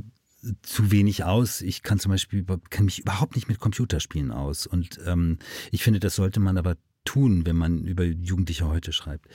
zu 0.61 0.91
wenig 0.91 1.23
aus. 1.23 1.61
Ich 1.61 1.81
kann 1.81 1.99
zum 1.99 2.11
Beispiel 2.11 2.45
kenne 2.69 2.85
mich 2.85 2.99
überhaupt 2.99 3.35
nicht 3.35 3.47
mit 3.47 3.59
Computerspielen 3.59 4.31
aus. 4.31 4.67
Und 4.67 4.99
ähm, 5.05 5.39
ich 5.71 5.83
finde, 5.83 5.99
das 5.99 6.15
sollte 6.15 6.39
man 6.39 6.57
aber 6.57 6.75
tun, 7.05 7.45
wenn 7.45 7.55
man 7.55 7.85
über 7.85 8.03
Jugendliche 8.03 8.67
heute 8.67 8.91
schreibt. 8.91 9.27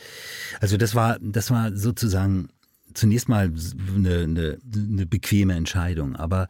Also 0.60 0.76
das 0.76 0.94
war, 0.94 1.18
das 1.20 1.50
war 1.50 1.74
sozusagen 1.74 2.50
zunächst 2.94 3.28
mal 3.28 3.52
eine, 3.96 4.18
eine, 4.20 4.58
eine 4.74 5.06
bequeme 5.06 5.54
Entscheidung. 5.54 6.16
Aber 6.16 6.48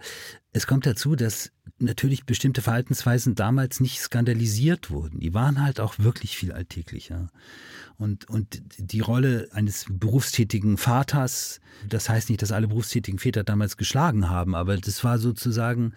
es 0.53 0.67
kommt 0.67 0.87
dazu, 0.87 1.17
dass 1.17 1.53
natürlich 1.79 2.25
bestimmte 2.25 2.63
Verhaltensweisen 2.63 3.35
damals 3.35 3.81
nicht 3.81 4.01
skandalisiert 4.01 4.91
wurden. 4.91 5.21
Die 5.21 5.35
waren 5.35 5.63
halt 5.63 5.81
auch 5.81 5.99
wirklich 5.99 6.37
viel 6.37 6.53
alltäglicher. 6.53 7.31
Und, 7.97 8.29
und 8.29 8.63
die 8.79 9.01
Rolle 9.01 9.49
eines 9.53 9.87
berufstätigen 9.89 10.79
Vaters, 10.79 11.61
das 11.89 12.09
heißt 12.09 12.31
nicht, 12.31 12.43
dass 12.43 12.53
alle 12.53 12.69
berufstätigen 12.69 13.19
Väter 13.19 13.45
damals 13.45 13.77
geschlagen 13.77 14.29
haben, 14.29 14.55
aber 14.55 14.79
das 14.79 15.05
war 15.05 15.19
sozusagen 15.19 15.93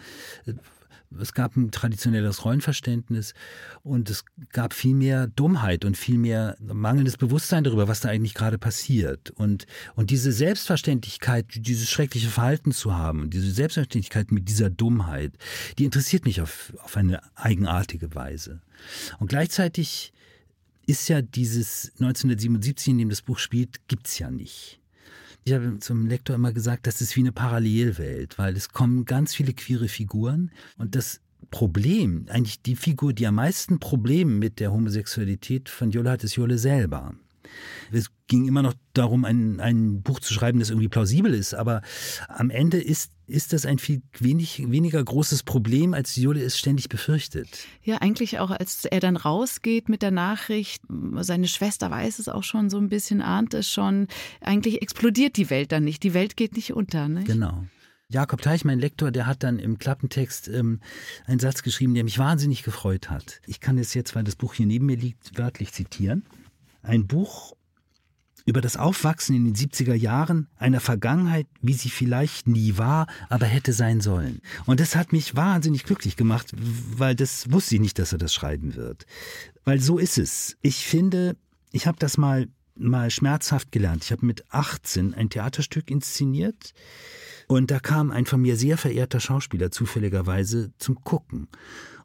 es 1.20 1.34
gab 1.34 1.56
ein 1.56 1.72
traditionelles 1.72 2.46
Rollenverständnis 2.46 3.34
und 3.84 4.10
es 4.10 4.26
gab 4.52 4.74
viel 4.74 4.94
mehr 4.94 5.28
Dummheit 5.28 5.86
und 5.86 5.98
viel 5.98 6.18
mehr 6.18 6.56
mangelndes 6.60 7.18
Bewusstsein 7.18 7.64
darüber, 7.64 7.88
was 7.88 8.02
da 8.02 8.10
eigentlich 8.10 8.34
gerade 8.34 8.58
passiert. 8.58 9.32
Und, 9.32 9.66
und 9.96 10.10
diese 10.10 10.32
Selbstverständlichkeit, 10.32 11.46
dieses 11.56 11.90
schreckliche 11.90 12.30
Verhalten 12.30 12.72
zu 12.72 12.94
haben, 12.94 13.30
diese 13.30 13.52
Selbstverständlichkeit 13.52 14.32
mit 14.32 14.50
dieser 14.50 14.70
Dummheit, 14.70 15.34
die 15.78 15.86
interessiert 15.86 16.26
mich 16.26 16.42
auf, 16.42 16.74
auf 16.84 16.98
eine 16.98 17.22
eigenartige 17.36 18.14
Weise. 18.16 18.62
Und 19.20 19.28
gleichzeitig 19.28 20.14
ist 20.86 21.08
ja 21.08 21.22
dieses 21.22 21.92
1977, 22.00 22.90
in 22.90 22.98
dem 22.98 23.10
das 23.10 23.22
Buch 23.22 23.40
spielt, 23.40 23.88
gibt's 23.88 24.20
ja 24.20 24.30
nicht. 24.30 24.80
Ich 25.46 25.54
habe 25.54 25.80
zum 25.80 26.08
Lektor 26.08 26.36
immer 26.36 26.54
gesagt, 26.54 26.88
das 26.88 27.02
ist 27.02 27.16
wie 27.16 27.22
eine 27.22 27.34
Parallelwelt, 27.34 28.38
weil 28.38 28.56
es 28.56 28.70
kommen 28.70 29.06
ganz 29.06 29.36
viele 29.36 29.54
queere 29.54 29.90
Figuren 29.90 30.52
und 30.78 30.96
das 30.96 31.20
Problem, 31.52 32.26
eigentlich 32.30 32.62
die 32.62 32.76
Figur, 32.76 33.14
die 33.14 33.28
am 33.28 33.36
meisten 33.36 33.80
Probleme 33.80 34.32
mit 34.32 34.60
der 34.60 34.72
Homosexualität 34.72 35.70
von 35.70 35.92
Jolle 35.92 36.12
hat, 36.12 36.24
ist 36.24 36.36
Jolle 36.36 36.58
selber. 36.58 37.14
Es 37.92 38.10
ging 38.28 38.48
immer 38.48 38.62
noch 38.62 38.74
darum, 38.94 39.26
ein, 39.26 39.60
ein 39.60 40.02
Buch 40.02 40.20
zu 40.20 40.34
schreiben, 40.34 40.60
das 40.60 40.70
irgendwie 40.70 40.88
plausibel 40.88 41.34
ist, 41.34 41.54
aber 41.54 41.82
am 42.28 42.50
Ende 42.50 42.82
ist, 42.82 43.12
ist 43.28 43.54
das 43.54 43.66
ein 43.66 43.80
viel 43.80 44.02
wenig, 44.20 44.64
weniger 44.70 45.04
großes 45.04 45.44
Problem, 45.44 45.94
als 45.94 46.16
Jule 46.16 46.42
es 46.42 46.58
ständig 46.58 46.90
befürchtet. 46.90 47.48
Ja, 47.84 47.98
eigentlich 47.98 48.40
auch, 48.40 48.52
als 48.52 48.86
er 48.86 49.00
dann 49.00 49.18
rausgeht 49.18 49.90
mit 49.90 50.02
der 50.02 50.12
Nachricht, 50.12 50.82
seine 51.22 51.48
Schwester 51.48 51.92
weiß 51.92 52.20
es 52.20 52.30
auch 52.30 52.44
schon 52.44 52.70
so 52.70 52.78
ein 52.78 52.90
bisschen, 52.90 53.22
ahnt 53.22 53.54
es 53.54 53.70
schon, 53.70 54.08
eigentlich 54.42 54.82
explodiert 54.82 55.38
die 55.38 55.50
Welt 55.50 55.72
dann 55.72 55.84
nicht, 55.84 56.04
die 56.04 56.14
Welt 56.14 56.38
geht 56.38 56.56
nicht 56.56 56.74
unter. 56.74 57.08
Nicht? 57.08 57.28
Genau. 57.28 57.64
Jakob 58.10 58.42
Teich, 58.42 58.64
mein 58.64 58.80
Lektor, 58.80 59.12
der 59.12 59.26
hat 59.26 59.42
dann 59.42 59.58
im 59.58 59.80
Klappentext 59.80 60.48
ähm, 60.48 60.82
einen 61.26 61.40
Satz 61.40 61.64
geschrieben, 61.64 61.96
der 61.96 62.04
mich 62.04 62.20
wahnsinnig 62.20 62.62
gefreut 62.62 63.10
hat. 63.10 63.42
Ich 63.48 63.60
kann 63.60 63.80
es 63.80 63.96
jetzt, 63.96 64.16
weil 64.16 64.24
das 64.24 64.36
Buch 64.36 64.54
hier 64.54 64.68
neben 64.68 64.86
mir 64.86 64.98
liegt, 64.98 65.38
wörtlich 65.38 65.72
zitieren. 65.72 66.24
Ein 66.84 67.08
Buch 67.08 67.56
über 68.46 68.62
das 68.62 68.76
Aufwachsen 68.78 69.36
in 69.36 69.46
den 69.46 69.56
70er 69.56 69.94
Jahren 69.94 70.48
einer 70.58 70.82
Vergangenheit, 70.82 71.48
wie 71.62 71.74
sie 71.74 71.90
vielleicht 71.90 72.46
nie 72.48 72.78
war, 72.78 73.08
aber 73.30 73.46
hätte 73.46 73.74
sein 73.74 74.02
sollen. 74.02 74.42
Und 74.66 74.80
das 74.80 74.96
hat 74.96 75.14
mich 75.14 75.36
wahnsinnig 75.36 75.86
glücklich 75.86 76.18
gemacht, 76.18 76.52
weil 76.54 77.16
das 77.16 77.52
wusste 77.52 77.76
ich 77.76 77.82
nicht, 77.82 78.00
dass 78.00 78.12
er 78.12 78.18
das 78.18 78.34
schreiben 78.34 78.76
wird. 78.76 79.06
Weil 79.64 79.80
so 79.80 79.98
ist 79.98 80.18
es. 80.18 80.58
Ich 80.62 80.86
finde, 80.86 81.38
ich 81.72 81.88
habe 81.88 81.98
das 82.00 82.18
mal 82.18 82.48
mal 82.76 83.12
schmerzhaft 83.12 83.72
gelernt. 83.72 84.04
Ich 84.04 84.12
habe 84.12 84.26
mit 84.26 84.52
18 84.52 85.14
ein 85.14 85.30
Theaterstück 85.30 85.92
inszeniert 85.92 86.74
und 87.48 87.72
da 87.72 87.80
kam 87.80 88.12
ein 88.12 88.26
von 88.26 88.42
mir 88.42 88.58
sehr 88.58 88.78
verehrter 88.78 89.20
Schauspieler 89.20 89.72
zufälligerweise 89.72 90.72
zum 90.80 91.04
Gucken. 91.04 91.48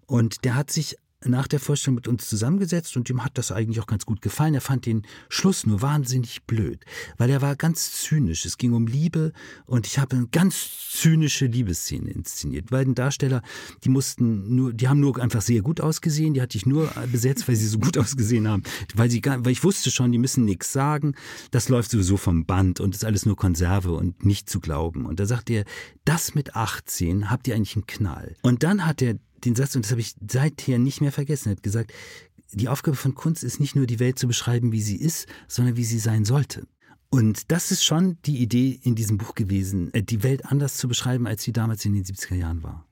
Und 0.06 0.44
der 0.44 0.54
hat 0.54 0.70
sich 0.70 0.96
nach 1.24 1.48
der 1.48 1.58
Vorstellung 1.58 1.96
mit 1.96 2.06
uns 2.06 2.28
zusammengesetzt 2.28 2.96
und 2.96 3.10
ihm 3.10 3.24
hat 3.24 3.38
das 3.38 3.50
eigentlich 3.50 3.80
auch 3.80 3.86
ganz 3.86 4.06
gut 4.06 4.22
gefallen. 4.22 4.54
Er 4.54 4.60
fand 4.60 4.86
den 4.86 5.02
Schluss 5.28 5.66
nur 5.66 5.82
wahnsinnig 5.82 6.44
blöd, 6.44 6.84
weil 7.16 7.28
er 7.30 7.42
war 7.42 7.56
ganz 7.56 8.02
zynisch. 8.02 8.44
Es 8.44 8.56
ging 8.56 8.72
um 8.72 8.86
Liebe 8.86 9.32
und 9.66 9.86
ich 9.86 9.98
habe 9.98 10.16
eine 10.16 10.28
ganz 10.28 10.90
zynische 10.92 11.46
Liebesszene 11.46 12.10
inszeniert. 12.10 12.70
Beiden 12.70 12.94
Darsteller, 12.94 13.42
die 13.82 13.88
mussten 13.88 14.54
nur, 14.54 14.72
die 14.72 14.88
haben 14.88 15.00
nur 15.00 15.18
einfach 15.18 15.42
sehr 15.42 15.62
gut 15.62 15.80
ausgesehen. 15.80 16.34
Die 16.34 16.42
hatte 16.42 16.56
ich 16.56 16.66
nur 16.66 16.88
besetzt, 17.10 17.48
weil 17.48 17.56
sie 17.56 17.66
so 17.66 17.78
gut 17.78 17.98
ausgesehen 17.98 18.46
haben, 18.46 18.62
weil 18.94 19.10
sie, 19.10 19.20
weil 19.24 19.52
ich 19.52 19.64
wusste 19.64 19.90
schon, 19.90 20.12
die 20.12 20.18
müssen 20.18 20.44
nichts 20.44 20.72
sagen. 20.72 21.14
Das 21.50 21.68
läuft 21.68 21.90
sowieso 21.90 22.16
vom 22.16 22.46
Band 22.46 22.78
und 22.78 22.94
ist 22.94 23.04
alles 23.04 23.26
nur 23.26 23.36
Konserve 23.36 23.92
und 23.92 24.24
nicht 24.24 24.48
zu 24.48 24.60
glauben. 24.60 25.04
Und 25.04 25.18
da 25.18 25.26
sagt 25.26 25.50
er, 25.50 25.64
das 26.04 26.34
mit 26.34 26.54
18 26.54 27.28
habt 27.30 27.48
ihr 27.48 27.56
eigentlich 27.56 27.76
einen 27.76 27.86
Knall. 27.86 28.36
Und 28.42 28.62
dann 28.62 28.86
hat 28.86 29.02
er 29.02 29.18
den 29.44 29.54
Satz, 29.54 29.74
und 29.76 29.84
das 29.84 29.92
habe 29.92 30.00
ich 30.00 30.14
seither 30.28 30.78
nicht 30.78 31.00
mehr 31.00 31.12
vergessen, 31.12 31.50
hat 31.50 31.62
gesagt, 31.62 31.92
die 32.52 32.68
Aufgabe 32.68 32.96
von 32.96 33.14
Kunst 33.14 33.44
ist 33.44 33.60
nicht 33.60 33.76
nur 33.76 33.86
die 33.86 34.00
Welt 34.00 34.18
zu 34.18 34.26
beschreiben, 34.26 34.72
wie 34.72 34.80
sie 34.80 34.96
ist, 34.96 35.26
sondern 35.46 35.76
wie 35.76 35.84
sie 35.84 35.98
sein 35.98 36.24
sollte. 36.24 36.66
Und 37.10 37.50
das 37.50 37.70
ist 37.70 37.84
schon 37.84 38.18
die 38.24 38.38
Idee 38.38 38.78
in 38.82 38.94
diesem 38.94 39.18
Buch 39.18 39.34
gewesen, 39.34 39.92
äh, 39.94 40.02
die 40.02 40.22
Welt 40.22 40.44
anders 40.46 40.76
zu 40.76 40.88
beschreiben, 40.88 41.26
als 41.26 41.42
sie 41.42 41.52
damals 41.52 41.84
in 41.84 41.94
den 41.94 42.04
70er 42.04 42.34
Jahren 42.34 42.62
war. 42.62 42.84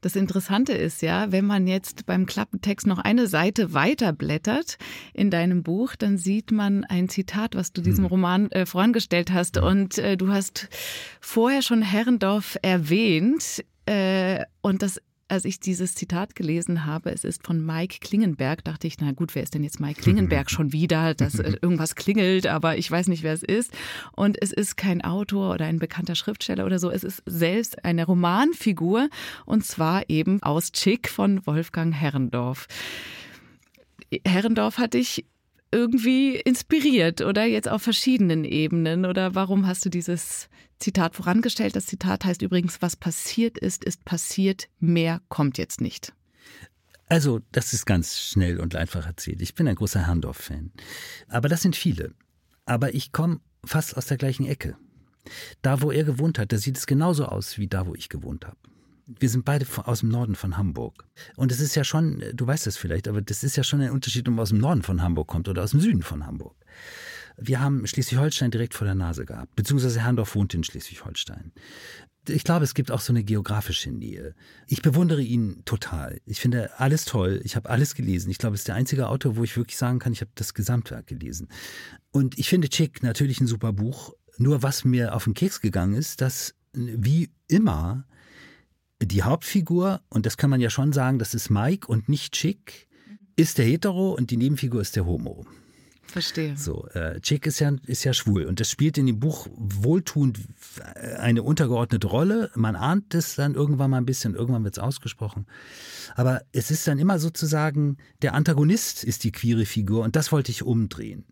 Das 0.00 0.14
Interessante 0.14 0.72
ist 0.72 1.02
ja, 1.02 1.32
wenn 1.32 1.46
man 1.46 1.66
jetzt 1.66 2.06
beim 2.06 2.26
Klappentext 2.26 2.86
noch 2.86 2.98
eine 2.98 3.26
Seite 3.26 3.72
weiter 3.72 4.12
blättert 4.12 4.78
in 5.14 5.30
deinem 5.30 5.62
Buch, 5.62 5.96
dann 5.96 6.18
sieht 6.18 6.52
man 6.52 6.84
ein 6.84 7.08
Zitat, 7.08 7.54
was 7.54 7.72
du 7.72 7.80
diesem 7.80 8.04
hm. 8.04 8.10
Roman 8.10 8.50
äh, 8.50 8.66
vorangestellt 8.66 9.32
hast. 9.32 9.58
Und 9.58 9.98
äh, 9.98 10.16
du 10.16 10.28
hast 10.28 10.68
vorher 11.20 11.62
schon 11.62 11.82
Herrendorf 11.82 12.56
erwähnt. 12.62 13.64
Äh, 13.86 14.44
und 14.60 14.82
das 14.82 15.00
als 15.28 15.44
ich 15.44 15.58
dieses 15.58 15.94
Zitat 15.94 16.34
gelesen 16.36 16.84
habe, 16.86 17.10
es 17.10 17.24
ist 17.24 17.44
von 17.44 17.64
Mike 17.64 17.98
Klingenberg, 18.00 18.62
dachte 18.62 18.86
ich, 18.86 18.98
na 19.00 19.12
gut, 19.12 19.34
wer 19.34 19.42
ist 19.42 19.54
denn 19.54 19.64
jetzt 19.64 19.80
Mike 19.80 20.00
Klingenberg 20.00 20.50
schon 20.52 20.72
wieder, 20.72 21.14
dass 21.14 21.38
äh, 21.38 21.54
irgendwas 21.60 21.94
klingelt, 21.96 22.46
aber 22.46 22.78
ich 22.78 22.90
weiß 22.90 23.08
nicht, 23.08 23.22
wer 23.22 23.32
es 23.32 23.42
ist. 23.42 23.72
Und 24.12 24.40
es 24.40 24.52
ist 24.52 24.76
kein 24.76 25.02
Autor 25.02 25.54
oder 25.54 25.66
ein 25.66 25.78
bekannter 25.78 26.14
Schriftsteller 26.14 26.64
oder 26.64 26.78
so, 26.78 26.90
es 26.90 27.02
ist 27.04 27.22
selbst 27.26 27.84
eine 27.84 28.06
Romanfigur 28.06 29.08
und 29.44 29.64
zwar 29.64 30.08
eben 30.08 30.42
aus 30.42 30.72
Chick 30.72 31.08
von 31.08 31.44
Wolfgang 31.46 31.94
Herrendorf. 31.94 32.68
Herrendorf 34.24 34.78
hat 34.78 34.94
dich 34.94 35.24
irgendwie 35.76 36.36
inspiriert 36.36 37.20
oder 37.20 37.44
jetzt 37.44 37.68
auf 37.68 37.82
verschiedenen 37.82 38.44
Ebenen? 38.44 39.04
Oder 39.04 39.34
warum 39.34 39.66
hast 39.66 39.84
du 39.84 39.90
dieses 39.90 40.48
Zitat 40.78 41.14
vorangestellt? 41.14 41.76
Das 41.76 41.84
Zitat 41.86 42.24
heißt 42.24 42.40
übrigens, 42.40 42.80
was 42.80 42.96
passiert 42.96 43.58
ist, 43.58 43.84
ist 43.84 44.04
passiert, 44.06 44.68
mehr 44.80 45.20
kommt 45.28 45.58
jetzt 45.58 45.82
nicht. 45.82 46.14
Also, 47.08 47.40
das 47.52 47.74
ist 47.74 47.84
ganz 47.84 48.18
schnell 48.18 48.58
und 48.58 48.74
einfach 48.74 49.06
erzählt. 49.06 49.42
Ich 49.42 49.54
bin 49.54 49.68
ein 49.68 49.76
großer 49.76 50.06
Herrndorf-Fan. 50.06 50.72
Aber 51.28 51.48
das 51.48 51.62
sind 51.62 51.76
viele. 51.76 52.14
Aber 52.64 52.94
ich 52.94 53.12
komme 53.12 53.40
fast 53.64 53.96
aus 53.96 54.06
der 54.06 54.16
gleichen 54.16 54.46
Ecke. 54.46 54.76
Da, 55.60 55.82
wo 55.82 55.92
er 55.92 56.04
gewohnt 56.04 56.38
hat, 56.38 56.52
da 56.52 56.56
sieht 56.56 56.78
es 56.78 56.86
genauso 56.86 57.26
aus 57.26 57.58
wie 57.58 57.68
da, 57.68 57.86
wo 57.86 57.94
ich 57.94 58.08
gewohnt 58.08 58.46
habe 58.46 58.56
wir 59.06 59.28
sind 59.28 59.44
beide 59.44 59.66
aus 59.84 60.00
dem 60.00 60.08
Norden 60.08 60.34
von 60.34 60.56
Hamburg. 60.56 61.04
Und 61.36 61.52
es 61.52 61.60
ist 61.60 61.76
ja 61.76 61.84
schon, 61.84 62.22
du 62.34 62.46
weißt 62.46 62.66
das 62.66 62.76
vielleicht, 62.76 63.08
aber 63.08 63.22
das 63.22 63.44
ist 63.44 63.56
ja 63.56 63.62
schon 63.62 63.80
ein 63.80 63.92
Unterschied, 63.92 64.28
ob 64.28 64.34
man 64.34 64.42
aus 64.42 64.48
dem 64.50 64.58
Norden 64.58 64.82
von 64.82 65.00
Hamburg 65.00 65.28
kommt 65.28 65.48
oder 65.48 65.62
aus 65.62 65.70
dem 65.70 65.80
Süden 65.80 66.02
von 66.02 66.26
Hamburg. 66.26 66.56
Wir 67.38 67.60
haben 67.60 67.86
Schleswig-Holstein 67.86 68.50
direkt 68.50 68.74
vor 68.74 68.86
der 68.86 68.94
Nase 68.94 69.24
gehabt, 69.26 69.54
beziehungsweise 69.54 70.00
Herrndorf 70.00 70.34
wohnt 70.34 70.54
in 70.54 70.64
Schleswig-Holstein. 70.64 71.52
Ich 72.28 72.42
glaube, 72.42 72.64
es 72.64 72.74
gibt 72.74 72.90
auch 72.90 73.00
so 73.00 73.12
eine 73.12 73.22
geografische 73.22 73.92
Nähe. 73.92 74.34
Ich 74.66 74.82
bewundere 74.82 75.22
ihn 75.22 75.62
total. 75.64 76.20
Ich 76.24 76.40
finde 76.40 76.80
alles 76.80 77.04
toll. 77.04 77.40
Ich 77.44 77.54
habe 77.54 77.70
alles 77.70 77.94
gelesen. 77.94 78.30
Ich 78.30 78.38
glaube, 78.38 78.54
es 78.54 78.62
ist 78.62 78.68
der 78.68 78.74
einzige 78.74 79.08
Autor, 79.08 79.36
wo 79.36 79.44
ich 79.44 79.56
wirklich 79.56 79.76
sagen 79.76 80.00
kann, 80.00 80.12
ich 80.12 80.22
habe 80.22 80.32
das 80.34 80.52
Gesamtwerk 80.52 81.06
gelesen. 81.06 81.48
Und 82.10 82.36
ich 82.36 82.48
finde 82.48 82.68
Chick 82.68 83.04
natürlich 83.04 83.40
ein 83.40 83.46
super 83.46 83.72
Buch. 83.72 84.14
Nur 84.38 84.64
was 84.64 84.84
mir 84.84 85.14
auf 85.14 85.24
den 85.24 85.34
Keks 85.34 85.60
gegangen 85.60 85.94
ist, 85.94 86.20
dass 86.20 86.54
wie 86.72 87.30
immer 87.46 88.06
die 89.02 89.22
Hauptfigur, 89.22 90.00
und 90.08 90.26
das 90.26 90.36
kann 90.36 90.50
man 90.50 90.60
ja 90.60 90.70
schon 90.70 90.92
sagen, 90.92 91.18
das 91.18 91.34
ist 91.34 91.50
Mike 91.50 91.86
und 91.86 92.08
nicht 92.08 92.32
Chick, 92.34 92.88
ist 93.36 93.58
der 93.58 93.66
Hetero 93.66 94.12
und 94.12 94.30
die 94.30 94.36
Nebenfigur 94.36 94.80
ist 94.80 94.96
der 94.96 95.06
Homo. 95.06 95.46
Verstehe. 96.08 96.56
So, 96.56 96.86
äh, 96.88 97.20
Chick 97.20 97.46
ist 97.46 97.58
ja, 97.58 97.72
ist 97.86 98.04
ja 98.04 98.14
schwul 98.14 98.44
und 98.44 98.60
das 98.60 98.70
spielt 98.70 98.96
in 98.96 99.06
dem 99.06 99.18
Buch 99.18 99.48
wohltuend 99.56 100.38
eine 101.18 101.42
untergeordnete 101.42 102.06
Rolle. 102.06 102.50
Man 102.54 102.76
ahnt 102.76 103.14
es 103.14 103.34
dann 103.34 103.54
irgendwann 103.54 103.90
mal 103.90 103.98
ein 103.98 104.06
bisschen, 104.06 104.34
irgendwann 104.34 104.64
wird 104.64 104.76
es 104.76 104.82
ausgesprochen. 104.82 105.46
Aber 106.14 106.42
es 106.52 106.70
ist 106.70 106.86
dann 106.86 106.98
immer 106.98 107.18
sozusagen, 107.18 107.98
der 108.22 108.34
Antagonist 108.34 109.04
ist 109.04 109.24
die 109.24 109.32
queere 109.32 109.66
Figur 109.66 110.04
und 110.04 110.16
das 110.16 110.32
wollte 110.32 110.50
ich 110.50 110.62
umdrehen. 110.62 111.26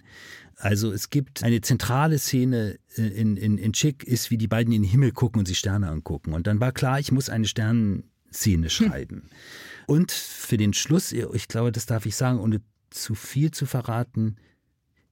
Also 0.57 0.93
es 0.93 1.11
gibt 1.11 1.43
eine 1.43 1.61
zentrale 1.61 2.18
Szene 2.18 2.79
äh, 2.97 3.03
in, 3.03 3.37
in, 3.37 3.59
in 3.59 3.72
Chick, 3.72 4.05
ist, 4.05 4.31
wie 4.31 4.39
die 4.39 4.49
beiden 4.49 4.72
in 4.72 4.83
den 4.83 4.91
Himmel 4.91 5.12
gucken 5.12 5.41
und 5.41 5.47
sich 5.47 5.59
Sterne 5.59 5.89
angucken. 5.89 6.33
Und 6.33 6.47
dann 6.47 6.61
war 6.61 6.72
klar, 6.72 7.01
ich 7.01 7.12
muss 7.12 7.29
eine 7.29 7.47
Sternenszene 7.47 8.70
schreiben. 8.70 9.16
Hm. 9.16 9.31
Und 9.87 10.12
für 10.12 10.57
den 10.57 10.72
Schluss, 10.72 11.12
ich 11.12 11.49
glaube, 11.49 11.72
das 11.72 11.87
darf 11.87 12.07
ich 12.07 12.16
sagen, 12.16 12.39
ohne 12.39 12.61
zu 12.91 13.14
viel 13.14 13.51
zu 13.51 13.66
verraten, 13.66 14.37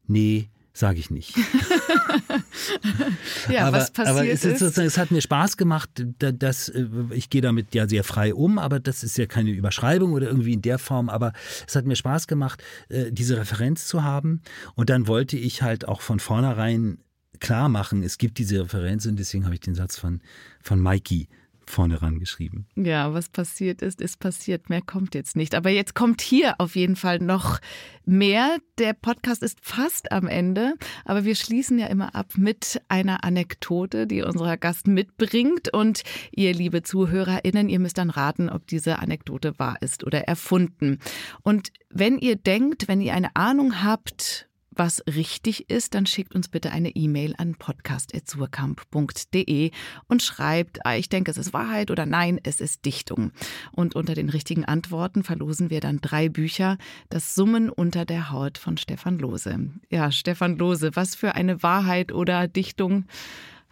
nee, 0.06 0.48
sage 0.72 0.98
ich 0.98 1.10
nicht. 1.10 1.36
ja, 3.50 3.66
aber, 3.66 3.78
was 3.78 3.90
passiert 3.90 4.16
aber 4.16 4.26
es, 4.26 4.44
ist, 4.44 4.78
es 4.78 4.98
hat 4.98 5.10
mir 5.10 5.20
Spaß 5.20 5.56
gemacht, 5.56 5.90
dass 6.18 6.68
äh, 6.70 6.86
ich 7.10 7.30
gehe 7.30 7.42
damit 7.42 7.74
ja 7.74 7.88
sehr 7.88 8.04
frei 8.04 8.34
um, 8.34 8.58
aber 8.58 8.80
das 8.80 9.04
ist 9.04 9.18
ja 9.18 9.26
keine 9.26 9.50
Überschreibung 9.50 10.12
oder 10.12 10.28
irgendwie 10.28 10.54
in 10.54 10.62
der 10.62 10.78
Form, 10.78 11.10
aber 11.10 11.32
es 11.66 11.76
hat 11.76 11.84
mir 11.84 11.96
Spaß 11.96 12.26
gemacht, 12.26 12.62
äh, 12.88 13.12
diese 13.12 13.36
Referenz 13.36 13.86
zu 13.86 14.02
haben 14.02 14.40
und 14.74 14.88
dann 14.88 15.06
wollte 15.06 15.36
ich 15.36 15.62
halt 15.62 15.86
auch 15.86 16.00
von 16.00 16.20
vornherein 16.20 16.98
klar 17.40 17.68
machen, 17.68 18.02
es 18.02 18.18
gibt 18.18 18.38
diese 18.38 18.60
Referenz 18.60 19.04
und 19.04 19.18
deswegen 19.18 19.44
habe 19.44 19.54
ich 19.54 19.60
den 19.60 19.74
Satz 19.74 19.98
von, 19.98 20.20
von 20.62 20.80
Mikey 20.80 21.28
vorne 21.66 22.02
rangeschrieben. 22.02 22.66
Ja, 22.76 23.14
was 23.14 23.28
passiert 23.28 23.82
ist, 23.82 24.00
ist 24.00 24.18
passiert. 24.18 24.68
Mehr 24.68 24.82
kommt 24.82 25.14
jetzt 25.14 25.36
nicht. 25.36 25.54
Aber 25.54 25.70
jetzt 25.70 25.94
kommt 25.94 26.20
hier 26.20 26.54
auf 26.58 26.76
jeden 26.76 26.96
Fall 26.96 27.18
noch 27.18 27.60
mehr. 28.04 28.58
Der 28.78 28.92
Podcast 28.92 29.42
ist 29.42 29.58
fast 29.62 30.12
am 30.12 30.26
Ende, 30.26 30.74
aber 31.04 31.24
wir 31.24 31.34
schließen 31.34 31.78
ja 31.78 31.86
immer 31.86 32.14
ab 32.14 32.32
mit 32.36 32.80
einer 32.88 33.24
Anekdote, 33.24 34.06
die 34.06 34.22
unser 34.22 34.56
Gast 34.56 34.86
mitbringt. 34.86 35.72
Und 35.72 36.02
ihr, 36.32 36.52
liebe 36.54 36.82
ZuhörerInnen, 36.82 37.68
ihr 37.68 37.78
müsst 37.78 37.98
dann 37.98 38.10
raten, 38.10 38.48
ob 38.48 38.66
diese 38.66 38.98
Anekdote 38.98 39.58
wahr 39.58 39.76
ist 39.80 40.04
oder 40.04 40.22
erfunden. 40.22 40.98
Und 41.42 41.72
wenn 41.90 42.18
ihr 42.18 42.36
denkt, 42.36 42.88
wenn 42.88 43.00
ihr 43.00 43.14
eine 43.14 43.34
Ahnung 43.36 43.82
habt, 43.82 44.48
was 44.74 45.02
richtig 45.06 45.70
ist, 45.70 45.94
dann 45.94 46.06
schickt 46.06 46.34
uns 46.34 46.48
bitte 46.48 46.72
eine 46.72 46.90
E-Mail 46.90 47.34
an 47.38 47.54
podcast.surkamp.de 47.54 49.70
und 50.08 50.22
schreibt, 50.22 50.84
ah, 50.86 50.96
ich 50.96 51.08
denke, 51.08 51.30
es 51.30 51.36
ist 51.36 51.52
Wahrheit 51.52 51.90
oder 51.90 52.06
nein, 52.06 52.40
es 52.42 52.60
ist 52.60 52.84
Dichtung. 52.84 53.32
Und 53.72 53.94
unter 53.94 54.14
den 54.14 54.28
richtigen 54.28 54.64
Antworten 54.64 55.22
verlosen 55.22 55.70
wir 55.70 55.80
dann 55.80 56.00
drei 56.00 56.28
Bücher. 56.28 56.78
Das 57.08 57.34
Summen 57.34 57.70
unter 57.70 58.04
der 58.04 58.30
Haut 58.30 58.58
von 58.58 58.76
Stefan 58.76 59.18
Lose. 59.18 59.70
Ja, 59.90 60.10
Stefan 60.10 60.56
Lose, 60.56 60.90
was 60.94 61.14
für 61.14 61.34
eine 61.34 61.62
Wahrheit 61.62 62.12
oder 62.12 62.48
Dichtung 62.48 63.04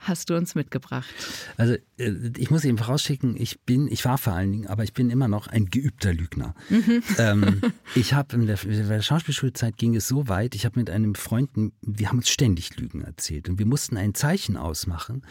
hast 0.01 0.31
du 0.31 0.37
uns 0.37 0.55
mitgebracht? 0.55 1.09
Also 1.57 1.75
äh, 1.99 2.31
ich 2.39 2.51
muss 2.51 2.65
eben 2.65 2.79
vorausschicken, 2.79 3.37
ich 3.37 3.61
bin, 3.61 3.87
ich 3.89 4.05
war 4.05 4.19
vor 4.19 4.33
allen 4.33 4.51
Dingen, 4.51 4.67
aber 4.67 4.83
ich 4.83 4.93
bin 4.93 5.11
immer 5.11 5.29
noch 5.29 5.47
ein 5.47 5.67
geübter 5.67 6.13
Lügner. 6.13 6.55
Mhm. 6.69 7.03
Ähm, 7.19 7.61
ich 7.95 8.15
habe 8.15 8.37
in 8.37 8.47
der, 8.47 8.63
in 8.65 8.89
der 8.89 9.03
Schauspielschulzeit 9.03 9.77
ging 9.77 9.95
es 9.95 10.09
so 10.09 10.29
weit, 10.29 10.55
ich 10.55 10.65
habe 10.65 10.79
mit 10.79 10.91
einem 10.91 11.15
Freund, 11.15 11.51
wir 11.83 12.09
haben 12.09 12.19
uns 12.19 12.31
ständig 12.31 12.77
Lügen 12.77 13.03
erzählt 13.03 13.49
und 13.49 13.59
wir 13.59 13.67
mussten 13.67 13.97
ein 13.97 14.15
Zeichen 14.15 14.57
ausmachen. 14.57 15.23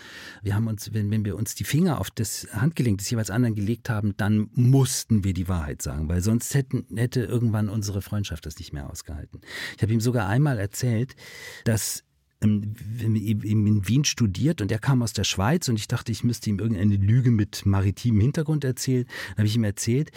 Wir 0.43 0.55
haben 0.55 0.67
uns, 0.67 0.93
wenn, 0.93 1.09
wenn 1.09 1.25
wir 1.25 1.35
uns 1.35 1.55
die 1.55 1.63
Finger 1.63 1.99
auf 1.99 2.11
das 2.11 2.47
Handgelenk 2.53 2.99
des 2.99 3.09
jeweils 3.09 3.31
anderen 3.31 3.55
gelegt 3.55 3.89
haben, 3.89 4.15
dann 4.17 4.49
mussten 4.53 5.23
wir 5.23 5.33
die 5.33 5.47
Wahrheit 5.47 5.81
sagen, 5.81 6.07
weil 6.09 6.21
sonst 6.21 6.53
hätten, 6.53 6.85
hätte 6.95 7.21
irgendwann 7.21 7.69
unsere 7.69 8.01
Freundschaft 8.01 8.45
das 8.45 8.59
nicht 8.59 8.73
mehr 8.73 8.89
ausgehalten. 8.89 9.41
Ich 9.75 9.81
habe 9.81 9.93
ihm 9.93 10.01
sogar 10.01 10.27
einmal 10.27 10.59
erzählt, 10.59 11.15
dass 11.63 12.03
in 12.41 13.87
Wien 13.87 14.05
studiert 14.05 14.61
und 14.61 14.71
er 14.71 14.79
kam 14.79 15.01
aus 15.01 15.13
der 15.13 15.25
Schweiz 15.25 15.67
und 15.67 15.77
ich 15.77 15.87
dachte, 15.87 16.11
ich 16.11 16.23
müsste 16.23 16.49
ihm 16.49 16.59
irgendeine 16.59 16.95
Lüge 16.95 17.31
mit 17.31 17.65
maritimem 17.65 18.21
Hintergrund 18.21 18.63
erzählen. 18.63 19.05
Dann 19.29 19.39
habe 19.39 19.47
ich 19.47 19.55
ihm 19.55 19.63
erzählt, 19.63 20.11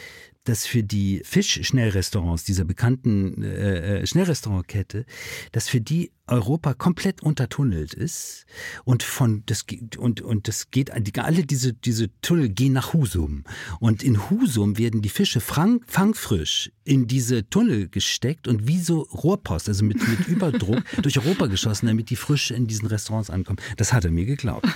dass 0.44 0.66
für 0.66 0.82
die 0.82 1.22
Fischschnellrestaurants, 1.24 2.44
dieser 2.44 2.64
bekannten 2.64 3.42
äh, 3.42 4.00
äh, 4.00 4.06
Schnellrestaurantkette, 4.06 5.04
dass 5.52 5.68
für 5.68 5.80
die 5.80 6.10
Europa 6.26 6.74
komplett 6.74 7.22
untertunnelt 7.22 7.94
ist 7.94 8.46
und 8.84 9.02
von 9.02 9.42
das 9.46 9.66
und 9.98 10.20
und 10.22 10.48
das 10.48 10.70
geht 10.70 10.90
alle 10.90 11.44
diese 11.44 11.72
diese 11.72 12.08
Tunnel 12.20 12.48
gehen 12.48 12.72
nach 12.72 12.92
Husum 12.94 13.44
und 13.80 14.02
in 14.02 14.30
Husum 14.30 14.78
werden 14.78 15.02
die 15.02 15.08
Fische 15.08 15.40
fang, 15.40 15.82
fangfrisch 15.86 16.70
in 16.84 17.06
diese 17.06 17.48
Tunnel 17.48 17.88
gesteckt 17.88 18.48
und 18.48 18.66
wie 18.66 18.78
so 18.78 19.02
Rohrpost, 19.02 19.68
also 19.68 19.84
mit 19.84 20.06
mit 20.08 20.26
Überdruck 20.28 20.82
durch 21.02 21.18
Europa 21.18 21.46
geschossen, 21.46 21.86
damit 21.86 22.08
die 22.10 22.16
frisch 22.16 22.50
in 22.50 22.66
diesen 22.66 22.86
Restaurants 22.86 23.28
ankommen. 23.28 23.58
Das 23.76 23.92
hat 23.92 24.04
er 24.04 24.10
mir 24.10 24.24
geglaubt. 24.24 24.66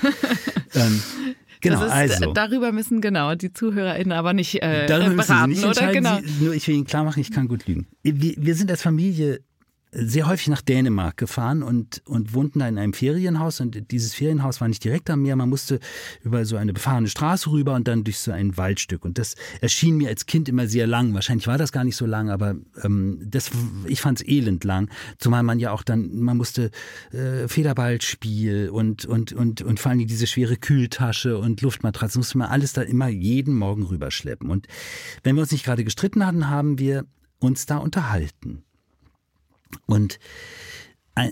Ähm, 0.77 1.03
Genau, 1.61 1.85
ist, 1.85 1.91
also. 1.91 2.33
Darüber 2.33 2.73
müssen 2.73 3.01
genau 3.01 3.35
die 3.35 3.53
ZuhörerInnen 3.53 4.13
aber 4.13 4.33
nicht 4.33 4.63
äh, 4.63 4.87
darüber 4.87 5.25
beraten, 5.25 5.51
müssen 5.51 5.63
Sie 5.63 5.69
nicht 5.69 5.83
oder? 5.83 5.93
Genau. 5.93 6.19
Sie, 6.23 6.45
nur 6.45 6.55
ich 6.55 6.69
will 6.69 6.75
Ihnen 6.75 6.85
klar 6.85 7.05
machen, 7.05 7.21
ich 7.21 7.33
kann 7.33 7.49
gut 7.49 7.67
lügen. 7.67 7.87
Wir, 8.03 8.35
wir 8.37 8.55
sind 8.55 8.71
als 8.71 8.83
Familie 8.83 9.41
sehr 9.99 10.27
häufig 10.27 10.49
nach 10.49 10.61
Dänemark 10.61 11.17
gefahren 11.17 11.63
und, 11.63 12.03
und 12.07 12.35
wohnten 12.35 12.59
da 12.59 12.69
in 12.69 12.79
einem 12.79 12.93
Ferienhaus. 12.93 13.61
Und 13.61 13.91
dieses 13.91 14.15
Ferienhaus 14.15 14.61
war 14.61 14.69
nicht 14.69 14.85
direkt 14.85 15.09
am 15.09 15.23
Meer. 15.23 15.37
Man 15.37 15.49
musste 15.49 15.81
über 16.23 16.45
so 16.45 16.57
eine 16.57 16.75
befahrene 16.75 17.09
Straße 17.09 17.51
rüber 17.51 17.75
und 17.75 17.89
dann 17.89 18.05
durch 18.05 18.19
so 18.19 18.31
ein 18.31 18.57
Waldstück. 18.57 19.05
Und 19.05 19.19
das 19.19 19.37
erschien 19.61 19.97
mir 19.97 20.09
als 20.09 20.27
Kind 20.27 20.49
immer 20.49 20.67
sehr 20.67 20.87
lang. 20.87 21.15
Wahrscheinlich 21.15 21.47
war 21.47 21.57
das 21.57 21.73
gar 21.73 21.85
nicht 21.85 21.97
so 21.97 22.05
lang, 22.05 22.29
aber 22.29 22.57
ähm, 22.83 23.19
das, 23.25 23.51
ich 23.87 24.01
fand 24.03 24.21
es 24.21 24.29
elend 24.29 24.65
lang. 24.65 24.91
Zumal 25.19 25.43
man 25.43 25.59
ja 25.59 25.73
auch 25.73 25.83
dann, 25.83 26.21
man 26.21 26.37
musste 26.37 26.71
äh, 27.13 27.49
Federballspiel 27.49 28.69
und, 28.69 29.07
und, 29.07 29.33
und, 29.33 29.63
und 29.63 29.81
vor 29.81 29.91
allem 29.91 30.07
diese 30.07 30.27
schwere 30.27 30.57
Kühltasche 30.57 31.39
und 31.39 31.63
Luftmatratze, 31.63 32.19
musste 32.19 32.39
man 32.39 32.49
alles 32.49 32.75
da 32.75 32.83
immer 32.83 33.09
jeden 33.09 33.55
Morgen 33.55 33.85
rüberschleppen. 33.85 34.51
Und 34.51 34.67
wenn 35.23 35.37
wir 35.37 35.43
uns 35.43 35.53
nicht 35.53 35.65
gerade 35.65 35.85
gestritten 35.85 36.27
hatten, 36.27 36.51
haben 36.51 36.79
wir 36.79 37.07
uns 37.39 37.65
da 37.67 37.79
unterhalten. 37.79 38.66
Und 39.87 40.19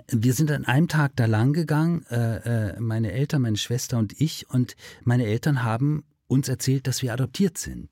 wir 0.09 0.32
sind 0.32 0.51
an 0.51 0.64
einem 0.64 0.89
Tag 0.89 1.12
da 1.16 1.26
lang 1.26 1.53
gegangen, 1.53 2.07
äh, 2.11 2.70
äh, 2.70 2.80
meine 2.80 3.12
Eltern, 3.12 3.43
meine 3.43 3.59
Schwester 3.59 3.99
und 3.99 4.18
ich, 4.20 4.49
und 4.49 4.76
meine 5.03 5.26
Eltern 5.26 5.62
haben 5.62 6.05
uns 6.26 6.49
erzählt, 6.49 6.87
dass 6.87 7.03
wir 7.03 7.12
adoptiert 7.12 7.59
sind. 7.59 7.91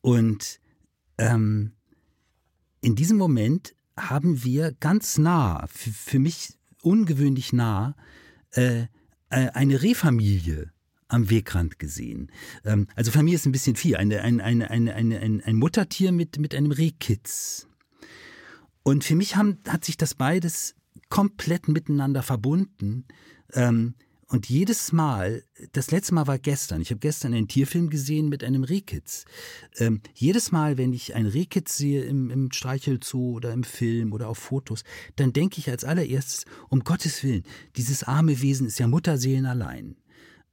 Und 0.00 0.60
ähm, 1.18 1.72
in 2.80 2.94
diesem 2.94 3.18
Moment 3.18 3.74
haben 3.96 4.42
wir 4.42 4.72
ganz 4.72 5.18
nah, 5.18 5.66
für, 5.68 6.18
mich 6.18 6.54
ungewöhnlich 6.82 7.52
nah, 7.52 7.94
äh, 8.52 8.86
eine 9.28 9.82
Rehfamilie 9.82 10.70
am 11.08 11.30
Wegrand 11.30 11.78
gesehen. 11.78 12.30
Ähm, 12.64 12.86
also 12.94 13.10
mir 13.22 13.34
ist 13.34 13.46
ein 13.46 13.52
bisschen 13.52 13.76
viel. 13.76 13.96
Eine, 13.96 14.22
eine, 14.22 14.42
eine, 14.42 14.70
eine, 14.70 14.94
ein, 14.94 15.42
ein 15.42 15.56
Muttertier 15.56 16.12
mit, 16.12 16.38
mit 16.38 16.54
einem 16.54 16.70
Rehkitz. 16.72 17.66
Und 18.86 19.02
für 19.02 19.16
mich 19.16 19.34
haben, 19.34 19.58
hat 19.66 19.84
sich 19.84 19.96
das 19.96 20.14
beides 20.14 20.76
komplett 21.08 21.66
miteinander 21.66 22.22
verbunden. 22.22 23.04
Ähm, 23.52 23.96
und 24.28 24.48
jedes 24.48 24.92
Mal, 24.92 25.42
das 25.72 25.90
letzte 25.90 26.14
Mal 26.14 26.28
war 26.28 26.38
gestern, 26.38 26.80
ich 26.80 26.90
habe 26.90 27.00
gestern 27.00 27.34
einen 27.34 27.48
Tierfilm 27.48 27.90
gesehen 27.90 28.28
mit 28.28 28.44
einem 28.44 28.62
Rehkitz. 28.62 29.24
Ähm, 29.78 30.02
jedes 30.14 30.52
Mal, 30.52 30.78
wenn 30.78 30.92
ich 30.92 31.16
einen 31.16 31.26
Rehkitz 31.26 31.76
sehe 31.76 32.04
im, 32.04 32.30
im 32.30 32.52
Streichelzoo 32.52 33.32
oder 33.34 33.52
im 33.52 33.64
Film 33.64 34.12
oder 34.12 34.28
auf 34.28 34.38
Fotos, 34.38 34.84
dann 35.16 35.32
denke 35.32 35.58
ich 35.58 35.68
als 35.68 35.82
allererstes, 35.82 36.44
um 36.68 36.84
Gottes 36.84 37.24
Willen, 37.24 37.42
dieses 37.74 38.04
arme 38.04 38.40
Wesen 38.40 38.68
ist 38.68 38.78
ja 38.78 38.86
Mutterseelen 38.86 39.46
allein. 39.46 39.96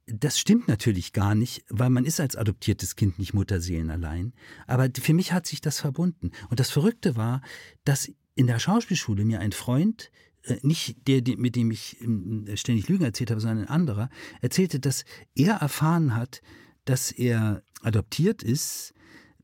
Das 0.06 0.40
stimmt 0.40 0.66
natürlich 0.66 1.12
gar 1.12 1.36
nicht, 1.36 1.64
weil 1.68 1.88
man 1.88 2.04
ist 2.04 2.18
als 2.18 2.34
adoptiertes 2.34 2.96
Kind 2.96 3.20
nicht 3.20 3.32
Mutterseelen 3.32 3.90
allein. 3.90 4.32
Aber 4.66 4.88
für 4.92 5.14
mich 5.14 5.32
hat 5.32 5.46
sich 5.46 5.60
das 5.60 5.78
verbunden. 5.78 6.32
Und 6.50 6.58
das 6.58 6.70
Verrückte 6.70 7.14
war, 7.14 7.40
dass 7.84 8.10
in 8.34 8.46
der 8.46 8.58
Schauspielschule 8.58 9.24
mir 9.24 9.40
ein 9.40 9.52
Freund 9.52 10.10
äh, 10.44 10.58
nicht 10.62 11.08
der, 11.08 11.22
mit 11.36 11.56
dem 11.56 11.70
ich 11.70 12.00
ähm, 12.00 12.46
ständig 12.54 12.88
Lügen 12.88 13.04
erzählt 13.04 13.30
habe, 13.30 13.40
sondern 13.40 13.60
ein 13.60 13.68
anderer, 13.68 14.10
erzählte, 14.40 14.80
dass 14.80 15.04
er 15.34 15.54
erfahren 15.54 16.14
hat, 16.14 16.42
dass 16.84 17.10
er 17.12 17.62
adoptiert 17.82 18.42
ist, 18.42 18.94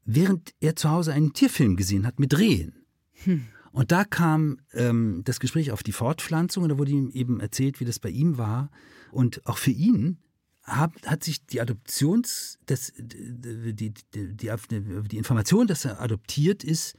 während 0.04 0.54
er 0.60 0.76
zu 0.76 0.90
Hause 0.90 1.12
einen 1.12 1.32
Tierfilm 1.32 1.76
gesehen 1.76 2.06
hat 2.06 2.18
mit 2.18 2.36
Rehen. 2.38 2.84
Hm. 3.24 3.46
Und 3.72 3.92
da 3.92 4.04
kam 4.04 4.58
ähm, 4.72 5.22
das 5.24 5.40
Gespräch 5.40 5.70
auf 5.70 5.82
die 5.82 5.92
Fortpflanzung 5.92 6.64
und 6.64 6.70
da 6.70 6.78
wurde 6.78 6.90
ihm 6.90 7.10
eben 7.10 7.40
erzählt, 7.40 7.80
wie 7.80 7.84
das 7.84 7.98
bei 7.98 8.10
ihm 8.10 8.36
war. 8.36 8.70
Und 9.12 9.46
auch 9.46 9.58
für 9.58 9.70
ihn 9.70 10.18
hat, 10.64 10.92
hat 11.06 11.24
sich 11.24 11.46
die 11.46 11.60
Adoptions, 11.60 12.58
das, 12.66 12.92
die, 12.96 13.74
die, 13.74 13.94
die, 14.14 14.36
die 14.36 15.16
Information, 15.16 15.66
dass 15.66 15.84
er 15.84 16.00
adoptiert 16.00 16.64
ist, 16.64 16.96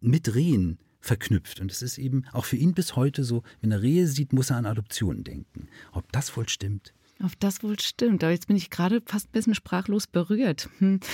mit 0.00 0.34
Rehen 0.34 0.78
verknüpft. 1.02 1.60
Und 1.60 1.70
es 1.70 1.82
ist 1.82 1.98
eben 1.98 2.24
auch 2.32 2.46
für 2.46 2.56
ihn 2.56 2.72
bis 2.72 2.96
heute 2.96 3.24
so, 3.24 3.42
wenn 3.60 3.72
er 3.72 3.82
Rehe 3.82 4.06
sieht, 4.06 4.32
muss 4.32 4.50
er 4.50 4.56
an 4.56 4.66
Adoption 4.66 5.24
denken. 5.24 5.68
Ob 5.92 6.10
das 6.12 6.34
wohl 6.36 6.48
stimmt? 6.48 6.94
Ob 7.22 7.38
das 7.38 7.62
wohl 7.62 7.78
stimmt. 7.78 8.24
Aber 8.24 8.32
jetzt 8.32 8.46
bin 8.46 8.56
ich 8.56 8.70
gerade 8.70 9.02
fast 9.04 9.28
ein 9.28 9.32
bisschen 9.32 9.54
sprachlos 9.54 10.06
berührt. 10.06 10.70
Hm. 10.78 11.00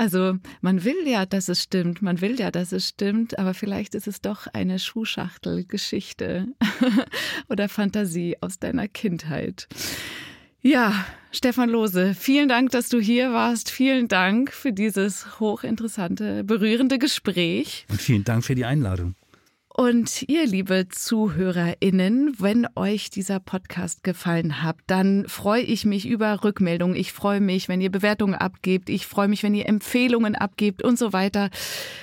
Also 0.00 0.36
man 0.60 0.84
will 0.84 1.08
ja, 1.08 1.26
dass 1.26 1.48
es 1.48 1.60
stimmt, 1.60 2.02
man 2.02 2.20
will 2.20 2.38
ja, 2.38 2.52
dass 2.52 2.70
es 2.70 2.90
stimmt, 2.90 3.36
aber 3.36 3.52
vielleicht 3.52 3.96
ist 3.96 4.06
es 4.06 4.20
doch 4.20 4.46
eine 4.46 4.78
Schuhschachtelgeschichte 4.78 6.46
oder 7.48 7.68
Fantasie 7.68 8.36
aus 8.40 8.60
deiner 8.60 8.86
Kindheit. 8.86 9.66
Ja, 10.60 11.06
Stefan 11.30 11.70
Lose, 11.70 12.16
vielen 12.18 12.48
Dank, 12.48 12.70
dass 12.70 12.88
du 12.88 12.98
hier 12.98 13.32
warst. 13.32 13.70
Vielen 13.70 14.08
Dank 14.08 14.52
für 14.52 14.72
dieses 14.72 15.38
hochinteressante, 15.38 16.42
berührende 16.42 16.98
Gespräch. 16.98 17.86
Und 17.88 18.00
vielen 18.00 18.24
Dank 18.24 18.44
für 18.44 18.56
die 18.56 18.64
Einladung. 18.64 19.14
Und 19.78 20.28
ihr, 20.28 20.44
liebe 20.44 20.88
ZuhörerInnen, 20.88 22.34
wenn 22.40 22.66
euch 22.74 23.10
dieser 23.10 23.38
Podcast 23.38 24.02
gefallen 24.02 24.64
hat, 24.64 24.74
dann 24.88 25.28
freue 25.28 25.62
ich 25.62 25.84
mich 25.84 26.08
über 26.08 26.42
Rückmeldungen. 26.42 26.96
Ich 26.96 27.12
freue 27.12 27.40
mich, 27.40 27.68
wenn 27.68 27.80
ihr 27.80 27.92
Bewertungen 27.92 28.34
abgebt. 28.34 28.90
Ich 28.90 29.06
freue 29.06 29.28
mich, 29.28 29.44
wenn 29.44 29.54
ihr 29.54 29.68
Empfehlungen 29.68 30.34
abgebt 30.34 30.82
und 30.82 30.98
so 30.98 31.12
weiter. 31.12 31.50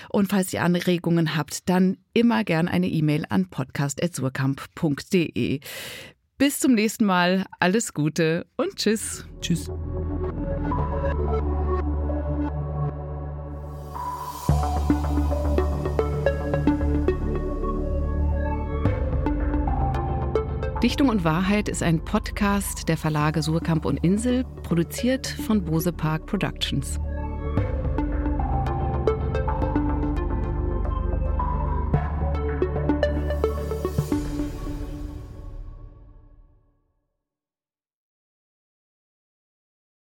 Und 0.07 0.29
falls 0.29 0.53
ihr 0.53 0.63
Anregungen 0.63 1.35
habt, 1.35 1.67
dann 1.67 1.97
immer 2.13 2.45
gern 2.45 2.69
eine 2.69 2.87
E-Mail 2.87 3.25
an 3.27 3.49
podcast.surkamp.de. 3.49 5.59
Bis 6.37 6.59
zum 6.59 6.73
nächsten 6.73 7.05
Mal. 7.05 7.45
Alles 7.61 7.93
Gute 7.93 8.45
und 8.57 8.75
tschüss. 8.75 9.25
Tschüss. 9.39 9.69
Dichtung 20.83 21.07
und 21.07 21.23
Wahrheit 21.23 21.69
ist 21.69 21.81
ein 21.81 22.03
Podcast 22.03 22.89
der 22.89 22.97
Verlage 22.97 23.41
Surkamp 23.41 23.85
und 23.85 24.03
Insel, 24.03 24.43
produziert 24.61 25.25
von 25.25 25.63
Bose 25.63 25.93
Park 25.93 26.25
Productions. 26.25 26.99